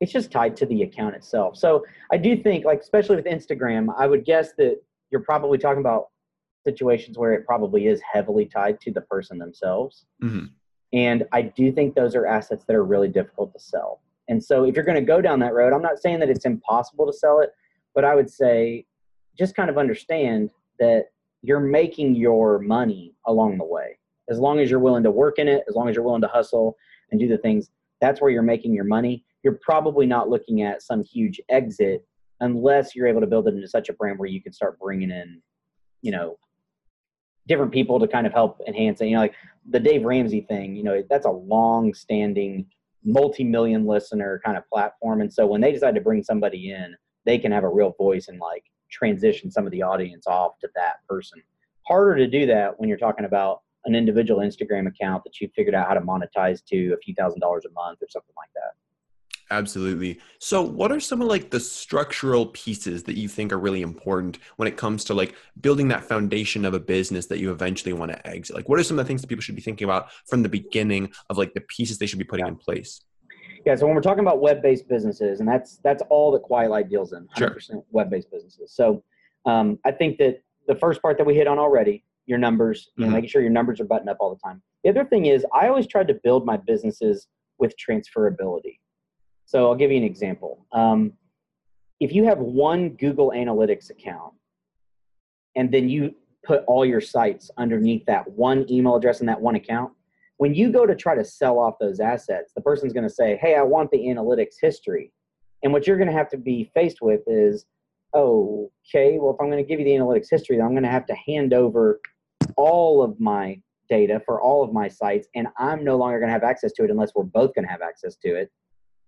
It's 0.00 0.12
just 0.12 0.30
tied 0.30 0.56
to 0.58 0.66
the 0.66 0.82
account 0.82 1.16
itself. 1.16 1.56
So 1.56 1.84
I 2.12 2.16
do 2.16 2.40
think, 2.40 2.64
like, 2.64 2.80
especially 2.80 3.16
with 3.16 3.24
Instagram, 3.24 3.88
I 3.98 4.06
would 4.06 4.24
guess 4.24 4.52
that 4.58 4.80
you're 5.10 5.22
probably 5.22 5.58
talking 5.58 5.80
about 5.80 6.08
situations 6.64 7.18
where 7.18 7.32
it 7.32 7.46
probably 7.46 7.86
is 7.86 8.00
heavily 8.12 8.46
tied 8.46 8.80
to 8.82 8.92
the 8.92 9.00
person 9.02 9.38
themselves. 9.38 10.06
Mm-hmm. 10.22 10.46
And 10.92 11.24
I 11.32 11.42
do 11.42 11.72
think 11.72 11.94
those 11.94 12.14
are 12.14 12.26
assets 12.26 12.64
that 12.66 12.76
are 12.76 12.84
really 12.84 13.08
difficult 13.08 13.52
to 13.52 13.60
sell. 13.60 14.00
And 14.28 14.42
so 14.42 14.64
if 14.64 14.74
you're 14.74 14.84
going 14.84 14.94
to 14.94 15.00
go 15.00 15.20
down 15.20 15.38
that 15.40 15.54
road, 15.54 15.72
I'm 15.72 15.82
not 15.82 15.98
saying 15.98 16.20
that 16.20 16.30
it's 16.30 16.44
impossible 16.44 17.06
to 17.06 17.12
sell 17.12 17.40
it, 17.40 17.50
but 17.94 18.04
I 18.04 18.14
would 18.14 18.30
say 18.30 18.86
just 19.38 19.56
kind 19.56 19.70
of 19.70 19.78
understand 19.78 20.50
that 20.78 21.06
you're 21.42 21.60
making 21.60 22.14
your 22.14 22.58
money 22.58 23.14
along 23.26 23.58
the 23.58 23.64
way. 23.64 23.98
As 24.30 24.38
long 24.38 24.60
as 24.60 24.70
you're 24.70 24.80
willing 24.80 25.02
to 25.04 25.10
work 25.10 25.38
in 25.38 25.48
it, 25.48 25.64
as 25.68 25.74
long 25.74 25.88
as 25.88 25.94
you're 25.94 26.04
willing 26.04 26.22
to 26.22 26.28
hustle, 26.28 26.76
and 27.10 27.20
do 27.20 27.28
the 27.28 27.38
things, 27.38 27.70
that's 28.00 28.20
where 28.20 28.30
you're 28.30 28.42
making 28.42 28.74
your 28.74 28.84
money. 28.84 29.24
You're 29.42 29.58
probably 29.62 30.06
not 30.06 30.28
looking 30.28 30.62
at 30.62 30.82
some 30.82 31.02
huge 31.02 31.40
exit 31.48 32.04
unless 32.40 32.94
you're 32.94 33.06
able 33.06 33.20
to 33.20 33.26
build 33.26 33.48
it 33.48 33.54
into 33.54 33.68
such 33.68 33.88
a 33.88 33.92
brand 33.92 34.18
where 34.18 34.28
you 34.28 34.42
can 34.42 34.52
start 34.52 34.78
bringing 34.78 35.10
in, 35.10 35.40
you 36.02 36.12
know, 36.12 36.38
different 37.46 37.72
people 37.72 37.98
to 37.98 38.06
kind 38.06 38.26
of 38.26 38.32
help 38.32 38.60
enhance 38.66 39.00
it. 39.00 39.06
You 39.06 39.14
know, 39.14 39.22
like 39.22 39.34
the 39.68 39.80
Dave 39.80 40.04
Ramsey 40.04 40.42
thing, 40.42 40.76
you 40.76 40.84
know, 40.84 41.02
that's 41.08 41.26
a 41.26 41.30
long 41.30 41.94
standing, 41.94 42.66
multi 43.04 43.42
million 43.42 43.86
listener 43.86 44.40
kind 44.44 44.56
of 44.56 44.68
platform. 44.68 45.20
And 45.20 45.32
so 45.32 45.46
when 45.46 45.60
they 45.60 45.72
decide 45.72 45.94
to 45.94 46.00
bring 46.00 46.22
somebody 46.22 46.70
in, 46.72 46.94
they 47.24 47.38
can 47.38 47.50
have 47.52 47.64
a 47.64 47.68
real 47.68 47.94
voice 47.98 48.28
and 48.28 48.38
like 48.38 48.64
transition 48.90 49.50
some 49.50 49.66
of 49.66 49.72
the 49.72 49.82
audience 49.82 50.26
off 50.26 50.58
to 50.60 50.68
that 50.74 50.96
person. 51.08 51.42
Harder 51.86 52.16
to 52.16 52.26
do 52.26 52.46
that 52.46 52.78
when 52.78 52.88
you're 52.88 52.98
talking 52.98 53.24
about 53.24 53.62
an 53.84 53.94
individual 53.94 54.40
Instagram 54.40 54.86
account 54.86 55.24
that 55.24 55.40
you 55.40 55.48
figured 55.54 55.74
out 55.74 55.88
how 55.88 55.94
to 55.94 56.00
monetize 56.00 56.64
to 56.66 56.92
a 56.92 56.96
few 56.98 57.14
thousand 57.14 57.40
dollars 57.40 57.64
a 57.64 57.70
month 57.72 57.98
or 58.02 58.08
something 58.08 58.34
like 58.36 58.50
that. 58.54 58.72
Absolutely. 59.50 60.20
So, 60.40 60.62
what 60.62 60.92
are 60.92 61.00
some 61.00 61.22
of 61.22 61.28
like 61.28 61.50
the 61.50 61.60
structural 61.60 62.46
pieces 62.46 63.04
that 63.04 63.16
you 63.16 63.28
think 63.28 63.52
are 63.52 63.58
really 63.58 63.80
important 63.80 64.38
when 64.56 64.68
it 64.68 64.76
comes 64.76 65.04
to 65.04 65.14
like 65.14 65.34
building 65.60 65.88
that 65.88 66.04
foundation 66.04 66.64
of 66.64 66.74
a 66.74 66.80
business 66.80 67.26
that 67.26 67.38
you 67.38 67.50
eventually 67.50 67.94
want 67.94 68.12
to 68.12 68.26
exit? 68.26 68.54
Like, 68.54 68.68
what 68.68 68.78
are 68.78 68.82
some 68.82 68.98
of 68.98 69.04
the 69.04 69.08
things 69.08 69.22
that 69.22 69.28
people 69.28 69.42
should 69.42 69.56
be 69.56 69.62
thinking 69.62 69.86
about 69.86 70.10
from 70.26 70.42
the 70.42 70.48
beginning 70.48 71.10
of 71.30 71.38
like 71.38 71.54
the 71.54 71.62
pieces 71.62 71.98
they 71.98 72.06
should 72.06 72.18
be 72.18 72.24
putting 72.24 72.44
yeah. 72.44 72.52
in 72.52 72.56
place? 72.56 73.00
Yeah. 73.64 73.74
So, 73.74 73.86
when 73.86 73.94
we're 73.94 74.02
talking 74.02 74.22
about 74.22 74.42
web-based 74.42 74.86
businesses, 74.86 75.40
and 75.40 75.48
that's 75.48 75.78
that's 75.78 76.02
all 76.10 76.30
that 76.32 76.42
Quiet 76.42 76.90
deals 76.90 77.14
in, 77.14 77.26
100% 77.36 77.60
sure. 77.62 77.84
web-based 77.90 78.30
businesses. 78.30 78.74
So, 78.74 79.02
um, 79.46 79.78
I 79.86 79.92
think 79.92 80.18
that 80.18 80.42
the 80.66 80.74
first 80.74 81.00
part 81.00 81.16
that 81.16 81.26
we 81.26 81.34
hit 81.34 81.46
on 81.46 81.58
already 81.58 82.04
your 82.28 82.38
numbers, 82.38 82.90
you 82.96 83.02
know, 83.02 83.06
mm-hmm. 83.08 83.14
making 83.14 83.30
sure 83.30 83.42
your 83.42 83.50
numbers 83.50 83.80
are 83.80 83.84
buttoned 83.84 84.10
up 84.10 84.18
all 84.20 84.32
the 84.32 84.40
time. 84.40 84.62
The 84.84 84.90
other 84.90 85.04
thing 85.04 85.26
is, 85.26 85.44
I 85.52 85.68
always 85.68 85.86
tried 85.86 86.08
to 86.08 86.14
build 86.14 86.44
my 86.46 86.56
businesses 86.56 87.26
with 87.58 87.74
transferability. 87.76 88.78
So 89.46 89.66
I'll 89.66 89.74
give 89.74 89.90
you 89.90 89.96
an 89.96 90.04
example. 90.04 90.66
Um, 90.72 91.14
if 92.00 92.12
you 92.12 92.24
have 92.24 92.38
one 92.38 92.90
Google 92.90 93.32
Analytics 93.34 93.90
account, 93.90 94.34
and 95.56 95.72
then 95.72 95.88
you 95.88 96.14
put 96.44 96.64
all 96.66 96.84
your 96.84 97.00
sites 97.00 97.50
underneath 97.56 98.04
that 98.06 98.30
one 98.30 98.70
email 98.70 98.94
address 98.94 99.20
and 99.20 99.28
that 99.28 99.40
one 99.40 99.56
account, 99.56 99.92
when 100.36 100.54
you 100.54 100.70
go 100.70 100.86
to 100.86 100.94
try 100.94 101.14
to 101.14 101.24
sell 101.24 101.58
off 101.58 101.74
those 101.80 101.98
assets, 101.98 102.52
the 102.54 102.60
person's 102.60 102.92
going 102.92 103.08
to 103.08 103.12
say, 103.12 103.36
"Hey, 103.36 103.56
I 103.56 103.62
want 103.62 103.90
the 103.90 103.98
analytics 103.98 104.54
history," 104.60 105.12
and 105.62 105.72
what 105.72 105.86
you're 105.86 105.96
going 105.96 106.08
to 106.08 106.14
have 106.14 106.28
to 106.30 106.36
be 106.36 106.70
faced 106.74 107.00
with 107.00 107.22
is, 107.26 107.64
"Okay, 108.14 109.18
well, 109.18 109.34
if 109.34 109.40
I'm 109.40 109.50
going 109.50 109.64
to 109.64 109.68
give 109.68 109.80
you 109.80 109.84
the 109.84 109.92
analytics 109.92 110.28
history, 110.30 110.56
then 110.56 110.66
I'm 110.66 110.72
going 110.72 110.84
to 110.84 110.90
have 110.90 111.06
to 111.06 111.14
hand 111.14 111.52
over 111.52 112.00
all 112.56 113.02
of 113.02 113.18
my 113.20 113.60
data 113.88 114.20
for 114.24 114.40
all 114.40 114.62
of 114.62 114.72
my 114.72 114.88
sites, 114.88 115.28
and 115.34 115.48
I'm 115.58 115.84
no 115.84 115.96
longer 115.96 116.18
going 116.18 116.28
to 116.28 116.32
have 116.32 116.44
access 116.44 116.72
to 116.72 116.84
it 116.84 116.90
unless 116.90 117.12
we're 117.14 117.24
both 117.24 117.54
going 117.54 117.64
to 117.64 117.70
have 117.70 117.82
access 117.82 118.16
to 118.16 118.34
it. 118.34 118.50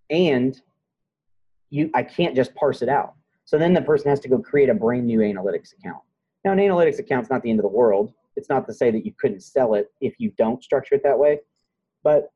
And 0.08 0.60
you, 1.70 1.90
I 1.94 2.02
can't 2.02 2.34
just 2.34 2.54
parse 2.54 2.82
it 2.82 2.88
out. 2.88 3.14
So 3.44 3.58
then 3.58 3.74
the 3.74 3.82
person 3.82 4.10
has 4.10 4.20
to 4.20 4.28
go 4.28 4.38
create 4.38 4.68
a 4.68 4.74
brand 4.74 5.06
new 5.06 5.20
analytics 5.20 5.72
account. 5.78 6.02
Now, 6.44 6.52
an 6.52 6.58
analytics 6.58 6.98
account 6.98 7.24
is 7.24 7.30
not 7.30 7.42
the 7.42 7.50
end 7.50 7.60
of 7.60 7.64
the 7.64 7.68
world. 7.68 8.12
It's 8.36 8.48
not 8.48 8.66
to 8.66 8.72
say 8.72 8.90
that 8.90 9.04
you 9.04 9.12
couldn't 9.18 9.42
sell 9.42 9.74
it 9.74 9.88
if 10.00 10.14
you 10.18 10.32
don't 10.38 10.62
structure 10.62 10.94
it 10.94 11.02
that 11.04 11.18
way. 11.18 11.40
But 12.02 12.30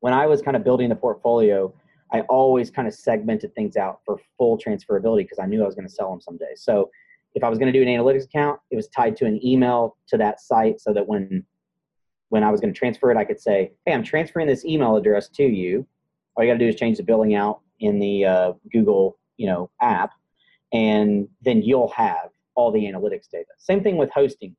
when 0.00 0.12
I 0.12 0.26
was 0.26 0.42
kind 0.42 0.56
of 0.56 0.64
building 0.64 0.88
the 0.88 0.96
portfolio, 0.96 1.72
I 2.12 2.20
always 2.22 2.70
kind 2.70 2.86
of 2.86 2.94
segmented 2.94 3.54
things 3.54 3.76
out 3.76 4.00
for 4.04 4.18
full 4.36 4.58
transferability 4.58 5.18
because 5.18 5.38
I 5.38 5.46
knew 5.46 5.62
I 5.62 5.66
was 5.66 5.74
going 5.74 5.88
to 5.88 5.92
sell 5.92 6.10
them 6.10 6.20
someday. 6.20 6.52
So 6.56 6.90
if 7.34 7.42
I 7.42 7.48
was 7.48 7.58
going 7.58 7.72
to 7.72 7.78
do 7.78 7.82
an 7.82 7.88
analytics 7.88 8.24
account, 8.24 8.60
it 8.70 8.76
was 8.76 8.88
tied 8.88 9.16
to 9.16 9.26
an 9.26 9.44
email 9.44 9.96
to 10.08 10.16
that 10.18 10.40
site 10.40 10.80
so 10.80 10.92
that 10.92 11.06
when 11.06 11.44
when 12.30 12.42
I 12.42 12.50
was 12.50 12.60
going 12.60 12.72
to 12.72 12.78
transfer 12.78 13.10
it, 13.10 13.16
I 13.16 13.24
could 13.24 13.40
say, 13.40 13.72
"Hey, 13.84 13.92
I'm 13.92 14.02
transferring 14.02 14.46
this 14.46 14.64
email 14.64 14.96
address 14.96 15.28
to 15.30 15.44
you. 15.44 15.86
All 16.34 16.44
you 16.44 16.50
got 16.50 16.58
to 16.58 16.64
do 16.64 16.68
is 16.68 16.76
change 16.76 16.96
the 16.96 17.02
billing 17.02 17.34
out 17.34 17.60
in 17.80 17.98
the 17.98 18.24
uh, 18.24 18.52
Google, 18.72 19.18
you 19.36 19.46
know, 19.46 19.70
app, 19.80 20.12
and 20.72 21.28
then 21.42 21.62
you'll 21.62 21.92
have 21.96 22.30
all 22.54 22.70
the 22.70 22.84
analytics 22.84 23.28
data." 23.30 23.50
Same 23.58 23.82
thing 23.82 23.96
with 23.96 24.10
hosting. 24.10 24.56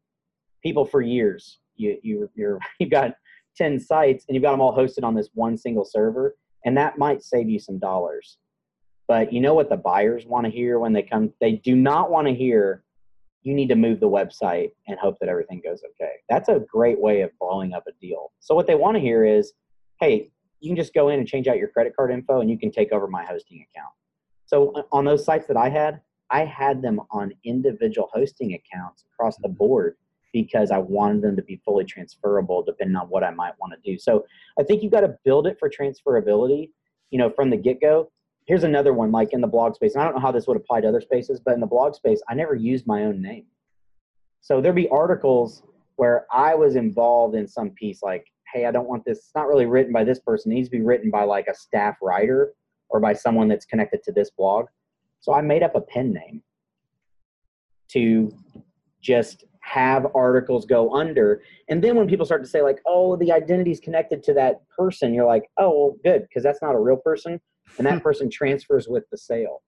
People 0.64 0.86
for 0.86 1.02
years, 1.02 1.60
you 1.76 1.98
you 2.04 2.30
you're 2.36 2.60
you've 2.80 2.92
got 2.92 3.16
ten 3.56 3.80
sites 3.80 4.26
and 4.28 4.36
you've 4.36 4.44
got 4.44 4.52
them 4.52 4.62
all 4.62 4.76
hosted 4.76 5.04
on 5.04 5.16
this 5.16 5.30
one 5.34 5.58
single 5.58 5.86
server, 5.86 6.36
and 6.66 6.78
that 6.78 6.98
might 6.98 7.24
save 7.24 7.50
you 7.50 7.60
some 7.60 7.80
dollars. 7.80 8.38
But 9.08 9.32
you 9.32 9.40
know 9.40 9.54
what 9.54 9.70
the 9.70 9.78
buyers 9.78 10.26
want 10.26 10.46
to 10.46 10.52
hear 10.52 10.80
when 10.80 10.94
they 10.94 11.04
come? 11.04 11.32
They 11.40 11.54
do 11.54 11.76
not 11.76 12.10
want 12.10 12.28
to 12.28 12.34
hear 12.34 12.84
you 13.44 13.54
need 13.54 13.70
to 13.70 13.76
move 13.76 14.00
the 14.00 14.10
website 14.10 14.72
and 14.88 14.98
hope 14.98 15.20
that 15.20 15.30
everything 15.30 15.62
goes 15.64 15.82
okay. 15.92 16.14
That's 16.28 16.50
a 16.50 16.60
great 16.68 17.00
way 17.00 17.22
of 17.22 17.30
blowing 17.40 17.74
up 17.74 17.84
a 17.88 17.92
deal. 18.02 18.32
So 18.40 18.56
what 18.56 18.66
they 18.66 18.74
want 18.74 18.96
to 18.96 19.00
hear 19.02 19.24
is, 19.24 19.54
hey, 20.02 20.32
you 20.60 20.70
can 20.70 20.76
just 20.76 20.96
go 20.96 21.10
in 21.10 21.20
and 21.20 21.28
change 21.28 21.48
out 21.48 21.58
your 21.58 21.68
credit 21.68 21.96
card 21.96 22.12
info 22.12 22.42
and 22.42 22.50
you 22.50 22.58
can 22.58 22.72
take 22.72 22.92
over 22.92 23.08
my 23.08 23.24
hosting 23.24 23.64
account. 23.70 23.94
So 24.48 24.72
uh, 24.72 24.84
on 24.92 25.06
those 25.06 25.24
sites 25.24 25.46
that 25.48 25.58
I 25.58 25.70
had, 25.70 26.02
I 26.32 26.44
had 26.44 26.82
them 26.82 27.00
on 27.12 27.34
individual 27.44 28.10
hosting 28.12 28.54
accounts 28.54 29.04
across 29.14 29.38
the 29.38 29.50
board 29.50 29.96
because 30.34 30.72
I 30.72 30.80
wanted 30.80 31.22
them 31.22 31.36
to 31.36 31.44
be 31.44 31.62
fully 31.64 31.86
transferable 31.86 32.64
depending 32.64 32.96
on 32.96 33.08
what 33.10 33.24
I 33.24 33.30
might 33.30 33.54
want 33.60 33.74
to 33.74 33.92
do. 33.92 33.98
So 34.00 34.26
I 34.60 34.64
think 34.64 34.82
you've 34.82 34.92
got 34.92 35.02
to 35.02 35.16
build 35.24 35.46
it 35.46 35.58
for 35.60 35.70
transferability, 35.70 36.72
you 37.12 37.20
know, 37.20 37.30
from 37.30 37.52
the 37.52 37.58
get 37.58 37.80
go. 37.80 38.12
Here's 38.46 38.64
another 38.64 38.94
one, 38.94 39.12
like 39.12 39.34
in 39.34 39.42
the 39.42 39.48
blog 39.48 39.76
space. 39.76 39.96
I 39.96 40.04
don't 40.04 40.14
know 40.14 40.22
how 40.22 40.32
this 40.32 40.48
would 40.48 40.58
apply 40.58 40.82
to 40.82 40.88
other 40.88 41.02
spaces, 41.02 41.40
but 41.44 41.56
in 41.56 41.60
the 41.60 41.68
blog 41.68 41.96
space, 41.96 42.22
I 42.30 42.36
never 42.36 42.54
used 42.56 42.86
my 42.86 43.04
own 43.06 43.22
name. 43.22 43.46
So 44.42 44.62
there'd 44.62 44.76
be 44.76 44.88
articles 44.90 45.64
where 45.96 46.28
I 46.32 46.54
was 46.54 46.76
involved 46.76 47.36
in 47.36 47.48
some 47.48 47.72
piece, 47.72 48.04
like, 48.04 48.28
hey, 48.54 48.66
I 48.66 48.72
don't 48.72 48.88
want 48.88 49.04
this, 49.04 49.18
it's 49.18 49.32
not 49.36 49.48
really 49.48 49.66
written 49.66 49.92
by 49.92 50.04
this 50.04 50.20
person. 50.20 50.52
It 50.52 50.56
needs 50.56 50.68
to 50.70 50.78
be 50.78 50.84
written 50.84 51.10
by 51.10 51.24
like 51.24 51.48
a 51.48 51.56
staff 51.56 51.96
writer 52.02 52.54
or 52.90 53.00
by 53.00 53.14
someone 53.14 53.48
that's 53.48 53.66
connected 53.66 54.04
to 54.04 54.12
this 54.12 54.30
blog. 54.30 54.68
So 55.22 55.34
I 55.34 55.42
made 55.42 55.64
up 55.64 55.74
a 55.74 55.82
pen 55.82 56.14
name 56.14 56.44
to 57.90 58.32
just 59.02 59.46
have 59.62 60.06
articles 60.14 60.66
go 60.66 60.94
under. 60.94 61.42
And 61.70 61.84
then 61.84 61.96
when 61.96 62.08
people 62.08 62.26
start 62.26 62.44
to 62.44 62.50
say, 62.50 62.62
like, 62.62 62.80
oh, 62.86 63.16
the 63.16 63.32
identity 63.32 63.72
is 63.72 63.80
connected 63.80 64.22
to 64.24 64.34
that 64.36 64.62
person, 64.70 65.14
you're 65.14 65.26
like, 65.26 65.50
oh, 65.58 65.70
well, 65.70 65.96
good, 66.04 66.22
because 66.28 66.44
that's 66.44 66.62
not 66.62 66.76
a 66.76 66.80
real 66.80 66.98
person. 66.98 67.42
And 67.78 67.88
that 67.88 68.04
person 68.04 68.30
transfers 68.30 68.88
with 68.88 69.04
the 69.12 69.18
sale. 69.18 69.62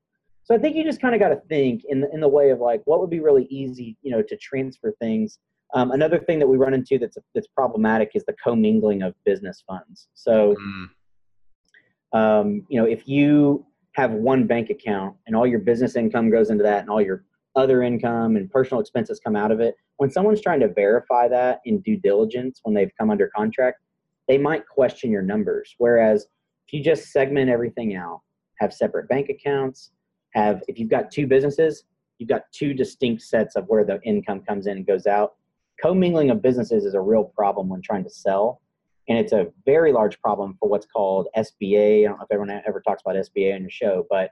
So 0.44 0.56
I 0.56 0.58
think 0.58 0.76
you 0.76 0.84
just 0.84 1.02
kind 1.02 1.14
of 1.14 1.20
got 1.20 1.30
to 1.30 1.42
think 1.50 1.84
in 1.90 2.02
the, 2.02 2.10
in 2.14 2.22
the 2.22 2.28
way 2.28 2.52
of 2.52 2.60
like, 2.60 2.82
what 2.86 3.02
would 3.02 3.10
be 3.10 3.20
really 3.20 3.46
easy, 3.50 3.98
you 4.02 4.12
know, 4.12 4.22
to 4.22 4.38
transfer 4.38 4.94
things. 5.02 5.40
Um, 5.74 5.92
another 5.92 6.20
thing 6.20 6.40
that 6.40 6.48
we 6.48 6.56
run 6.56 6.74
into 6.74 6.98
that's 6.98 7.18
that's 7.36 7.48
problematic 7.48 8.12
is 8.16 8.24
the 8.26 8.36
commingling 8.42 9.02
of 9.02 9.14
business 9.26 9.64
funds. 9.68 10.08
So, 10.14 10.56
mm. 10.56 12.18
um, 12.18 12.66
you 12.70 12.80
know, 12.80 12.88
if 12.88 13.08
you 13.10 13.66
have 13.98 14.12
one 14.12 14.48
bank 14.48 14.70
account 14.70 15.18
and 15.26 15.36
all 15.36 15.46
your 15.46 15.60
business 15.60 15.96
income 15.96 16.30
goes 16.30 16.50
into 16.50 16.64
that 16.64 16.82
and 16.82 16.90
all 16.90 17.02
your 17.02 17.26
other 17.58 17.82
income 17.82 18.36
and 18.36 18.50
personal 18.50 18.80
expenses 18.80 19.20
come 19.20 19.36
out 19.36 19.52
of 19.52 19.60
it 19.60 19.76
when 19.98 20.12
someone's 20.12 20.42
trying 20.42 20.60
to 20.60 20.72
verify 20.72 21.28
that 21.28 21.60
in 21.66 21.82
due 21.82 21.98
diligence 21.98 22.60
when 22.62 22.76
they've 22.76 22.92
come 23.00 23.10
under 23.10 23.30
contract 23.36 23.80
they 24.28 24.38
might 24.38 24.68
question 24.68 25.10
your 25.10 25.24
numbers 25.24 25.74
whereas 25.80 26.28
if 26.68 26.74
you 26.74 26.84
just 26.84 27.12
segment 27.12 27.50
everything 27.50 27.96
out 27.96 28.22
have 28.60 28.74
separate 28.74 29.08
bank 29.08 29.30
accounts 29.30 29.92
have 30.34 30.62
if 30.68 30.78
you've 30.80 30.90
got 30.90 31.12
two 31.12 31.28
businesses 31.28 31.84
you've 32.18 32.30
got 32.30 32.44
two 32.52 32.74
distinct 32.74 33.22
sets 33.22 33.56
of 33.56 33.66
where 33.68 33.86
the 33.86 34.00
income 34.04 34.42
comes 34.42 34.68
in 34.68 34.78
and 34.78 34.88
goes 34.88 35.08
out 35.08 35.36
commingling 35.82 36.30
of 36.30 36.42
businesses 36.42 36.86
is 36.86 36.94
a 36.94 37.02
real 37.02 37.24
problem 37.24 37.70
when 37.70 37.82
trying 37.82 38.04
to 38.04 38.10
sell 38.10 38.62
and 39.08 39.18
it's 39.18 39.32
a 39.32 39.48
very 39.66 39.92
large 39.92 40.20
problem 40.22 40.58
for 40.60 40.68
what's 40.68 40.86
called 40.86 41.28
SBA. 41.38 42.02
I 42.02 42.08
don't 42.08 42.18
know 42.18 42.26
if 42.26 42.32
everyone 42.32 42.62
ever 42.68 42.82
talks 42.82 43.02
about 43.06 43.16
SBA 43.16 43.56
on 43.56 43.62
your 43.62 43.70
show, 43.70 44.06
but 44.10 44.32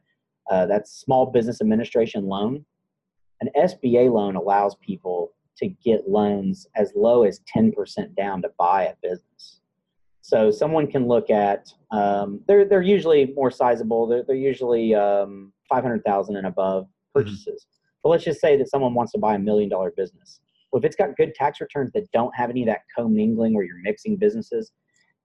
uh, 0.50 0.66
that's 0.66 1.00
Small 1.00 1.28
Business 1.28 1.62
Administration 1.62 2.26
Loan. 2.26 2.66
An 3.42 3.50
SBA 3.58 4.12
loan 4.12 4.36
allows 4.36 4.76
people 4.76 5.34
to 5.58 5.68
get 5.68 6.10
loans 6.10 6.68
as 6.76 6.92
low 6.96 7.24
as 7.24 7.42
10% 7.56 8.16
down 8.16 8.42
to 8.42 8.50
buy 8.58 8.86
a 8.86 8.94
business. 9.02 9.62
So 10.26 10.50
someone 10.50 10.88
can 10.88 11.08
look 11.08 11.30
at, 11.30 11.72
um, 11.92 12.42
they're, 12.48 12.66
they're 12.66 12.82
usually 12.82 13.32
more 13.36 13.52
sizable. 13.52 14.08
They're, 14.08 14.24
they're 14.24 14.36
usually 14.36 14.96
um, 14.96 15.54
500,000 15.70 16.36
and 16.36 16.48
above 16.48 16.86
mm-hmm. 16.86 17.20
purchases. 17.20 17.68
Mm-hmm. 17.68 18.00
But 18.02 18.10
let's 18.10 18.24
just 18.24 18.42
say 18.42 18.58
that 18.58 18.68
someone 18.68 18.96
wants 18.96 19.12
to 19.12 19.20
buy 19.20 19.36
a 19.36 19.40
million 19.40 19.70
dollar 19.70 19.92
business. 19.96 20.40
Well, 20.72 20.80
if 20.80 20.84
it's 20.84 20.96
got 20.96 21.16
good 21.16 21.36
tax 21.36 21.62
returns 21.62 21.92
that 21.94 22.10
don't 22.12 22.36
have 22.36 22.50
any 22.50 22.64
of 22.64 22.68
that 22.70 22.82
commingling 22.98 23.54
where 23.54 23.66
you're 23.66 23.84
mixing 23.84 24.16
businesses, 24.16 24.72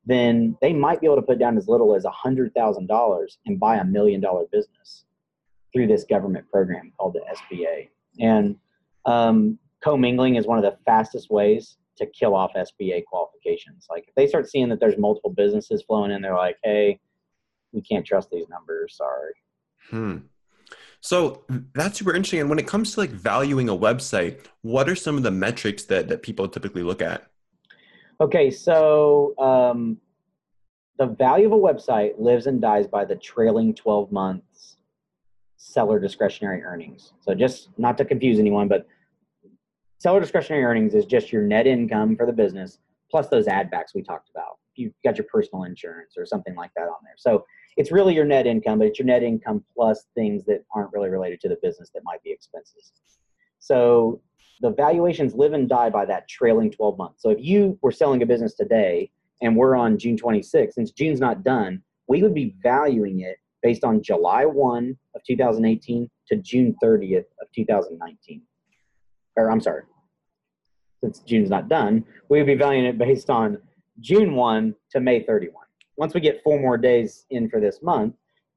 then 0.04 0.54
they 0.60 0.74
might 0.74 1.00
be 1.00 1.06
able 1.06 1.16
to 1.16 1.22
put 1.22 1.38
down 1.38 1.56
as 1.56 1.66
little 1.66 1.94
as 1.94 2.04
$100,000 2.04 3.26
and 3.46 3.58
buy 3.58 3.76
a 3.76 3.84
million 3.86 4.20
dollar 4.20 4.44
business 4.52 5.06
through 5.72 5.86
this 5.86 6.04
government 6.04 6.46
program 6.50 6.92
called 6.98 7.14
the 7.14 7.56
SBA. 7.56 7.88
And 8.18 8.54
um, 9.06 9.58
commingling 9.82 10.34
is 10.34 10.46
one 10.46 10.58
of 10.58 10.64
the 10.64 10.76
fastest 10.84 11.30
ways 11.30 11.78
to 12.00 12.06
kill 12.06 12.34
off 12.34 12.52
SBA 12.54 13.04
qualifications. 13.04 13.86
Like 13.88 14.06
if 14.08 14.14
they 14.14 14.26
start 14.26 14.50
seeing 14.50 14.68
that 14.70 14.80
there's 14.80 14.98
multiple 14.98 15.30
businesses 15.30 15.82
flowing 15.82 16.10
in, 16.10 16.20
they're 16.20 16.34
like, 16.34 16.56
hey, 16.64 16.98
we 17.72 17.80
can't 17.80 18.04
trust 18.04 18.30
these 18.30 18.48
numbers. 18.48 18.96
Sorry. 18.96 19.32
Hmm. 19.90 20.16
So 21.00 21.44
that's 21.74 21.98
super 21.98 22.14
interesting. 22.14 22.40
And 22.40 22.50
when 22.50 22.58
it 22.58 22.66
comes 22.66 22.94
to 22.94 23.00
like 23.00 23.10
valuing 23.10 23.68
a 23.68 23.76
website, 23.76 24.46
what 24.62 24.88
are 24.88 24.94
some 24.94 25.16
of 25.16 25.22
the 25.22 25.30
metrics 25.30 25.84
that, 25.84 26.08
that 26.08 26.22
people 26.22 26.48
typically 26.48 26.82
look 26.82 27.00
at? 27.00 27.26
Okay, 28.20 28.50
so 28.50 29.34
um, 29.38 29.96
the 30.98 31.06
value 31.06 31.46
of 31.46 31.52
a 31.52 31.56
website 31.56 32.12
lives 32.18 32.46
and 32.46 32.60
dies 32.60 32.86
by 32.86 33.04
the 33.04 33.16
trailing 33.16 33.74
12 33.74 34.12
months 34.12 34.76
seller 35.56 35.98
discretionary 35.98 36.62
earnings. 36.62 37.12
So 37.20 37.34
just 37.34 37.68
not 37.78 37.96
to 37.98 38.04
confuse 38.04 38.38
anyone, 38.38 38.68
but 38.68 38.86
seller 40.00 40.18
discretionary 40.18 40.64
earnings 40.64 40.94
is 40.94 41.04
just 41.04 41.30
your 41.30 41.42
net 41.42 41.66
income 41.66 42.16
for 42.16 42.24
the 42.24 42.32
business 42.32 42.78
plus 43.10 43.28
those 43.28 43.46
ad 43.46 43.70
backs 43.70 43.94
we 43.94 44.02
talked 44.02 44.30
about. 44.30 44.58
You've 44.74 44.94
got 45.04 45.18
your 45.18 45.26
personal 45.30 45.64
insurance 45.64 46.14
or 46.16 46.24
something 46.24 46.54
like 46.54 46.70
that 46.74 46.84
on 46.84 46.96
there. 47.04 47.14
So 47.18 47.44
it's 47.76 47.92
really 47.92 48.14
your 48.14 48.24
net 48.24 48.46
income, 48.46 48.78
but 48.78 48.88
it's 48.88 48.98
your 48.98 49.06
net 49.06 49.22
income 49.22 49.62
plus 49.74 50.06
things 50.14 50.44
that 50.46 50.64
aren't 50.74 50.92
really 50.92 51.10
related 51.10 51.40
to 51.42 51.48
the 51.48 51.58
business 51.62 51.90
that 51.94 52.02
might 52.02 52.22
be 52.22 52.30
expenses. 52.30 52.92
So 53.58 54.22
the 54.62 54.70
valuations 54.70 55.34
live 55.34 55.52
and 55.52 55.68
die 55.68 55.90
by 55.90 56.06
that 56.06 56.28
trailing 56.28 56.70
12 56.70 56.96
months. 56.96 57.22
So 57.22 57.30
if 57.30 57.38
you 57.40 57.78
were 57.82 57.92
selling 57.92 58.22
a 58.22 58.26
business 58.26 58.54
today 58.54 59.10
and 59.42 59.54
we're 59.54 59.76
on 59.76 59.98
June 59.98 60.16
26, 60.16 60.74
since 60.74 60.92
June's 60.92 61.20
not 61.20 61.42
done, 61.42 61.82
we 62.08 62.22
would 62.22 62.34
be 62.34 62.54
valuing 62.62 63.20
it 63.20 63.36
based 63.62 63.84
on 63.84 64.02
July 64.02 64.46
1 64.46 64.96
of 65.14 65.22
2018 65.26 66.08
to 66.28 66.36
June 66.36 66.74
30th 66.82 67.26
of 67.42 67.48
2019. 67.54 68.42
Or 69.36 69.50
I'm 69.50 69.60
sorry, 69.60 69.82
since 71.02 71.20
June's 71.20 71.50
not 71.50 71.68
done, 71.68 72.04
we 72.28 72.38
would 72.38 72.46
be 72.46 72.54
valuing 72.54 72.86
it 72.86 72.98
based 72.98 73.30
on 73.30 73.58
June 74.00 74.34
1 74.34 74.74
to 74.92 75.00
May 75.00 75.22
31 75.22 75.64
once 76.00 76.14
we 76.14 76.20
get 76.20 76.42
four 76.42 76.58
more 76.58 76.78
days 76.78 77.26
in 77.28 77.50
for 77.50 77.60
this 77.60 77.82
month, 77.82 78.14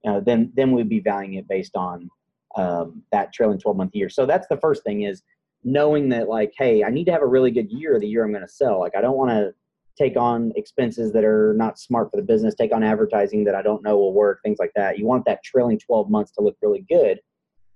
uh, 0.07 0.21
then 0.21 0.49
then 0.55 0.71
we'd 0.71 0.87
be 0.87 1.01
valuing 1.01 1.33
it 1.33 1.47
based 1.49 1.75
on 1.75 2.09
um, 2.55 3.03
that 3.11 3.33
trailing 3.33 3.59
12 3.59 3.75
month 3.75 3.93
year. 3.93 4.09
So 4.09 4.25
that's 4.25 4.47
the 4.47 4.57
first 4.57 4.81
thing 4.83 5.01
is 5.01 5.23
knowing 5.65 6.07
that 6.09 6.29
like, 6.29 6.53
hey, 6.57 6.85
I 6.85 6.89
need 6.89 7.03
to 7.05 7.11
have 7.11 7.21
a 7.21 7.27
really 7.27 7.51
good 7.51 7.69
year 7.69 7.99
the 7.99 8.07
year 8.07 8.23
I'm 8.23 8.31
going 8.31 8.47
to 8.47 8.47
sell. 8.47 8.79
Like 8.79 8.95
I 8.95 9.01
don't 9.01 9.17
want 9.17 9.31
to 9.31 9.53
take 9.97 10.15
on 10.15 10.53
expenses 10.55 11.11
that 11.11 11.25
are 11.25 11.53
not 11.57 11.77
smart 11.77 12.09
for 12.09 12.17
the 12.17 12.23
business, 12.23 12.55
take 12.55 12.73
on 12.73 12.81
advertising 12.81 13.43
that 13.43 13.55
I 13.55 13.61
don't 13.61 13.83
know 13.83 13.97
will 13.97 14.13
work, 14.13 14.39
things 14.41 14.57
like 14.57 14.71
that. 14.77 14.97
You 14.97 15.05
want 15.05 15.25
that 15.25 15.43
trailing 15.43 15.77
12 15.77 16.09
months 16.09 16.31
to 16.31 16.41
look 16.41 16.55
really 16.61 16.85
good. 16.89 17.19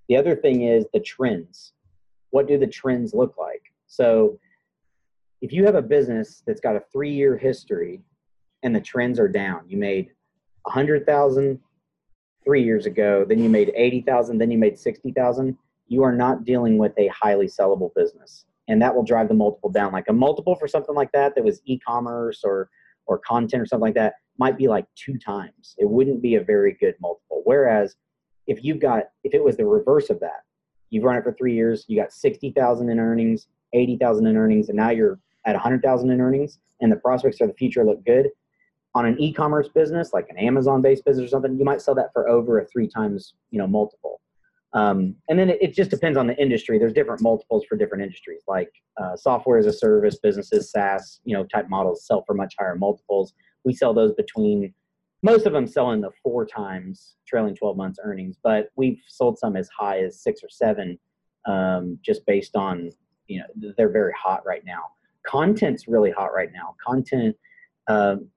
The 0.07 0.15
other 0.15 0.35
thing 0.35 0.63
is 0.63 0.85
the 0.93 1.01
trends. 1.01 1.73
What 2.29 2.47
do 2.47 2.57
the 2.57 2.67
trends 2.67 3.13
look 3.13 3.35
like? 3.37 3.63
So 3.87 4.39
if 5.41 5.51
you 5.51 5.65
have 5.65 5.75
a 5.75 5.81
business 5.81 6.43
that's 6.45 6.61
got 6.61 6.75
a 6.75 6.81
three 6.91 7.11
year 7.11 7.37
history 7.37 8.01
and 8.63 8.75
the 8.75 8.81
trends 8.81 9.19
are 9.19 9.27
down. 9.27 9.61
You 9.67 9.77
made 9.77 10.09
a 10.65 10.71
hundred 10.71 11.05
thousand 11.05 11.59
three 12.43 12.63
years 12.63 12.85
ago, 12.85 13.25
then 13.27 13.39
you 13.39 13.49
made 13.49 13.71
eighty 13.75 14.01
thousand, 14.01 14.39
then 14.39 14.51
you 14.51 14.57
made 14.57 14.77
sixty 14.77 15.11
thousand. 15.11 15.57
You 15.87 16.03
are 16.03 16.13
not 16.13 16.43
dealing 16.43 16.77
with 16.77 16.93
a 16.97 17.07
highly 17.07 17.47
sellable 17.47 17.93
business, 17.95 18.45
and 18.67 18.81
that 18.81 18.93
will 18.93 19.03
drive 19.03 19.27
the 19.27 19.33
multiple 19.33 19.69
down. 19.69 19.93
Like 19.93 20.09
a 20.09 20.13
multiple 20.13 20.55
for 20.55 20.67
something 20.67 20.95
like 20.95 21.11
that 21.13 21.35
that 21.35 21.43
was 21.43 21.61
e-commerce 21.65 22.41
or 22.43 22.69
or 23.05 23.19
content 23.19 23.61
or 23.61 23.65
something 23.65 23.87
like 23.87 23.95
that 23.95 24.15
might 24.37 24.57
be 24.57 24.67
like 24.67 24.85
two 24.95 25.17
times. 25.17 25.75
It 25.77 25.89
wouldn't 25.89 26.21
be 26.21 26.35
a 26.35 26.43
very 26.43 26.73
good 26.79 26.95
multiple. 26.99 27.41
Whereas 27.45 27.95
if 28.47 28.63
you've 28.63 28.79
got 28.79 29.03
if 29.23 29.33
it 29.33 29.43
was 29.43 29.55
the 29.55 29.65
reverse 29.65 30.09
of 30.09 30.19
that, 30.21 30.43
you've 30.89 31.03
run 31.03 31.15
it 31.15 31.23
for 31.23 31.33
three 31.33 31.53
years, 31.53 31.85
you 31.87 31.99
got 32.01 32.11
sixty 32.11 32.51
thousand 32.51 32.89
in 32.89 32.99
earnings, 32.99 33.47
eighty 33.73 33.97
thousand 33.97 34.25
in 34.25 34.35
earnings, 34.35 34.69
and 34.69 34.77
now 34.77 34.89
you're 34.89 35.19
at 35.47 35.55
hundred 35.55 35.81
thousand 35.81 36.11
in 36.11 36.21
earnings, 36.21 36.59
and 36.81 36.91
the 36.91 36.97
prospects 36.97 37.37
for 37.37 37.47
the 37.47 37.53
future 37.53 37.83
look 37.83 38.05
good. 38.05 38.29
On 38.93 39.05
an 39.05 39.19
e-commerce 39.19 39.67
business 39.67 40.11
like 40.13 40.27
an 40.29 40.37
amazon 40.37 40.81
based 40.81 41.05
business 41.05 41.25
or 41.25 41.29
something 41.29 41.57
you 41.57 41.65
might 41.65 41.81
sell 41.81 41.93
that 41.95 42.11
for 42.13 42.27
over 42.27 42.59
a 42.59 42.65
three 42.65 42.87
times 42.87 43.33
you 43.51 43.59
know 43.59 43.67
multiple. 43.67 44.21
Um, 44.73 45.15
and 45.29 45.39
then 45.39 45.49
it, 45.49 45.59
it, 45.61 45.73
just 45.73 45.89
depends 45.89 46.17
on 46.17 46.27
the 46.27 46.37
industry. 46.37 46.77
There's 46.77 46.93
different 46.93 47.21
multiples 47.21 47.63
for 47.67 47.77
different 47.77 48.03
industries. 48.03 48.41
Like 48.47 48.69
uh, 49.01 49.15
software 49.15 49.57
as 49.57 49.65
a 49.65 49.73
service 49.73 50.19
businesses 50.21 50.71
saas 50.71 51.19
you 51.23 51.35
know 51.35 51.45
type 51.45 51.69
models 51.69 52.05
sell 52.05 52.23
for 52.25 52.33
much 52.33 52.53
higher 52.59 52.75
multiples. 52.75 53.33
We 53.63 53.73
sell 53.73 53.93
those 53.93 54.13
between 54.13 54.73
most 55.23 55.45
of 55.45 55.53
them 55.53 55.67
sell 55.67 55.91
in 55.91 56.01
the 56.01 56.11
four 56.23 56.45
times 56.45 57.15
trailing 57.27 57.55
12 57.55 57.75
months 57.75 57.99
earnings 58.03 58.37
but 58.43 58.69
we've 58.75 59.01
sold 59.07 59.37
some 59.37 59.55
as 59.55 59.69
high 59.77 59.99
as 59.99 60.21
six 60.21 60.43
or 60.43 60.49
seven 60.49 60.97
um, 61.45 61.97
just 62.01 62.25
based 62.25 62.55
on 62.55 62.91
you 63.27 63.39
know 63.39 63.73
they're 63.77 63.89
very 63.89 64.13
hot 64.13 64.45
right 64.45 64.63
now 64.65 64.83
content's 65.27 65.87
really 65.87 66.11
hot 66.11 66.33
right 66.33 66.51
now 66.53 66.75
content 66.85 67.35
um, 67.87 68.29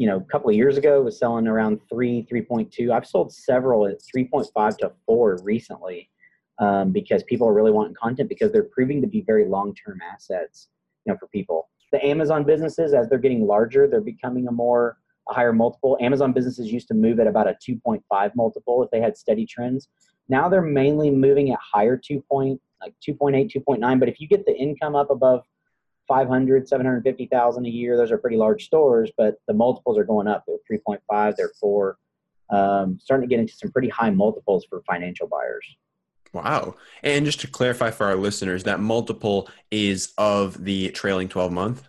you 0.00 0.06
know, 0.06 0.16
a 0.16 0.32
couple 0.32 0.48
of 0.48 0.56
years 0.56 0.78
ago 0.78 1.02
was 1.02 1.18
selling 1.18 1.46
around 1.46 1.78
three, 1.90 2.26
3.2. 2.32 2.90
I've 2.90 3.06
sold 3.06 3.34
several 3.34 3.86
at 3.86 3.98
3.5 4.00 4.78
to 4.78 4.92
four 5.04 5.38
recently 5.42 6.08
um, 6.58 6.90
because 6.90 7.22
people 7.24 7.46
are 7.46 7.52
really 7.52 7.70
wanting 7.70 7.94
content 8.00 8.30
because 8.30 8.50
they're 8.50 8.62
proving 8.64 9.02
to 9.02 9.06
be 9.06 9.20
very 9.20 9.46
long-term 9.46 9.98
assets, 10.10 10.68
you 11.04 11.12
know, 11.12 11.18
for 11.18 11.26
people. 11.26 11.68
The 11.92 12.02
Amazon 12.02 12.44
businesses, 12.44 12.94
as 12.94 13.10
they're 13.10 13.18
getting 13.18 13.46
larger, 13.46 13.86
they're 13.86 14.00
becoming 14.00 14.48
a 14.48 14.52
more, 14.52 14.96
a 15.28 15.34
higher 15.34 15.52
multiple. 15.52 15.98
Amazon 16.00 16.32
businesses 16.32 16.72
used 16.72 16.88
to 16.88 16.94
move 16.94 17.20
at 17.20 17.26
about 17.26 17.46
a 17.46 17.56
2.5 17.68 18.30
multiple 18.34 18.82
if 18.82 18.90
they 18.90 19.02
had 19.02 19.18
steady 19.18 19.44
trends. 19.44 19.88
Now 20.30 20.48
they're 20.48 20.62
mainly 20.62 21.10
moving 21.10 21.50
at 21.50 21.58
higher 21.60 21.98
two 21.98 22.22
point, 22.22 22.58
like 22.80 22.94
2.8, 23.06 23.52
2.9. 23.54 24.00
But 24.00 24.08
if 24.08 24.18
you 24.18 24.26
get 24.26 24.46
the 24.46 24.56
income 24.56 24.96
up 24.96 25.10
above 25.10 25.44
500, 26.10 26.68
750,000 26.68 27.66
a 27.66 27.68
year, 27.68 27.96
those 27.96 28.10
are 28.10 28.18
pretty 28.18 28.36
large 28.36 28.64
stores, 28.64 29.12
but 29.16 29.36
the 29.46 29.54
multiples 29.54 29.96
are 29.96 30.02
going 30.02 30.26
up. 30.26 30.44
They're 30.44 30.78
3.5, 30.78 31.36
they're 31.36 31.52
four, 31.60 31.98
um, 32.50 32.98
starting 33.00 33.28
to 33.28 33.32
get 33.32 33.38
into 33.38 33.54
some 33.54 33.70
pretty 33.70 33.88
high 33.88 34.10
multiples 34.10 34.66
for 34.68 34.82
financial 34.82 35.28
buyers. 35.28 35.64
Wow. 36.32 36.74
And 37.04 37.24
just 37.24 37.40
to 37.42 37.46
clarify 37.46 37.92
for 37.92 38.06
our 38.06 38.16
listeners, 38.16 38.64
that 38.64 38.80
multiple 38.80 39.48
is 39.70 40.12
of 40.18 40.64
the 40.64 40.90
trailing 40.90 41.28
12 41.28 41.52
month? 41.52 41.86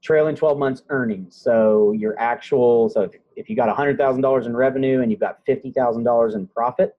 Trailing 0.00 0.36
12 0.36 0.58
months 0.58 0.84
earnings. 0.90 1.34
So 1.34 1.90
your 1.90 2.16
actual, 2.20 2.88
so 2.88 3.02
if, 3.02 3.12
if 3.34 3.50
you 3.50 3.56
got 3.56 3.76
$100,000 3.76 4.46
in 4.46 4.56
revenue 4.56 5.00
and 5.02 5.10
you've 5.10 5.18
got 5.18 5.44
$50,000 5.44 6.34
in 6.36 6.46
profit, 6.46 6.96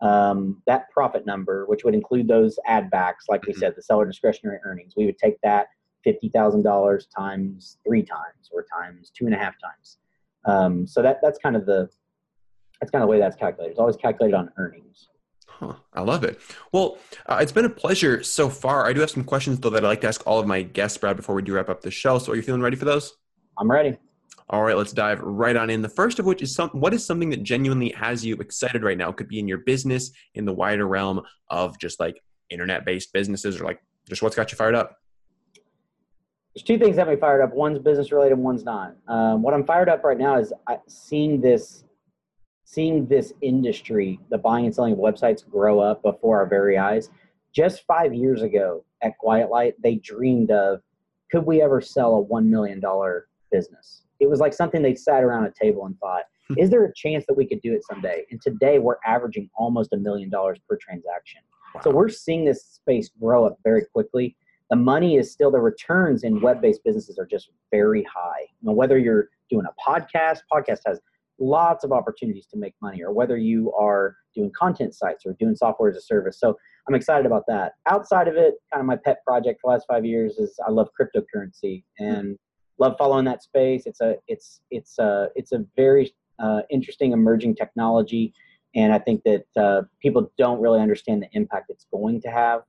um, 0.00 0.62
that 0.66 0.88
profit 0.90 1.26
number, 1.26 1.66
which 1.66 1.84
would 1.84 1.92
include 1.92 2.26
those 2.26 2.58
add 2.66 2.90
backs, 2.90 3.26
like 3.28 3.44
we 3.44 3.52
mm-hmm. 3.52 3.60
said, 3.60 3.74
the 3.76 3.82
seller 3.82 4.06
discretionary 4.06 4.60
earnings, 4.64 4.94
we 4.96 5.04
would 5.04 5.18
take 5.18 5.38
that 5.42 5.66
$50,000 6.06 7.06
times 7.16 7.78
three 7.86 8.02
times 8.02 8.50
or 8.52 8.64
times 8.64 9.10
two 9.10 9.26
and 9.26 9.34
a 9.34 9.38
half 9.38 9.54
times. 9.60 9.98
Um, 10.46 10.86
so 10.86 11.02
that, 11.02 11.18
that's 11.22 11.38
kind 11.38 11.56
of 11.56 11.66
the, 11.66 11.88
that's 12.80 12.90
kind 12.90 13.02
of 13.02 13.08
the 13.08 13.10
way 13.10 13.18
that's 13.18 13.36
calculated. 13.36 13.72
It's 13.72 13.80
always 13.80 13.96
calculated 13.96 14.36
on 14.36 14.50
earnings. 14.56 15.08
Huh, 15.46 15.74
I 15.92 16.00
love 16.00 16.24
it. 16.24 16.40
Well, 16.72 16.96
uh, 17.26 17.38
it's 17.40 17.52
been 17.52 17.66
a 17.66 17.70
pleasure 17.70 18.22
so 18.22 18.48
far. 18.48 18.86
I 18.86 18.94
do 18.94 19.00
have 19.00 19.10
some 19.10 19.24
questions 19.24 19.60
though 19.60 19.68
that 19.70 19.84
I'd 19.84 19.88
like 19.88 20.00
to 20.00 20.08
ask 20.08 20.26
all 20.26 20.38
of 20.38 20.46
my 20.46 20.62
guests, 20.62 20.96
Brad, 20.96 21.16
before 21.16 21.34
we 21.34 21.42
do 21.42 21.52
wrap 21.52 21.68
up 21.68 21.82
the 21.82 21.90
show. 21.90 22.18
So, 22.18 22.32
are 22.32 22.36
you 22.36 22.42
feeling 22.42 22.62
ready 22.62 22.76
for 22.76 22.86
those? 22.86 23.14
I'm 23.58 23.70
ready. 23.70 23.98
All 24.48 24.62
right, 24.62 24.76
let's 24.76 24.92
dive 24.92 25.20
right 25.20 25.54
on 25.54 25.68
in. 25.68 25.82
The 25.82 25.88
first 25.88 26.18
of 26.18 26.24
which 26.24 26.40
is 26.40 26.54
some, 26.54 26.70
what 26.70 26.94
is 26.94 27.04
something 27.04 27.30
that 27.30 27.42
genuinely 27.42 27.90
has 27.90 28.24
you 28.24 28.34
excited 28.36 28.82
right 28.82 28.96
now? 28.96 29.10
It 29.10 29.16
could 29.16 29.28
be 29.28 29.38
in 29.38 29.46
your 29.46 29.58
business, 29.58 30.10
in 30.34 30.44
the 30.44 30.52
wider 30.52 30.88
realm 30.88 31.20
of 31.50 31.78
just 31.78 32.00
like 32.00 32.20
internet-based 32.48 33.12
businesses, 33.12 33.60
or 33.60 33.64
like 33.64 33.80
just 34.08 34.22
what's 34.22 34.34
got 34.34 34.50
you 34.50 34.56
fired 34.56 34.74
up. 34.74 34.96
There's 36.54 36.64
two 36.64 36.78
things 36.78 36.96
that 36.96 37.06
me 37.06 37.16
fired 37.16 37.42
up. 37.42 37.54
One's 37.54 37.78
business 37.78 38.10
related, 38.10 38.36
one's 38.36 38.64
not. 38.64 38.96
Um, 39.06 39.42
what 39.42 39.54
I'm 39.54 39.64
fired 39.64 39.88
up 39.88 40.02
right 40.02 40.18
now 40.18 40.38
is 40.38 40.52
seeing 40.88 41.40
this 41.40 41.84
seeing 42.64 43.06
this 43.06 43.32
industry, 43.42 44.20
the 44.30 44.38
buying 44.38 44.66
and 44.66 44.74
selling 44.74 44.92
of 44.92 44.98
websites, 45.00 45.48
grow 45.48 45.80
up 45.80 46.02
before 46.02 46.38
our 46.38 46.46
very 46.46 46.78
eyes. 46.78 47.10
Just 47.52 47.84
five 47.84 48.14
years 48.14 48.42
ago 48.42 48.84
at 49.02 49.18
Quiet 49.18 49.50
Light, 49.50 49.74
they 49.82 49.96
dreamed 49.96 50.52
of 50.52 50.80
could 51.32 51.44
we 51.46 51.60
ever 51.62 51.80
sell 51.80 52.18
a 52.18 52.32
$1 52.32 52.46
million 52.46 52.80
business? 53.50 54.02
It 54.20 54.28
was 54.28 54.38
like 54.38 54.52
something 54.52 54.82
they 54.82 54.94
sat 54.94 55.24
around 55.24 55.46
a 55.46 55.50
table 55.50 55.86
and 55.86 55.98
thought, 55.98 56.22
hmm. 56.46 56.54
is 56.58 56.70
there 56.70 56.84
a 56.84 56.94
chance 56.94 57.24
that 57.26 57.36
we 57.36 57.44
could 57.44 57.60
do 57.60 57.72
it 57.72 57.82
someday? 57.90 58.24
And 58.30 58.40
today 58.40 58.78
we're 58.78 58.98
averaging 59.04 59.50
almost 59.56 59.92
a 59.92 59.96
million 59.96 60.30
dollars 60.30 60.58
per 60.68 60.76
transaction. 60.76 61.40
Wow. 61.74 61.80
So 61.82 61.90
we're 61.90 62.08
seeing 62.08 62.44
this 62.44 62.64
space 62.64 63.10
grow 63.20 63.46
up 63.46 63.58
very 63.64 63.84
quickly. 63.92 64.36
The 64.70 64.76
money 64.76 65.16
is 65.16 65.32
still, 65.32 65.50
the 65.50 65.60
returns 65.60 66.22
in 66.22 66.40
web 66.40 66.62
based 66.62 66.84
businesses 66.84 67.18
are 67.18 67.26
just 67.26 67.50
very 67.72 68.04
high. 68.04 68.46
Whether 68.62 68.98
you're 68.98 69.28
doing 69.50 69.66
a 69.66 69.90
podcast, 69.90 70.40
podcast 70.52 70.80
has 70.86 71.00
lots 71.40 71.84
of 71.84 71.90
opportunities 71.90 72.46
to 72.46 72.56
make 72.56 72.74
money, 72.80 73.02
or 73.02 73.12
whether 73.12 73.36
you 73.36 73.72
are 73.72 74.16
doing 74.34 74.52
content 74.56 74.94
sites 74.94 75.24
or 75.26 75.34
doing 75.40 75.56
software 75.56 75.90
as 75.90 75.96
a 75.96 76.00
service. 76.00 76.38
So 76.38 76.56
I'm 76.86 76.94
excited 76.94 77.26
about 77.26 77.44
that. 77.48 77.72
Outside 77.88 78.28
of 78.28 78.36
it, 78.36 78.54
kind 78.72 78.80
of 78.80 78.86
my 78.86 78.96
pet 78.96 79.24
project 79.26 79.60
for 79.60 79.70
the 79.70 79.76
last 79.76 79.86
five 79.88 80.04
years 80.04 80.38
is 80.38 80.54
I 80.64 80.70
love 80.70 80.88
cryptocurrency 80.98 81.82
and 81.98 82.38
love 82.78 82.94
following 82.96 83.24
that 83.24 83.42
space. 83.42 83.86
It's 83.86 84.00
a 84.00 84.16
it's 84.28 84.60
it's 84.70 84.98
a 84.98 85.28
it's 85.34 85.52
a 85.52 85.64
very 85.76 86.12
uh, 86.38 86.62
interesting 86.70 87.12
emerging 87.12 87.56
technology, 87.56 88.32
and 88.74 88.92
I 88.92 88.98
think 88.98 89.22
that 89.24 89.44
uh, 89.56 89.82
people 90.00 90.30
don't 90.38 90.60
really 90.60 90.80
understand 90.80 91.22
the 91.22 91.28
impact 91.32 91.70
it's 91.70 91.86
going 91.90 92.20
to 92.22 92.28
have 92.28 92.62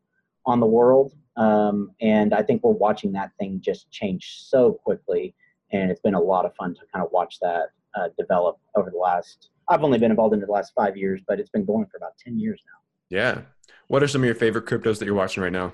on 0.46 0.60
the 0.60 0.66
world. 0.66 1.14
Um, 1.38 1.92
and 2.02 2.34
I 2.34 2.44
think 2.44 2.64
we're 2.64 2.72
watching 2.72 3.12
that 3.14 3.32
thing 3.40 3.62
just 3.62 3.90
change 3.92 4.38
so 4.42 4.74
quickly, 4.74 5.34
and 5.72 5.90
it's 5.90 6.02
been 6.02 6.14
a 6.14 6.20
lot 6.20 6.46
of 6.46 6.54
fun 6.56 6.74
to 6.76 6.82
kind 6.94 7.06
of 7.06 7.12
watch 7.12 7.40
that 7.42 7.68
uh, 7.96 8.10
develop 8.18 8.60
over 8.76 8.90
the 8.90 8.98
last. 8.98 9.50
I've 9.70 9.84
only 9.84 9.98
been 9.98 10.12
involved 10.12 10.34
in 10.34 10.42
the 10.42 10.52
last 10.52 10.74
five 10.76 10.98
years, 10.98 11.22
but 11.28 11.40
it's 11.40 11.50
been 11.50 11.66
going 11.66 11.86
for 11.86 11.98
about 11.98 12.14
ten 12.18 12.38
years 12.38 12.62
now. 12.66 13.18
Yeah. 13.18 13.42
What 13.88 14.04
are 14.04 14.08
some 14.08 14.22
of 14.22 14.26
your 14.26 14.36
favorite 14.36 14.66
cryptos 14.66 15.00
that 15.00 15.06
you're 15.06 15.16
watching 15.16 15.44
right 15.44 15.52
now? 15.52 15.74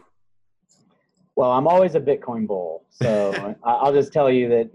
Well, 1.36 1.52
I'm 1.52 1.68
always 1.68 1.94
a 1.96 2.00
Bitcoin 2.00 2.48
bull, 2.48 2.86
so 2.90 3.56
I'll 3.64 3.94
just 3.94 4.12
tell 4.12 4.32
you 4.32 4.50
that 4.50 4.72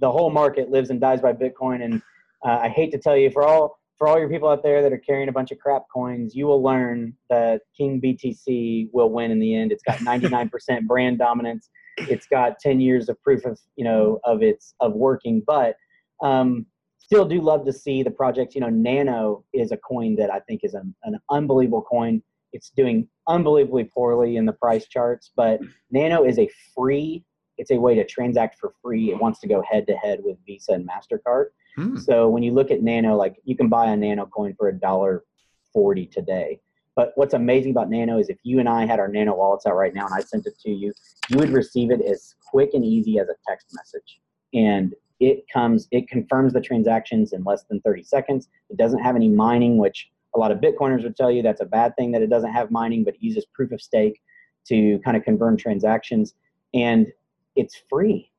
the 0.00 0.10
whole 0.10 0.30
market 0.30 0.70
lives 0.70 0.90
and 0.90 1.00
dies 1.00 1.20
by 1.20 1.32
Bitcoin. 1.32 1.84
And 1.84 2.02
uh, 2.44 2.58
I 2.62 2.68
hate 2.68 2.90
to 2.92 2.98
tell 2.98 3.16
you, 3.16 3.30
for 3.30 3.44
all 3.44 3.78
for 3.98 4.06
all 4.06 4.18
your 4.18 4.28
people 4.28 4.48
out 4.48 4.62
there 4.62 4.80
that 4.80 4.92
are 4.92 4.98
carrying 4.98 5.28
a 5.28 5.32
bunch 5.32 5.50
of 5.50 5.58
crap 5.58 5.82
coins, 5.92 6.34
you 6.34 6.46
will 6.46 6.62
learn 6.62 7.12
that 7.28 7.62
King 7.76 8.00
BTC 8.00 8.88
will 8.92 9.10
win 9.10 9.32
in 9.32 9.40
the 9.40 9.54
end. 9.54 9.72
It's 9.72 9.82
got 9.82 9.98
99% 9.98 10.50
brand 10.86 11.18
dominance. 11.18 11.68
It's 11.98 12.26
got 12.28 12.60
10 12.60 12.80
years 12.80 13.08
of 13.08 13.20
proof 13.22 13.44
of 13.44 13.58
you 13.74 13.84
know 13.84 14.20
of 14.24 14.40
its 14.40 14.74
of 14.78 14.92
working, 14.92 15.42
but 15.44 15.76
um, 16.22 16.64
still 16.98 17.24
do 17.24 17.40
love 17.40 17.64
to 17.64 17.72
see 17.72 18.04
the 18.04 18.10
project. 18.10 18.54
You 18.54 18.60
know, 18.60 18.68
Nano 18.68 19.44
is 19.52 19.72
a 19.72 19.76
coin 19.76 20.14
that 20.16 20.30
I 20.30 20.38
think 20.40 20.60
is 20.62 20.74
an, 20.74 20.94
an 21.02 21.18
unbelievable 21.30 21.82
coin. 21.82 22.22
It's 22.52 22.70
doing 22.70 23.08
unbelievably 23.26 23.90
poorly 23.92 24.36
in 24.36 24.46
the 24.46 24.52
price 24.52 24.86
charts, 24.86 25.32
but 25.34 25.60
Nano 25.90 26.24
is 26.24 26.38
a 26.38 26.48
free. 26.74 27.24
It's 27.56 27.72
a 27.72 27.76
way 27.76 27.96
to 27.96 28.06
transact 28.06 28.58
for 28.60 28.72
free. 28.80 29.10
It 29.10 29.20
wants 29.20 29.40
to 29.40 29.48
go 29.48 29.60
head 29.68 29.88
to 29.88 29.94
head 29.94 30.20
with 30.22 30.36
Visa 30.46 30.72
and 30.72 30.88
Mastercard. 30.88 31.46
Hmm. 31.78 31.96
So 31.96 32.28
when 32.28 32.42
you 32.42 32.52
look 32.52 32.70
at 32.70 32.82
Nano, 32.82 33.16
like 33.16 33.36
you 33.44 33.56
can 33.56 33.68
buy 33.68 33.86
a 33.86 33.96
Nano 33.96 34.26
coin 34.26 34.54
for 34.58 34.68
a 34.68 34.72
dollar 34.72 35.24
forty 35.72 36.06
today. 36.06 36.60
But 36.96 37.12
what's 37.14 37.34
amazing 37.34 37.70
about 37.70 37.88
Nano 37.88 38.18
is 38.18 38.28
if 38.28 38.38
you 38.42 38.58
and 38.58 38.68
I 38.68 38.84
had 38.84 38.98
our 38.98 39.06
Nano 39.06 39.36
wallets 39.36 39.66
out 39.66 39.76
right 39.76 39.94
now 39.94 40.06
and 40.06 40.14
I 40.14 40.20
sent 40.20 40.46
it 40.46 40.58
to 40.64 40.70
you, 40.70 40.92
you 41.28 41.38
would 41.38 41.50
receive 41.50 41.92
it 41.92 42.00
as 42.02 42.34
quick 42.50 42.70
and 42.74 42.84
easy 42.84 43.20
as 43.20 43.28
a 43.28 43.36
text 43.46 43.68
message. 43.72 44.20
And 44.52 44.94
it 45.20 45.44
comes 45.52 45.86
it 45.92 46.08
confirms 46.08 46.52
the 46.52 46.60
transactions 46.60 47.32
in 47.32 47.42
less 47.44 47.64
than 47.64 47.80
30 47.80 48.02
seconds 48.04 48.48
it 48.70 48.76
doesn't 48.76 49.00
have 49.00 49.16
any 49.16 49.28
mining 49.28 49.76
which 49.76 50.10
a 50.34 50.38
lot 50.38 50.52
of 50.52 50.58
bitcoiners 50.58 51.02
would 51.02 51.16
tell 51.16 51.30
you 51.30 51.42
that's 51.42 51.60
a 51.60 51.66
bad 51.66 51.94
thing 51.96 52.12
that 52.12 52.22
it 52.22 52.30
doesn't 52.30 52.52
have 52.52 52.70
mining 52.70 53.02
but 53.02 53.14
it 53.14 53.22
uses 53.22 53.44
proof 53.46 53.72
of 53.72 53.80
stake 53.80 54.20
to 54.66 55.00
kind 55.04 55.16
of 55.16 55.24
confirm 55.24 55.56
transactions 55.56 56.34
and 56.72 57.08
it's 57.56 57.82
free 57.90 58.30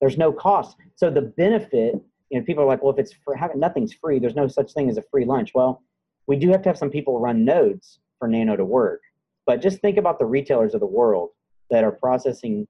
there's 0.00 0.18
no 0.18 0.32
cost 0.32 0.76
so 0.94 1.10
the 1.10 1.22
benefit 1.22 2.00
you 2.30 2.38
know 2.38 2.44
people 2.44 2.64
are 2.64 2.66
like 2.66 2.82
well 2.82 2.92
if 2.92 2.98
it's 2.98 3.12
for 3.24 3.34
having 3.34 3.60
nothing's 3.60 3.92
free 3.92 4.18
there's 4.18 4.34
no 4.34 4.48
such 4.48 4.72
thing 4.72 4.88
as 4.88 4.96
a 4.96 5.02
free 5.10 5.24
lunch 5.24 5.52
well 5.54 5.82
we 6.26 6.36
do 6.36 6.50
have 6.50 6.62
to 6.62 6.68
have 6.68 6.78
some 6.78 6.90
people 6.90 7.20
run 7.20 7.44
nodes 7.44 8.00
for 8.18 8.28
nano 8.28 8.56
to 8.56 8.64
work 8.64 9.02
but 9.46 9.60
just 9.60 9.80
think 9.80 9.96
about 9.96 10.18
the 10.18 10.26
retailers 10.26 10.74
of 10.74 10.80
the 10.80 10.86
world 10.86 11.30
that 11.70 11.84
are 11.84 11.92
processing 11.92 12.66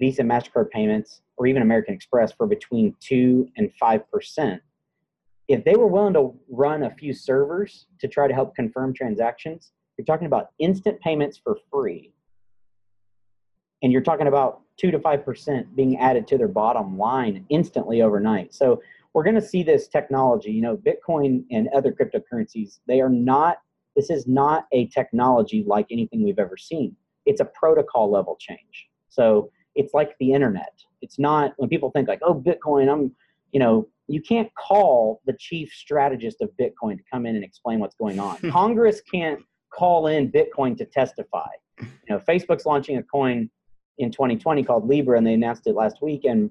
Visa, 0.00 0.22
MasterCard 0.22 0.70
payments, 0.70 1.20
or 1.36 1.46
even 1.46 1.62
American 1.62 1.94
Express 1.94 2.32
for 2.32 2.46
between 2.46 2.96
2 3.00 3.48
and 3.56 3.70
5%. 3.80 4.60
If 5.46 5.64
they 5.64 5.76
were 5.76 5.86
willing 5.86 6.14
to 6.14 6.34
run 6.48 6.84
a 6.84 6.90
few 6.94 7.12
servers 7.12 7.86
to 8.00 8.08
try 8.08 8.26
to 8.26 8.34
help 8.34 8.56
confirm 8.56 8.94
transactions, 8.94 9.72
you're 9.96 10.06
talking 10.06 10.26
about 10.26 10.50
instant 10.58 10.98
payments 11.00 11.38
for 11.42 11.58
free. 11.70 12.14
And 13.82 13.92
you're 13.92 14.00
talking 14.00 14.26
about 14.26 14.62
2 14.80 14.90
to 14.90 14.98
5% 14.98 15.74
being 15.74 15.98
added 15.98 16.26
to 16.28 16.38
their 16.38 16.48
bottom 16.48 16.96
line 16.96 17.44
instantly 17.50 18.00
overnight. 18.00 18.54
So 18.54 18.80
we're 19.12 19.24
going 19.24 19.34
to 19.34 19.42
see 19.42 19.62
this 19.62 19.88
technology, 19.88 20.50
you 20.50 20.62
know, 20.62 20.76
Bitcoin 20.76 21.44
and 21.50 21.68
other 21.74 21.92
cryptocurrencies, 21.92 22.80
they 22.86 23.00
are 23.00 23.10
not, 23.10 23.58
this 23.94 24.08
is 24.08 24.26
not 24.26 24.66
a 24.72 24.86
technology 24.86 25.64
like 25.66 25.86
anything 25.90 26.24
we've 26.24 26.38
ever 26.38 26.56
seen. 26.56 26.96
It's 27.26 27.40
a 27.40 27.44
protocol 27.44 28.10
level 28.10 28.36
change. 28.40 28.88
So 29.10 29.50
it's 29.74 29.92
like 29.92 30.16
the 30.18 30.32
internet. 30.32 30.72
It's 31.02 31.18
not 31.18 31.52
when 31.56 31.68
people 31.68 31.90
think 31.90 32.08
like, 32.08 32.20
oh, 32.22 32.34
Bitcoin, 32.34 32.90
I'm, 32.90 33.12
you 33.52 33.60
know, 33.60 33.88
you 34.06 34.22
can't 34.22 34.50
call 34.54 35.20
the 35.26 35.34
chief 35.38 35.72
strategist 35.72 36.40
of 36.40 36.50
Bitcoin 36.60 36.96
to 36.96 37.04
come 37.12 37.26
in 37.26 37.34
and 37.34 37.44
explain 37.44 37.80
what's 37.80 37.96
going 37.96 38.18
on. 38.18 38.38
Congress 38.50 39.00
can't 39.02 39.40
call 39.72 40.06
in 40.06 40.30
Bitcoin 40.30 40.76
to 40.78 40.84
testify. 40.84 41.48
You 41.80 41.88
know, 42.10 42.18
Facebook's 42.18 42.66
launching 42.66 42.98
a 42.98 43.02
coin 43.02 43.50
in 44.00 44.10
2020 44.10 44.62
called 44.64 44.88
Libra, 44.88 45.16
and 45.16 45.26
they 45.26 45.34
announced 45.34 45.66
it 45.66 45.74
last 45.74 46.02
week, 46.02 46.24
and 46.24 46.50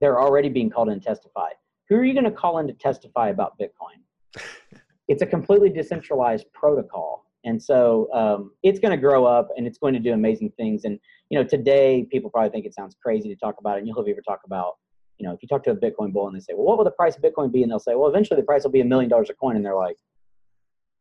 they're 0.00 0.20
already 0.20 0.48
being 0.48 0.70
called 0.70 0.88
in 0.88 0.98
to 0.98 1.04
testify. 1.04 1.50
Who 1.88 1.96
are 1.96 2.04
you 2.04 2.14
going 2.14 2.24
to 2.24 2.30
call 2.30 2.58
in 2.58 2.66
to 2.66 2.72
testify 2.72 3.28
about 3.28 3.58
Bitcoin? 3.58 4.00
It's 5.08 5.22
a 5.22 5.26
completely 5.26 5.70
decentralized 5.70 6.46
protocol 6.52 7.26
and 7.44 7.62
so 7.62 8.08
um, 8.12 8.52
it's 8.62 8.78
going 8.78 8.90
to 8.90 9.00
grow 9.00 9.24
up 9.24 9.48
and 9.56 9.66
it's 9.66 9.78
going 9.78 9.94
to 9.94 10.00
do 10.00 10.12
amazing 10.12 10.52
things 10.56 10.84
and 10.84 10.98
you 11.30 11.38
know 11.38 11.44
today 11.44 12.06
people 12.10 12.30
probably 12.30 12.50
think 12.50 12.66
it 12.66 12.74
sounds 12.74 12.96
crazy 13.02 13.28
to 13.28 13.36
talk 13.36 13.56
about 13.58 13.76
it 13.76 13.78
and 13.78 13.88
you'll 13.88 13.98
ever 13.98 14.20
talk 14.26 14.40
about 14.44 14.74
you 15.18 15.26
know 15.26 15.32
if 15.32 15.42
you 15.42 15.48
talk 15.48 15.62
to 15.64 15.70
a 15.70 15.76
bitcoin 15.76 16.12
bull 16.12 16.26
and 16.26 16.36
they 16.36 16.40
say 16.40 16.52
well 16.54 16.66
what 16.66 16.76
will 16.76 16.84
the 16.84 16.90
price 16.92 17.16
of 17.16 17.22
bitcoin 17.22 17.52
be 17.52 17.62
and 17.62 17.70
they'll 17.70 17.78
say 17.78 17.94
well 17.94 18.08
eventually 18.08 18.38
the 18.38 18.46
price 18.46 18.64
will 18.64 18.70
be 18.70 18.80
a 18.80 18.84
million 18.84 19.08
dollars 19.08 19.30
a 19.30 19.34
coin 19.34 19.56
and 19.56 19.64
they're 19.64 19.76
like 19.76 19.96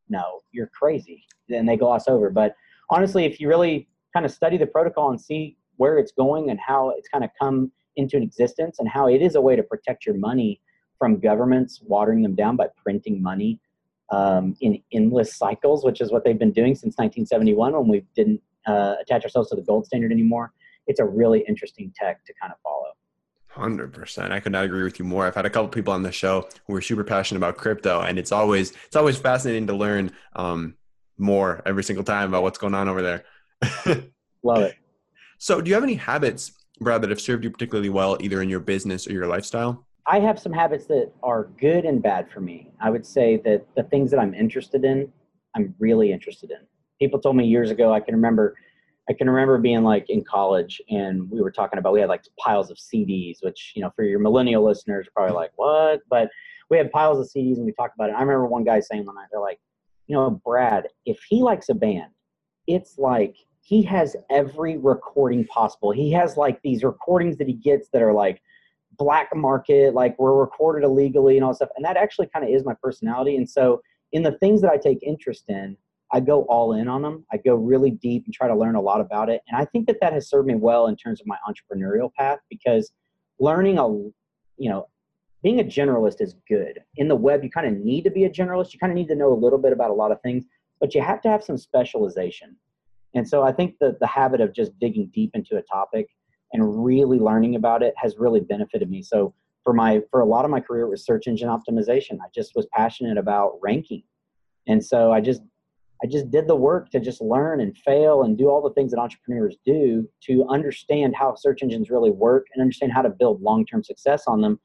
no 0.08 0.40
you're 0.52 0.70
crazy 0.78 1.24
then 1.48 1.66
they 1.66 1.76
gloss 1.76 2.08
over 2.08 2.30
but 2.30 2.56
honestly 2.90 3.26
if 3.26 3.40
you 3.40 3.48
really 3.48 3.88
kind 4.14 4.26
of 4.26 4.32
study 4.32 4.58
the 4.58 4.66
protocol 4.66 5.10
and 5.10 5.20
see 5.20 5.58
where 5.80 5.98
it's 5.98 6.12
going 6.12 6.50
and 6.50 6.60
how 6.60 6.90
it's 6.90 7.08
kind 7.08 7.24
of 7.24 7.30
come 7.40 7.72
into 7.96 8.18
existence 8.18 8.80
and 8.80 8.88
how 8.88 9.08
it 9.08 9.22
is 9.22 9.36
a 9.36 9.42
way 9.42 9.56
to 9.56 9.64
protect 9.64 10.06
your 10.06 10.16
money 10.16 10.62
from 10.98 11.20
governments 11.20 11.82
watering 11.86 12.22
them 12.22 12.36
down 12.36 12.58
by 12.58 12.68
printing 12.84 13.22
money 13.22 13.62
um, 14.10 14.56
in 14.60 14.84
endless 14.92 15.36
cycles, 15.36 15.86
which 15.86 16.02
is 16.02 16.12
what 16.12 16.26
they've 16.26 16.38
been 16.38 16.52
doing 16.52 16.76
since 16.76 16.98
1971 16.98 17.74
when 17.74 17.88
we 17.88 18.06
didn't 18.14 18.42
uh, 18.68 18.96
attach 19.02 19.24
ourselves 19.24 19.50
to 19.52 19.56
the 19.56 19.62
gold 19.62 19.86
standard 19.86 20.12
anymore. 20.12 20.52
It's 20.86 21.00
a 21.00 21.06
really 21.06 21.46
interesting 21.48 21.94
tech 21.96 22.26
to 22.26 22.34
kind 22.42 22.52
of 22.52 22.60
follow. 22.62 22.88
Hundred 23.48 23.94
percent. 23.94 24.34
I 24.34 24.42
could 24.42 24.52
not 24.52 24.66
agree 24.66 24.84
with 24.84 25.00
you 25.00 25.06
more. 25.06 25.26
I've 25.26 25.36
had 25.36 25.46
a 25.46 25.50
couple 25.50 25.70
people 25.70 25.94
on 25.94 26.04
the 26.04 26.12
show 26.12 26.48
who 26.68 26.76
are 26.76 26.82
super 26.82 27.04
passionate 27.04 27.40
about 27.40 27.58
crypto, 27.58 28.02
and 28.02 28.20
it's 28.20 28.32
always 28.32 28.74
it's 28.86 28.96
always 28.96 29.18
fascinating 29.18 29.68
to 29.68 29.74
learn 29.74 30.12
um, 30.36 30.76
more 31.18 31.62
every 31.66 31.84
single 31.84 32.04
time 32.04 32.30
about 32.30 32.44
what's 32.44 32.60
going 32.60 32.76
on 32.76 32.88
over 32.88 33.02
there. 33.02 33.24
Love 34.44 34.64
it. 34.64 34.76
So, 35.42 35.62
do 35.62 35.70
you 35.70 35.74
have 35.74 35.84
any 35.84 35.96
habits, 35.96 36.52
Brad, 36.82 37.02
that 37.02 37.10
have 37.10 37.22
served 37.22 37.46
you 37.46 37.50
particularly 37.50 37.90
well, 37.90 38.18
either 38.20 38.42
in 38.42 38.50
your 38.50 38.60
business 38.60 39.08
or 39.08 39.14
your 39.14 39.26
lifestyle? 39.26 39.86
I 40.06 40.20
have 40.20 40.38
some 40.38 40.52
habits 40.52 40.86
that 40.88 41.14
are 41.24 41.46
good 41.58 41.86
and 41.86 42.04
bad 42.04 42.30
for 42.30 42.42
me. 42.42 42.72
I 42.82 42.90
would 42.90 43.06
say 43.06 43.38
that 43.46 43.66
the 43.78 43.84
things 43.84 44.12
that 44.12 44.20
I'm 44.20 44.34
interested 44.34 44.84
in, 44.84 45.10
I'm 45.56 45.74
really 45.80 46.12
interested 46.12 46.52
in. 46.52 46.58
People 47.00 47.22
told 47.22 47.38
me 47.38 47.46
years 47.46 47.72
ago, 47.72 47.94
I 47.94 48.02
can 48.02 48.16
remember 48.16 48.58
I 49.10 49.14
can 49.14 49.30
remember 49.30 49.58
being 49.58 49.82
like 49.82 50.10
in 50.10 50.24
college 50.24 50.82
and 50.90 51.32
we 51.32 51.42
were 51.42 51.52
talking 51.52 51.80
about 51.80 51.94
we 51.94 52.02
had 52.02 52.10
like 52.10 52.24
piles 52.38 52.70
of 52.70 52.78
CDs, 52.78 53.38
which 53.42 53.72
you 53.76 53.82
know 53.82 53.92
for 53.96 54.04
your 54.04 54.20
millennial 54.20 54.64
listeners 54.66 55.08
probably 55.16 55.36
like 55.36 55.52
what, 55.56 56.02
but 56.10 56.30
we 56.70 56.78
had 56.78 56.92
piles 56.92 57.18
of 57.18 57.26
CDs 57.28 57.56
and 57.56 57.66
we 57.66 57.72
talked 57.72 57.96
about 57.96 58.10
it. 58.10 58.14
I 58.14 58.20
remember 58.20 58.46
one 58.46 58.66
guy 58.66 58.82
saying 58.82 59.06
one 59.06 59.16
night 59.16 59.28
they're 59.32 59.40
like, 59.40 59.60
you 60.08 60.16
know, 60.16 60.42
Brad, 60.44 60.88
if 61.06 61.20
he 61.30 61.42
likes 61.42 61.70
a 61.70 61.74
band, 61.74 62.12
it's 62.68 62.98
like 62.98 63.38
he 63.70 63.84
has 63.84 64.16
every 64.32 64.78
recording 64.78 65.46
possible. 65.46 65.92
He 65.92 66.12
has 66.14 66.38
like 66.38 66.60
these 66.64 66.84
recordings 66.84 67.38
that 67.38 67.46
he 67.46 67.54
gets 67.54 67.88
that 67.90 68.02
are 68.02 68.14
like 68.14 68.42
black 68.98 69.30
market, 69.36 69.94
like 69.94 70.18
we're 70.18 70.34
recorded 70.34 70.84
illegally 70.84 71.38
and 71.38 71.46
all 71.46 71.54
stuff. 71.54 71.70
And 71.76 71.86
that 71.86 71.96
actually 71.96 72.26
kind 72.34 72.44
of 72.44 72.50
is 72.50 72.66
my 72.66 72.74
personality. 72.82 73.36
And 73.36 73.48
so 73.48 73.84
in 74.12 74.24
the 74.24 74.32
things 74.32 74.62
that 74.62 74.72
I 74.72 74.78
take 74.78 75.04
interest 75.04 75.44
in, 75.50 75.78
I 76.12 76.20
go 76.20 76.46
all 76.46 76.74
in 76.74 76.88
on 76.88 77.04
them. 77.04 77.24
I 77.32 77.38
go 77.38 77.54
really 77.54 77.92
deep 77.92 78.26
and 78.26 78.34
try 78.34 78.48
to 78.48 78.56
learn 78.56 78.74
a 78.74 78.82
lot 78.82 79.02
about 79.02 79.30
it. 79.30 79.44
And 79.48 79.56
I 79.56 79.66
think 79.66 79.86
that 79.86 79.98
that 80.02 80.14
has 80.14 80.28
served 80.28 80.48
me 80.48 80.56
well 80.56 80.88
in 80.88 80.96
terms 80.96 81.22
of 81.22 81.28
my 81.28 81.38
entrepreneurial 81.48 82.12
path 82.12 82.40
because 82.50 82.92
learning 83.40 83.78
a, 83.78 83.88
you 83.88 84.72
know, 84.72 84.88
being 85.44 85.60
a 85.60 85.64
generalist 85.64 86.22
is 86.22 86.34
good. 86.48 86.80
In 86.96 87.08
the 87.08 87.16
web, 87.16 87.44
you 87.44 87.52
kind 87.52 87.68
of 87.68 87.74
need 87.74 88.04
to 88.06 88.10
be 88.10 88.24
a 88.24 88.32
generalist. 88.32 88.74
You 88.74 88.80
kind 88.80 88.92
of 88.92 88.98
need 88.98 89.10
to 89.10 89.16
know 89.16 89.32
a 89.32 89.38
little 89.38 89.60
bit 89.60 89.74
about 89.74 89.92
a 89.92 89.94
lot 89.94 90.12
of 90.12 90.20
things, 90.22 90.46
but 90.80 90.96
you 90.96 91.04
have 91.04 91.22
to 91.22 91.30
have 91.30 91.44
some 91.44 91.60
specialization. 91.60 92.56
And 93.16 93.28
so 93.28 93.44
I 93.44 93.52
think 93.52 93.76
that 93.80 94.00
the 94.00 94.08
habit 94.08 94.42
of 94.42 94.54
just 94.54 94.78
digging 94.80 95.10
deep 95.14 95.32
into 95.34 95.58
a 95.58 95.62
topic 95.64 96.08
and 96.54 96.84
really 96.84 97.20
learning 97.20 97.56
about 97.56 97.84
it 97.84 97.94
has 97.98 98.18
really 98.18 98.40
benefited 98.40 98.90
me. 98.90 99.02
So 99.02 99.34
for 99.64 99.74
my 99.74 100.02
for 100.10 100.22
a 100.22 100.26
lot 100.26 100.46
of 100.46 100.52
my 100.52 100.60
career 100.60 100.86
it 100.86 100.90
was 100.90 101.06
search 101.06 101.28
engine 101.28 101.50
optimization. 101.50 102.18
I 102.22 102.30
just 102.34 102.56
was 102.56 102.68
passionate 102.74 103.18
about 103.18 103.60
ranking. 103.62 104.04
And 104.68 104.84
so 104.84 105.12
I 105.12 105.22
just 105.22 105.42
I 106.02 106.08
just 106.08 106.32
did 106.32 106.48
the 106.48 106.56
work 106.56 106.90
to 106.92 107.00
just 107.00 107.22
learn 107.22 107.60
and 107.60 107.78
fail 107.78 108.24
and 108.24 108.38
do 108.38 108.50
all 108.50 108.62
the 108.62 108.74
things 108.74 108.92
that 108.92 109.00
entrepreneurs 109.00 109.58
do 109.66 110.08
to 110.28 110.46
understand 110.48 111.14
how 111.16 111.36
search 111.36 111.62
engines 111.62 111.90
really 111.90 112.12
work 112.12 112.48
and 112.54 112.62
understand 112.62 112.94
how 112.94 113.02
to 113.02 113.10
build 113.10 113.42
long-term 113.42 113.84
success 113.84 114.24
on 114.26 114.40
them. 114.40 114.60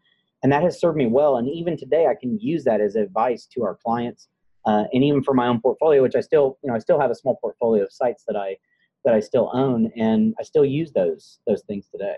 And 0.45 0.53
that 0.53 0.63
has 0.63 0.79
served 0.79 0.97
me 0.97 1.07
well. 1.07 1.37
And 1.37 1.49
even 1.49 1.77
today, 1.77 2.07
I 2.07 2.15
can 2.15 2.39
use 2.39 2.63
that 2.65 2.81
as 2.81 2.95
advice 2.95 3.49
to 3.53 3.65
our 3.65 3.77
clients, 3.85 4.29
uh, 4.67 4.85
and 4.93 5.05
even 5.05 5.23
for 5.23 5.35
my 5.35 5.47
own 5.47 5.61
portfolio, 5.61 6.03
which 6.03 6.17
I 6.17 6.21
still, 6.21 6.59
you 6.63 6.69
know, 6.69 6.75
I 6.75 6.79
still 6.79 7.01
have 7.01 7.11
a 7.11 7.15
small 7.15 7.37
portfolio 7.37 7.85
of 7.85 7.93
sites 7.93 8.25
that 8.29 8.37
I 8.37 8.57
that 9.05 9.15
I 9.15 9.21
still 9.21 9.51
own, 9.53 9.91
and 9.97 10.35
I 10.39 10.43
still 10.43 10.65
use 10.65 10.93
those 10.93 11.39
those 11.47 11.63
things 11.63 11.89
today. 11.91 12.17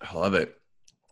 I 0.00 0.14
love 0.16 0.34
it. 0.34 0.58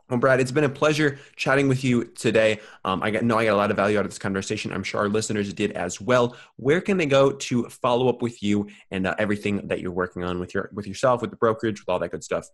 Well, 0.09 0.21
Brad, 0.21 0.39
it's 0.39 0.53
been 0.53 0.65
a 0.65 0.69
pleasure 0.69 1.19
chatting 1.35 1.67
with 1.67 1.83
you 1.83 2.05
today. 2.05 2.61
Um, 2.85 3.03
I 3.03 3.11
got, 3.11 3.25
know 3.25 3.39
I 3.39 3.45
got 3.45 3.55
a 3.55 3.57
lot 3.57 3.73
of 3.73 3.77
value 3.77 3.99
out 3.99 4.05
of 4.05 4.11
this 4.11 4.21
conversation. 4.21 4.73
I'm 4.73 4.85
sure 4.85 5.01
our 5.01 5.09
listeners 5.09 5.53
did 5.53 5.73
as 5.73 6.01
well. 6.01 6.37
Where 6.55 6.81
can 6.81 6.97
they 6.97 7.07
go 7.07 7.33
to 7.33 7.65
follow 7.65 8.09
up 8.09 8.23
with 8.23 8.41
you 8.41 8.69
and 8.93 9.09
uh, 9.09 9.17
everything 9.19 9.67
that 9.67 9.81
you're 9.81 9.91
working 9.91 10.23
on 10.23 10.39
with 10.39 10.55
your 10.55 10.71
with 10.73 10.87
yourself, 10.87 11.23
with 11.23 11.31
the 11.31 11.37
brokerage, 11.37 11.81
with 11.81 11.89
all 11.89 11.99
that 11.99 12.11
good 12.11 12.23
stuff? 12.23 12.49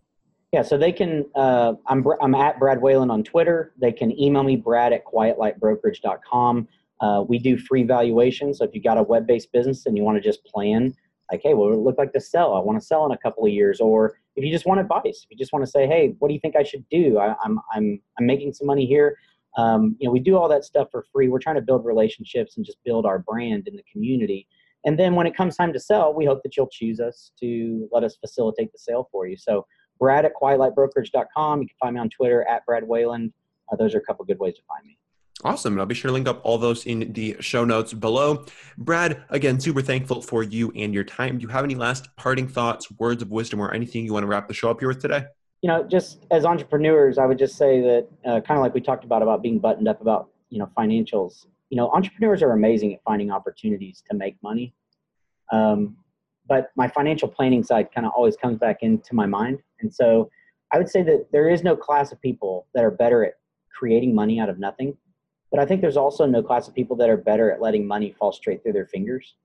Yeah, 0.51 0.63
so 0.63 0.77
they 0.79 0.91
can. 0.91 1.25
Uh, 1.35 1.73
I'm 1.85 2.03
I'm 2.21 2.33
at 2.33 2.59
Brad 2.59 2.81
Wayland 2.81 3.11
on 3.11 3.23
Twitter. 3.23 3.73
They 3.79 3.91
can 3.91 4.19
email 4.19 4.43
me 4.43 4.55
Brad 4.55 4.91
at 4.91 5.05
quietlightbrokerage.com. 5.05 6.67
Uh, 7.03 7.21
we 7.27 7.37
do 7.37 7.57
free 7.57 7.83
valuations. 7.83 8.59
So 8.59 8.63
if 8.63 8.73
you 8.73 8.81
got 8.81 8.97
a 8.97 9.03
web-based 9.03 9.51
business 9.51 9.85
and 9.85 9.97
you 9.97 10.03
want 10.03 10.15
to 10.17 10.23
just 10.23 10.43
plan, 10.45 10.93
like, 11.29 11.41
hey, 11.43 11.53
what 11.53 11.69
would 11.69 11.75
it 11.75 11.81
look 11.81 11.97
like 11.97 12.13
to 12.13 12.21
sell? 12.21 12.53
I 12.53 12.59
want 12.59 12.79
to 12.79 12.85
sell 12.85 13.05
in 13.05 13.11
a 13.11 13.17
couple 13.17 13.45
of 13.45 13.51
years, 13.51 13.81
or 13.81 14.15
if 14.37 14.45
you 14.45 14.51
just 14.51 14.65
want 14.65 14.79
advice, 14.79 15.25
if 15.25 15.25
you 15.29 15.37
just 15.37 15.51
want 15.51 15.65
to 15.65 15.71
say, 15.71 15.85
hey, 15.85 16.15
what 16.19 16.29
do 16.29 16.33
you 16.33 16.39
think 16.39 16.55
I 16.55 16.63
should 16.63 16.87
do? 16.89 17.17
I, 17.17 17.31
am 17.31 17.35
I'm, 17.43 17.59
I'm 17.73 18.01
I'm 18.19 18.25
making 18.25 18.53
some 18.53 18.67
money 18.67 18.85
here. 18.85 19.17
Um, 19.57 19.97
you 19.99 20.07
know, 20.07 20.13
we 20.13 20.19
do 20.19 20.37
all 20.37 20.47
that 20.47 20.63
stuff 20.63 20.87
for 20.91 21.05
free. 21.11 21.27
We're 21.27 21.39
trying 21.39 21.55
to 21.55 21.61
build 21.61 21.85
relationships 21.85 22.55
and 22.55 22.65
just 22.65 22.77
build 22.85 23.05
our 23.05 23.19
brand 23.19 23.67
in 23.67 23.75
the 23.75 23.83
community. 23.91 24.47
And 24.85 24.97
then 24.97 25.15
when 25.15 25.27
it 25.27 25.35
comes 25.35 25.57
time 25.57 25.73
to 25.73 25.79
sell, 25.79 26.13
we 26.13 26.25
hope 26.25 26.41
that 26.43 26.55
you'll 26.55 26.69
choose 26.71 26.99
us 26.99 27.31
to 27.41 27.87
let 27.91 28.03
us 28.03 28.15
facilitate 28.15 28.71
the 28.71 28.79
sale 28.79 29.09
for 29.11 29.27
you. 29.27 29.35
So 29.37 29.65
Brad 29.99 30.25
at 30.25 30.33
quietlightbrokerage.com. 30.41 31.61
You 31.61 31.67
can 31.67 31.77
find 31.79 31.95
me 31.95 32.01
on 32.01 32.09
Twitter 32.09 32.47
at 32.47 32.65
Brad 32.65 32.87
Wayland. 32.87 33.33
Uh, 33.71 33.75
those 33.75 33.93
are 33.93 33.99
a 33.99 34.03
couple 34.03 34.25
good 34.25 34.39
ways 34.39 34.55
to 34.55 34.61
find 34.67 34.85
me. 34.85 34.97
Awesome. 35.45 35.73
And 35.73 35.81
I'll 35.81 35.85
be 35.85 35.95
sure 35.95 36.09
to 36.09 36.13
link 36.13 36.27
up 36.27 36.39
all 36.43 36.57
those 36.57 36.85
in 36.85 37.11
the 37.11 37.35
show 37.41 37.65
notes 37.65 37.93
below. 37.93 38.45
Brad, 38.77 39.23
again, 39.29 39.59
super 39.59 39.81
thankful 39.81 40.21
for 40.21 40.41
you 40.41 40.71
and 40.75 40.93
your 40.93 41.03
time. 41.03 41.37
Do 41.37 41.41
you 41.41 41.49
have 41.49 41.65
any 41.65 41.75
last 41.75 42.15
parting 42.15 42.47
thoughts, 42.47 42.89
words 42.91 43.21
of 43.21 43.29
wisdom, 43.29 43.59
or 43.59 43.73
anything 43.73 44.05
you 44.05 44.13
want 44.13 44.23
to 44.23 44.27
wrap 44.27 44.47
the 44.47 44.53
show 44.53 44.71
up 44.71 44.79
here 44.79 44.87
with 44.87 45.01
today? 45.01 45.25
You 45.61 45.67
know, 45.67 45.83
just 45.83 46.25
as 46.31 46.45
entrepreneurs, 46.45 47.17
I 47.17 47.25
would 47.25 47.37
just 47.37 47.57
say 47.57 47.81
that 47.81 48.07
uh, 48.25 48.41
kind 48.41 48.57
of 48.57 48.63
like 48.63 48.73
we 48.73 48.81
talked 48.81 49.03
about, 49.03 49.21
about 49.21 49.41
being 49.41 49.59
buttoned 49.59 49.87
up 49.87 50.01
about, 50.01 50.29
you 50.49 50.59
know, 50.59 50.69
financials. 50.77 51.45
You 51.69 51.77
know, 51.77 51.89
entrepreneurs 51.91 52.41
are 52.41 52.51
amazing 52.51 52.93
at 52.93 53.01
finding 53.03 53.31
opportunities 53.31 54.03
to 54.09 54.15
make 54.15 54.37
money. 54.43 54.73
Um, 55.51 55.97
but 56.47 56.71
my 56.75 56.87
financial 56.87 57.27
planning 57.27 57.63
side 57.63 57.89
kind 57.93 58.05
of 58.05 58.13
always 58.15 58.35
comes 58.35 58.57
back 58.59 58.77
into 58.81 59.13
my 59.15 59.25
mind. 59.25 59.59
And 59.81 59.93
so 59.93 60.29
I 60.71 60.77
would 60.77 60.89
say 60.89 61.01
that 61.03 61.27
there 61.31 61.49
is 61.49 61.63
no 61.63 61.75
class 61.75 62.11
of 62.11 62.21
people 62.21 62.67
that 62.73 62.83
are 62.83 62.91
better 62.91 63.25
at 63.25 63.33
creating 63.73 64.13
money 64.13 64.39
out 64.39 64.49
of 64.49 64.59
nothing 64.59 64.97
but 65.53 65.61
I 65.61 65.67
think 65.67 65.81
there's 65.81 65.97
also 65.97 66.25
no 66.25 66.41
class 66.41 66.67
of 66.67 66.73
people 66.73 66.95
that 66.95 67.11
are 67.11 67.15
better 67.15 67.51
at 67.51 67.61
letting 67.61 67.85
money 67.85 68.11
fall 68.17 68.31
straight 68.31 68.63
through 68.63 68.73
their 68.73 68.87
fingers. 68.87 69.35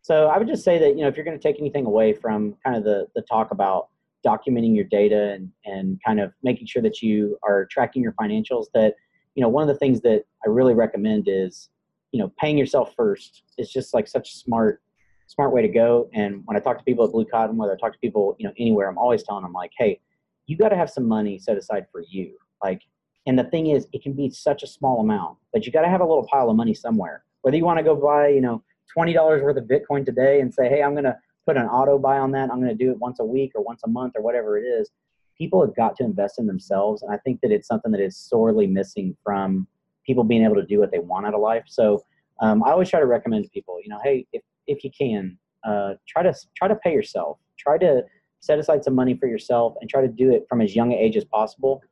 So 0.00 0.28
I 0.28 0.38
would 0.38 0.46
just 0.46 0.62
say 0.62 0.78
that 0.78 0.90
you 0.90 1.02
know 1.02 1.08
if 1.08 1.16
you're 1.16 1.24
going 1.24 1.36
to 1.36 1.42
take 1.42 1.58
anything 1.58 1.86
away 1.86 2.12
from 2.12 2.54
kind 2.64 2.76
of 2.76 2.84
the 2.84 3.08
the 3.16 3.22
talk 3.22 3.50
about 3.50 3.88
documenting 4.24 4.76
your 4.76 4.84
data 4.84 5.32
and 5.32 5.50
and 5.64 6.00
kind 6.06 6.20
of 6.20 6.32
making 6.44 6.68
sure 6.68 6.82
that 6.82 7.02
you 7.02 7.36
are 7.42 7.66
tracking 7.66 8.00
your 8.00 8.12
financials, 8.12 8.66
that 8.74 8.94
you 9.34 9.42
know 9.42 9.48
one 9.48 9.62
of 9.62 9.68
the 9.68 9.78
things 9.78 10.00
that 10.02 10.22
I 10.46 10.48
really 10.48 10.72
recommend 10.72 11.24
is 11.26 11.68
you 12.12 12.20
know 12.20 12.32
paying 12.38 12.56
yourself 12.56 12.94
first 12.94 13.42
is 13.58 13.72
just 13.72 13.92
like 13.92 14.06
such 14.06 14.30
a 14.30 14.36
smart 14.36 14.80
smart 15.26 15.52
way 15.52 15.62
to 15.62 15.68
go. 15.68 16.08
And 16.14 16.42
when 16.44 16.56
I 16.56 16.60
talk 16.60 16.78
to 16.78 16.84
people 16.84 17.04
at 17.04 17.10
Blue 17.10 17.24
Cotton, 17.24 17.56
whether 17.56 17.72
I 17.72 17.76
talk 17.76 17.92
to 17.92 17.98
people 17.98 18.36
you 18.38 18.46
know 18.46 18.54
anywhere, 18.56 18.88
I'm 18.88 18.98
always 18.98 19.24
telling 19.24 19.42
them 19.42 19.52
like, 19.52 19.72
hey, 19.76 20.00
you 20.46 20.56
got 20.56 20.68
to 20.68 20.76
have 20.76 20.90
some 20.90 21.08
money 21.08 21.40
set 21.40 21.56
aside 21.56 21.86
for 21.90 22.04
you. 22.08 22.34
Like 22.62 22.82
and 23.26 23.38
the 23.38 23.44
thing 23.44 23.68
is, 23.68 23.86
it 23.92 24.02
can 24.02 24.12
be 24.12 24.30
such 24.30 24.62
a 24.62 24.66
small 24.66 25.00
amount, 25.00 25.38
but 25.52 25.66
you 25.66 25.72
got 25.72 25.82
to 25.82 25.88
have 25.88 26.00
a 26.00 26.04
little 26.04 26.26
pile 26.30 26.50
of 26.50 26.56
money 26.56 26.74
somewhere. 26.74 27.24
Whether 27.42 27.56
you 27.56 27.64
want 27.64 27.78
to 27.78 27.84
go 27.84 27.94
buy, 27.94 28.28
you 28.28 28.40
know, 28.40 28.62
twenty 28.92 29.12
dollars 29.12 29.42
worth 29.42 29.56
of 29.56 29.64
Bitcoin 29.64 30.04
today 30.04 30.40
and 30.40 30.52
say, 30.52 30.68
hey, 30.68 30.82
I'm 30.82 30.92
going 30.92 31.04
to 31.04 31.16
put 31.46 31.56
an 31.56 31.66
auto 31.66 31.98
buy 31.98 32.18
on 32.18 32.32
that. 32.32 32.50
I'm 32.50 32.60
going 32.60 32.76
to 32.76 32.84
do 32.84 32.90
it 32.90 32.98
once 32.98 33.18
a 33.20 33.24
week 33.24 33.52
or 33.54 33.62
once 33.62 33.82
a 33.84 33.88
month 33.88 34.14
or 34.16 34.22
whatever 34.22 34.58
it 34.58 34.62
is. 34.62 34.90
People 35.36 35.60
have 35.64 35.74
got 35.74 35.96
to 35.96 36.04
invest 36.04 36.38
in 36.38 36.46
themselves, 36.46 37.02
and 37.02 37.12
I 37.12 37.18
think 37.18 37.40
that 37.40 37.50
it's 37.50 37.66
something 37.66 37.92
that 37.92 38.00
is 38.00 38.16
sorely 38.16 38.66
missing 38.66 39.16
from 39.24 39.66
people 40.06 40.24
being 40.24 40.44
able 40.44 40.56
to 40.56 40.66
do 40.66 40.78
what 40.78 40.90
they 40.90 40.98
want 40.98 41.26
out 41.26 41.34
of 41.34 41.40
life. 41.40 41.64
So 41.66 42.04
um, 42.40 42.62
I 42.64 42.70
always 42.70 42.90
try 42.90 43.00
to 43.00 43.06
recommend 43.06 43.44
to 43.44 43.50
people, 43.50 43.78
you 43.82 43.88
know, 43.88 44.00
hey, 44.02 44.26
if 44.32 44.42
if 44.66 44.84
you 44.84 44.90
can, 44.96 45.38
uh, 45.64 45.94
try 46.08 46.22
to 46.22 46.34
try 46.56 46.68
to 46.68 46.76
pay 46.76 46.92
yourself. 46.92 47.38
Try 47.58 47.76
to 47.78 48.02
set 48.40 48.58
aside 48.58 48.82
some 48.82 48.94
money 48.94 49.14
for 49.14 49.26
yourself 49.26 49.74
and 49.80 49.90
try 49.90 50.00
to 50.00 50.08
do 50.08 50.30
it 50.30 50.46
from 50.48 50.62
as 50.62 50.74
young 50.74 50.92
an 50.92 50.98
age 50.98 51.16
as 51.16 51.24
possible 51.24 51.82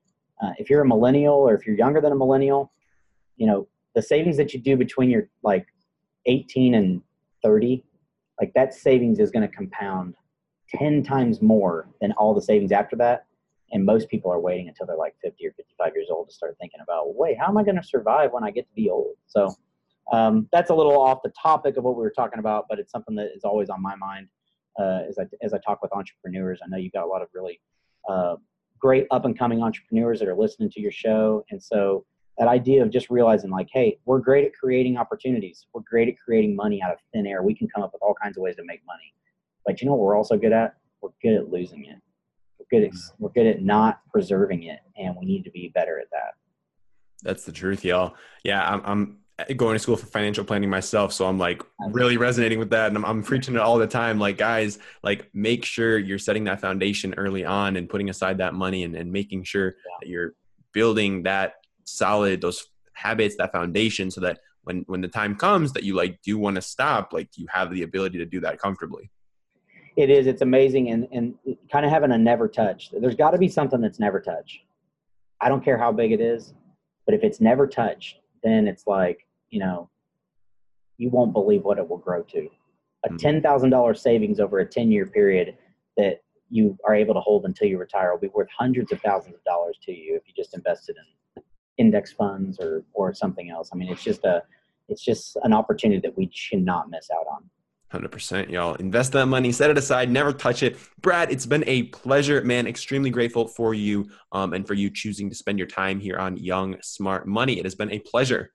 uh, 0.41 0.53
if 0.59 0.70
you're 0.70 0.82
a 0.82 0.86
millennial 0.86 1.34
or 1.34 1.55
if 1.55 1.66
you're 1.66 1.76
younger 1.76 2.01
than 2.01 2.12
a 2.12 2.16
millennial, 2.16 2.72
you 3.36 3.47
know, 3.47 3.68
the 3.95 4.03
savings 4.03 4.36
that 4.36 4.53
you 4.53 4.61
do 4.61 4.76
between 4.76 5.11
your 5.11 5.28
like 5.43 5.66
18 6.26 6.74
and 6.74 7.03
30, 7.43 7.84
like 8.41 8.53
that 8.55 8.74
savings 8.74 9.18
is 9.18 9.30
going 9.30 9.49
to 9.49 9.55
compound 9.55 10.14
10 10.70 11.03
times 11.03 11.41
more 11.41 11.89
than 12.01 12.12
all 12.12 12.34
the 12.34 12.43
savings 12.43 12.72
after 12.72 12.97
that. 12.97 13.26
And 13.72 13.84
most 13.84 14.09
people 14.09 14.30
are 14.32 14.41
waiting 14.41 14.68
until 14.68 14.86
they're 14.86 14.97
like 14.97 15.14
50 15.22 15.47
or 15.47 15.53
55 15.53 15.93
years 15.95 16.09
old 16.11 16.28
to 16.28 16.34
start 16.34 16.57
thinking 16.61 16.80
about, 16.82 17.14
wait, 17.14 17.39
how 17.39 17.49
am 17.49 17.59
I 17.59 17.64
going 17.64 17.76
to 17.76 17.82
survive 17.82 18.32
when 18.32 18.45
I 18.45 18.51
get 18.51 18.66
to 18.68 18.74
be 18.74 18.89
old? 18.89 19.14
So 19.26 19.55
um, 20.12 20.49
that's 20.53 20.70
a 20.70 20.74
little 20.74 20.99
off 20.99 21.18
the 21.22 21.32
topic 21.41 21.76
of 21.76 21.84
what 21.84 21.97
we 21.97 22.03
were 22.03 22.11
talking 22.11 22.39
about, 22.39 22.64
but 22.68 22.78
it's 22.78 22.93
something 22.93 23.14
that 23.16 23.30
is 23.34 23.45
always 23.45 23.68
on 23.68 23.82
my 23.82 23.95
mind 23.97 24.28
uh, 24.78 25.01
as 25.09 25.18
I 25.18 25.24
as 25.43 25.53
I 25.53 25.59
talk 25.59 25.82
with 25.82 25.93
entrepreneurs. 25.93 26.61
I 26.64 26.68
know 26.68 26.78
you've 26.78 26.93
got 26.93 27.05
a 27.05 27.09
lot 27.09 27.20
of 27.20 27.28
really 27.34 27.61
uh, 28.09 28.36
great 28.79 29.07
up 29.11 29.24
and 29.24 29.39
coming 29.39 29.62
entrepreneurs 29.62 30.18
that 30.20 30.29
are 30.29 30.37
listening 30.37 30.70
to 30.70 30.81
your 30.81 30.93
show. 30.93 31.45
And 31.51 31.62
so 31.62 32.05
that 32.39 32.49
idea 32.49 32.83
of 32.83 32.91
just 32.91 33.11
realizing 33.11 33.51
like, 33.51 33.68
hey, 33.72 33.99
we're 34.05 34.20
great 34.20 34.45
at 34.45 34.55
creating 34.55 34.97
opportunities. 34.97 35.66
We're 35.72 35.83
great 35.83 36.09
at 36.09 36.18
creating 36.18 36.55
money 36.55 36.81
out 36.83 36.93
of 36.93 36.99
thin 37.12 37.26
air. 37.26 37.43
We 37.43 37.55
can 37.55 37.68
come 37.68 37.83
up 37.83 37.93
with 37.93 38.03
all 38.03 38.14
kinds 38.20 38.37
of 38.37 38.43
ways 38.43 38.57
to 38.57 38.64
make 38.64 38.81
money. 38.87 39.14
But 39.66 39.81
you 39.81 39.87
know 39.87 39.95
what 39.95 40.01
we're 40.07 40.16
also 40.16 40.37
good 40.37 40.53
at? 40.53 40.76
We're 41.01 41.11
good 41.22 41.35
at 41.35 41.51
losing 41.51 41.85
it. 41.85 41.97
We're 42.59 42.66
good 42.70 42.87
at 42.87 42.93
mm-hmm. 42.93 43.22
we're 43.22 43.31
good 43.31 43.47
at 43.47 43.62
not 43.62 44.01
preserving 44.11 44.64
it, 44.64 44.81
and 44.97 45.14
we 45.18 45.26
need 45.26 45.45
to 45.45 45.51
be 45.51 45.70
better 45.74 45.99
at 45.99 46.11
that. 46.11 46.35
That's 47.22 47.45
the 47.45 47.53
truth, 47.53 47.85
y'all. 47.85 48.14
Yeah, 48.45 48.66
I'm, 48.66 48.83
I'm 48.85 49.18
going 49.57 49.74
to 49.74 49.78
school 49.78 49.97
for 49.97 50.07
financial 50.07 50.45
planning 50.45 50.68
myself 50.68 51.12
so 51.12 51.26
i'm 51.26 51.39
like 51.39 51.62
really 51.91 52.16
resonating 52.16 52.59
with 52.59 52.70
that 52.70 52.89
and 52.89 52.97
I'm, 52.97 53.05
I'm, 53.05 53.22
preaching 53.22 53.55
it 53.55 53.61
all 53.61 53.78
the 53.78 53.86
time 53.86 54.18
like 54.18 54.36
guys 54.36 54.78
like 55.03 55.28
make 55.32 55.64
sure 55.64 55.97
you're 55.97 56.18
setting 56.18 56.45
that 56.45 56.61
foundation 56.61 57.14
early 57.16 57.45
on 57.45 57.76
and 57.76 57.89
putting 57.89 58.11
aside 58.11 58.39
that 58.39 58.55
money 58.55 58.82
and, 58.82 58.97
and 58.97 59.12
making 59.12 59.45
sure 59.45 59.76
that 60.01 60.09
you're 60.09 60.34
building 60.72 61.22
that 61.22 61.55
solid 61.84 62.41
those 62.41 62.66
habits 62.95 63.36
that 63.36 63.53
foundation 63.53 64.11
so 64.11 64.20
that 64.20 64.41
when 64.64 64.84
when 64.89 65.01
the 65.01 65.09
time 65.09 65.36
comes 65.36 65.72
that 65.72 65.84
you 65.84 65.95
like 65.95 66.20
do 66.22 66.36
want 66.36 66.57
to 66.57 66.62
stop 66.62 67.12
like 67.12 67.28
you 67.36 67.47
have 67.49 67.70
the 67.70 67.82
ability 67.82 68.18
to 68.18 68.26
do 68.26 68.41
that 68.41 68.59
comfortably. 68.59 69.09
It 69.97 70.11
is 70.11 70.26
it's 70.26 70.43
amazing 70.43 70.91
and 70.91 71.07
and 71.12 71.34
kind 71.70 71.86
of 71.86 71.93
having 71.93 72.11
a 72.11 72.18
never 72.18 72.49
touch. 72.49 72.91
There's 72.91 73.14
got 73.14 73.30
to 73.30 73.39
be 73.39 73.49
something 73.49 73.80
that's 73.80 74.01
never 74.01 74.20
touched 74.20 74.61
i 75.41 75.49
don't 75.49 75.64
care 75.64 75.78
how 75.78 75.93
big 75.93 76.12
it 76.12 76.20
is 76.20 76.55
but 77.07 77.14
if 77.14 77.22
it's 77.22 77.41
never 77.41 77.66
touched 77.66 78.20
then 78.43 78.66
it's 78.68 78.86
like 78.86 79.26
you 79.51 79.61
know, 79.61 79.91
you 80.97 81.11
won't 81.11 81.33
believe 81.33 81.63
what 81.63 81.79
it 81.79 81.89
will 81.89 81.99
grow 81.99 82.23
to. 82.23 82.39
A 82.39 83.09
mm-hmm. 83.09 83.17
ten 83.17 83.43
thousand 83.43 83.71
dollars 83.71 84.03
savings 84.03 84.41
over 84.41 84.59
a 84.61 84.67
ten 84.67 84.91
year 84.91 85.07
period 85.07 85.57
that 85.97 86.23
you 86.51 86.77
are 86.85 86.95
able 86.95 87.15
to 87.15 87.21
hold 87.21 87.45
until 87.45 87.69
you 87.69 87.79
retire 87.79 88.13
will 88.13 88.21
be 88.21 88.29
worth 88.29 88.49
hundreds 88.57 88.93
of 88.93 89.01
thousands 89.01 89.35
of 89.35 89.45
dollars 89.45 89.79
to 89.83 89.93
you 89.93 90.17
if 90.17 90.23
you 90.27 90.33
just 90.35 90.55
invested 90.55 90.97
in 90.97 91.43
index 91.77 92.13
funds 92.13 92.59
or 92.61 92.85
or 92.93 93.15
something 93.15 93.51
else. 93.51 93.71
I 93.73 93.77
mean, 93.77 93.91
it's 93.91 94.05
just 94.05 94.25
a 94.25 94.43
it's 94.89 95.05
just 95.05 95.37
an 95.45 95.53
opportunity 95.53 96.01
that 96.01 96.17
we 96.17 96.31
should 96.33 96.65
not 96.65 96.91
miss 96.91 97.09
out 97.11 97.27
on. 97.31 97.49
100% 97.93 98.51
y'all 98.51 98.75
invest 98.75 99.13
that 99.13 99.25
money 99.25 99.51
set 99.51 99.71
it 99.71 99.79
aside 99.79 100.11
never 100.11 100.31
touch 100.31 100.63
it 100.63 100.77
brad 101.01 101.33
it's 101.33 101.47
been 101.47 101.65
a 101.67 101.85
pleasure 101.85 102.45
man 102.45 102.67
extremely 102.67 103.09
grateful 103.09 103.49
for 103.49 103.73
you 103.73 104.07
um, 104.33 104.53
and 104.53 104.67
for 104.67 104.75
you 104.75 104.91
choosing 104.91 105.31
to 105.31 105.35
spend 105.35 105.59
your 105.59 105.67
time 105.67 105.99
here 105.99 106.19
on 106.19 106.37
young 106.37 106.77
smart 106.83 107.27
money 107.27 107.59
it 107.59 107.65
has 107.65 107.75
been 107.75 107.91
a 107.91 107.99
pleasure 108.01 108.53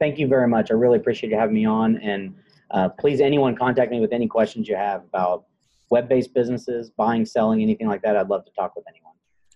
thank 0.00 0.18
you 0.18 0.26
very 0.26 0.48
much. 0.48 0.70
I 0.70 0.74
really 0.74 0.98
appreciate 0.98 1.30
you 1.30 1.36
having 1.36 1.54
me 1.54 1.66
on. 1.66 1.96
And 1.98 2.34
uh, 2.70 2.88
please, 2.88 3.20
anyone 3.20 3.56
contact 3.56 3.90
me 3.90 4.00
with 4.00 4.12
any 4.12 4.26
questions 4.26 4.68
you 4.68 4.76
have 4.76 5.04
about 5.04 5.46
web 5.90 6.08
based 6.08 6.34
businesses, 6.34 6.90
buying, 6.90 7.24
selling, 7.24 7.62
anything 7.62 7.86
like 7.88 8.02
that. 8.02 8.16
I'd 8.16 8.28
love 8.28 8.44
to 8.44 8.52
talk 8.52 8.76
with 8.76 8.84
anyone. 8.88 9.14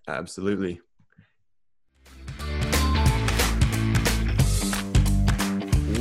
Absolutely. 0.08 0.80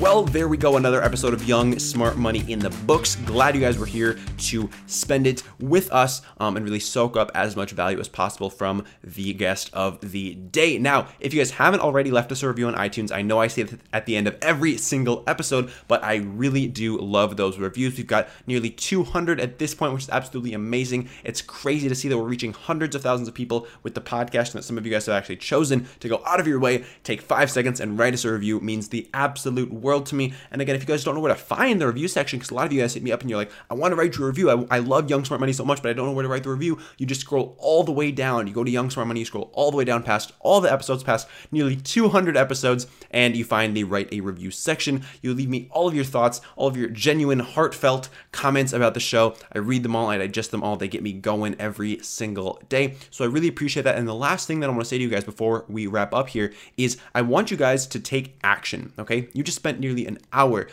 Well, 0.02 0.24
there 0.24 0.48
we 0.48 0.58
go. 0.58 0.78
Another 0.78 1.04
episode 1.04 1.32
of 1.32 1.48
Young 1.48 1.78
Smart 1.78 2.18
Money 2.18 2.44
in 2.52 2.58
the 2.58 2.72
books. 2.72 3.18
Glad 3.18 3.54
you 3.54 3.62
guys 3.62 3.78
were 3.78 3.86
here 3.86 4.18
to 4.40 4.68
spend 4.88 5.28
it 5.28 5.44
with 5.60 5.92
us 5.92 6.24
um, 6.40 6.58
and 6.58 6.66
really 6.66 6.80
soak 6.80 7.16
up 7.16 7.30
as 7.36 7.56
much 7.56 7.70
value 7.70 8.00
as 8.00 8.10
possible 8.10 8.50
from 8.50 8.84
the 9.04 9.32
guest 9.34 9.70
of 9.74 10.02
the 10.02 10.34
day. 10.34 10.80
Now, 10.80 11.10
if 11.20 11.36
you 11.36 11.40
guys 11.40 11.52
haven't 11.52 11.82
already 11.82 12.10
left 12.10 12.32
us 12.32 12.42
a 12.42 12.48
review 12.48 12.68
on 12.68 12.74
iTunes, 12.74 13.12
I 13.12 13.22
know 13.22 13.40
I 13.40 13.46
say 13.46 13.62
it 13.62 13.80
at 13.94 14.08
the 14.08 14.18
end 14.18 14.28
of 14.28 14.40
every 14.42 14.76
single 14.78 15.24
episode, 15.28 15.72
but 15.88 16.04
I 16.04 16.16
really 16.16 16.66
do 16.66 16.98
love 16.98 17.38
those 17.38 17.60
reviews. 17.60 17.96
We've 17.96 18.08
got 18.08 18.28
nearly 18.48 18.72
200 18.72 19.40
at 19.40 19.60
this 19.60 19.76
point, 19.76 19.94
which 19.94 20.06
is 20.06 20.10
absolutely 20.10 20.56
amazing. 20.56 21.10
It's 21.24 21.44
crazy 21.44 21.88
to 21.88 21.94
see 21.94 22.10
that 22.10 22.18
we're 22.18 22.24
reaching 22.24 22.54
hundreds 22.54 22.96
of 22.96 23.04
thousands 23.04 23.28
of 23.28 23.36
people 23.36 23.68
with 23.84 23.94
the 23.94 24.02
podcast, 24.02 24.48
and 24.48 24.54
that 24.54 24.64
some 24.64 24.80
of 24.80 24.86
you 24.88 24.92
guys 24.92 25.06
have 25.06 25.14
actually 25.14 25.38
chosen 25.38 25.88
to 26.00 26.10
go 26.10 26.24
out 26.26 26.40
of 26.40 26.48
your 26.48 26.60
way, 26.60 26.86
take 27.04 27.22
five 27.22 27.52
seconds, 27.52 27.80
and 27.80 28.00
write 28.00 28.16
us 28.16 28.26
a 28.26 28.32
review. 28.32 28.60
Means 28.60 28.90
the 28.90 29.08
absolute 29.14 29.72
world 29.72 29.91
world 29.92 30.06
to 30.06 30.16
me. 30.16 30.34
And 30.52 30.62
again, 30.62 30.76
if 30.76 30.82
you 30.82 30.88
guys 30.88 31.04
don't 31.04 31.16
know 31.16 31.22
where 31.22 31.34
to 31.34 31.40
find 31.40 31.82
the 31.82 31.88
review 31.88 32.08
section, 32.08 32.40
because 32.40 32.50
a 32.50 32.54
lot 32.54 32.66
of 32.66 32.72
you 32.72 32.80
guys 32.80 32.94
hit 32.94 33.04
me 33.04 33.12
up 33.12 33.22
and 33.22 33.30
you're 33.30 33.38
like, 33.38 33.52
I 33.70 33.74
want 33.74 33.92
to 33.92 33.96
write 33.98 34.18
you 34.18 34.24
a 34.24 34.28
review. 34.28 34.50
I, 34.50 34.78
I 34.78 34.80
love 34.80 35.10
Young 35.10 35.26
Smart 35.26 35.42
Money 35.42 35.52
so 35.52 35.66
much, 35.66 35.82
but 35.82 35.90
I 35.90 35.94
don't 35.94 36.06
know 36.06 36.14
where 36.14 36.24
to 36.24 36.30
write 36.30 36.44
the 36.44 36.50
review. 36.50 36.80
You 36.98 37.06
just 37.06 37.22
scroll 37.22 37.56
all 37.60 37.84
the 37.84 37.92
way 37.92 38.12
down. 38.12 38.48
You 38.48 38.54
go 38.54 38.64
to 38.64 38.72
Young 38.72 38.90
Smart 38.90 39.08
Money, 39.08 39.20
you 39.20 39.26
scroll 39.26 39.52
all 39.54 39.70
the 39.70 39.78
way 39.78 39.84
down 39.84 40.04
past 40.04 40.32
all 40.40 40.62
the 40.62 40.72
episodes, 40.72 41.04
past 41.04 41.28
nearly 41.52 41.76
200 41.76 42.38
episodes, 42.38 42.88
and 43.12 43.36
you 43.36 43.44
find 43.44 43.76
the 43.76 43.84
write 43.84 44.12
a 44.14 44.22
review 44.22 44.50
section. 44.50 45.04
You 45.22 45.34
leave 45.34 45.50
me 45.50 45.68
all 45.72 45.88
of 45.88 45.96
your 45.96 46.06
thoughts, 46.06 46.40
all 46.56 46.68
of 46.68 46.78
your 46.78 46.90
genuine, 46.90 47.40
heartfelt 47.40 48.08
comments 48.32 48.72
about 48.72 48.94
the 48.94 49.00
show. 49.02 49.36
I 49.52 49.58
read 49.60 49.84
them 49.84 49.96
all, 49.96 50.08
I 50.08 50.18
digest 50.18 50.52
them 50.52 50.64
all. 50.64 50.78
They 50.78 50.88
get 50.88 51.04
me 51.04 51.12
going 51.12 51.56
every 51.60 52.00
single 52.00 52.62
day. 52.70 52.96
So 53.10 53.26
I 53.26 53.28
really 53.28 53.50
appreciate 53.50 53.84
that. 53.84 53.98
And 53.98 54.08
the 54.08 54.16
last 54.16 54.48
thing 54.48 54.62
that 54.62 54.70
I 54.70 54.70
want 54.70 54.84
to 54.84 54.90
say 54.90 54.98
to 54.98 55.04
you 55.04 55.10
guys 55.10 55.26
before 55.26 55.66
we 55.68 55.88
wrap 55.88 56.14
up 56.14 56.30
here 56.30 56.54
is 56.78 56.98
I 57.14 57.22
want 57.22 57.52
you 57.52 57.58
guys 57.58 57.86
to 57.88 58.00
take 58.00 58.38
action. 58.44 58.94
Okay. 58.98 59.28
You 59.34 59.44
just 59.44 59.58
spent 59.58 59.81
nearly 59.82 60.06
an 60.06 60.20
hour 60.32 60.68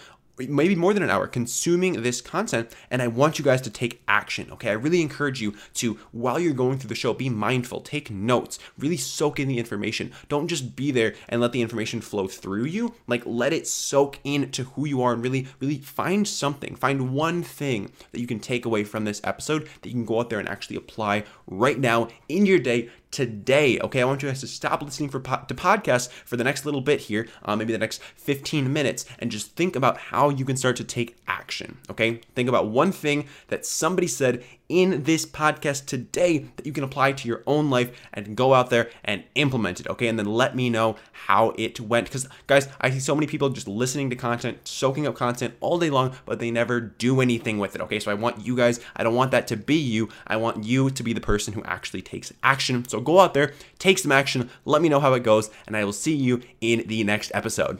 maybe 0.46 0.74
more 0.74 0.94
than 0.94 1.02
an 1.02 1.10
hour 1.10 1.26
consuming 1.26 2.02
this 2.02 2.20
content 2.20 2.74
and 2.90 3.02
I 3.02 3.08
want 3.08 3.38
you 3.38 3.44
guys 3.44 3.60
to 3.62 3.70
take 3.70 4.02
action. 4.06 4.50
Okay. 4.52 4.70
I 4.70 4.74
really 4.74 5.00
encourage 5.00 5.40
you 5.40 5.54
to, 5.74 5.94
while 6.12 6.38
you're 6.38 6.52
going 6.52 6.78
through 6.78 6.88
the 6.88 6.94
show, 6.94 7.14
be 7.14 7.28
mindful, 7.28 7.80
take 7.80 8.10
notes, 8.10 8.58
really 8.78 8.96
soak 8.96 9.40
in 9.40 9.48
the 9.48 9.58
information. 9.58 10.12
Don't 10.28 10.48
just 10.48 10.76
be 10.76 10.90
there 10.90 11.14
and 11.28 11.40
let 11.40 11.52
the 11.52 11.62
information 11.62 12.00
flow 12.00 12.28
through 12.28 12.64
you. 12.64 12.94
Like 13.06 13.22
let 13.24 13.52
it 13.52 13.66
soak 13.66 14.20
into 14.22 14.64
who 14.64 14.86
you 14.86 15.02
are 15.02 15.12
and 15.12 15.22
really, 15.22 15.48
really 15.60 15.78
find 15.78 16.28
something, 16.28 16.76
find 16.76 17.14
one 17.14 17.42
thing 17.42 17.90
that 18.12 18.20
you 18.20 18.26
can 18.26 18.40
take 18.40 18.64
away 18.64 18.84
from 18.84 19.04
this 19.04 19.20
episode 19.24 19.68
that 19.82 19.88
you 19.88 19.94
can 19.94 20.04
go 20.04 20.20
out 20.20 20.30
there 20.30 20.38
and 20.38 20.48
actually 20.48 20.76
apply 20.76 21.24
right 21.46 21.78
now 21.78 22.08
in 22.28 22.46
your 22.46 22.58
day 22.58 22.90
today. 23.10 23.78
Okay, 23.80 24.00
I 24.00 24.04
want 24.04 24.22
you 24.22 24.28
guys 24.28 24.40
to 24.40 24.46
stop 24.46 24.82
listening 24.82 25.08
for 25.08 25.20
po- 25.20 25.44
to 25.46 25.54
podcasts 25.54 26.10
for 26.10 26.36
the 26.36 26.44
next 26.44 26.64
little 26.64 26.80
bit 26.80 27.00
here, 27.00 27.28
uh, 27.44 27.56
maybe 27.56 27.72
the 27.72 27.78
next 27.78 28.02
15 28.16 28.72
minutes, 28.72 29.04
and 29.18 29.30
just 29.30 29.56
think 29.56 29.76
about 29.76 29.98
how 29.98 30.28
you 30.28 30.44
can 30.44 30.56
start 30.56 30.76
to 30.76 30.84
take 30.84 31.16
action. 31.26 31.78
Okay, 31.90 32.20
think 32.34 32.48
about 32.48 32.68
one 32.68 32.92
thing 32.92 33.26
that 33.48 33.64
somebody 33.66 34.06
said 34.06 34.44
in 34.68 35.04
this 35.04 35.24
podcast 35.24 35.86
today 35.86 36.46
that 36.56 36.66
you 36.66 36.72
can 36.72 36.84
apply 36.84 37.12
to 37.12 37.28
your 37.28 37.42
own 37.46 37.70
life 37.70 37.90
and 38.12 38.36
go 38.36 38.54
out 38.54 38.70
there 38.70 38.90
and 39.04 39.24
implement 39.34 39.80
it. 39.80 39.88
Okay, 39.88 40.08
and 40.08 40.18
then 40.18 40.26
let 40.26 40.54
me 40.54 40.68
know 40.68 40.96
how 41.12 41.54
it 41.56 41.80
went. 41.80 42.06
Because, 42.06 42.28
guys, 42.46 42.68
I 42.80 42.90
see 42.90 43.00
so 43.00 43.14
many 43.14 43.26
people 43.26 43.48
just 43.48 43.68
listening 43.68 44.10
to 44.10 44.16
content, 44.16 44.66
soaking 44.68 45.06
up 45.06 45.14
content 45.14 45.54
all 45.60 45.78
day 45.78 45.90
long, 45.90 46.14
but 46.26 46.38
they 46.38 46.50
never 46.50 46.80
do 46.80 47.20
anything 47.20 47.58
with 47.58 47.74
it. 47.74 47.80
Okay, 47.82 48.00
so 48.00 48.10
I 48.10 48.14
want 48.14 48.44
you 48.44 48.56
guys, 48.56 48.80
I 48.96 49.02
don't 49.02 49.14
want 49.14 49.30
that 49.30 49.46
to 49.48 49.56
be 49.56 49.76
you. 49.76 50.08
I 50.26 50.36
want 50.36 50.64
you 50.64 50.90
to 50.90 51.02
be 51.02 51.12
the 51.12 51.20
person 51.20 51.54
who 51.54 51.62
actually 51.64 52.02
takes 52.02 52.32
action. 52.42 52.86
So 52.88 53.00
go 53.00 53.20
out 53.20 53.34
there, 53.34 53.54
take 53.78 53.98
some 53.98 54.12
action, 54.12 54.50
let 54.64 54.82
me 54.82 54.88
know 54.88 55.00
how 55.00 55.14
it 55.14 55.22
goes, 55.22 55.50
and 55.66 55.76
I 55.76 55.84
will 55.84 55.92
see 55.92 56.14
you 56.14 56.42
in 56.60 56.84
the 56.86 57.04
next 57.04 57.30
episode. 57.34 57.78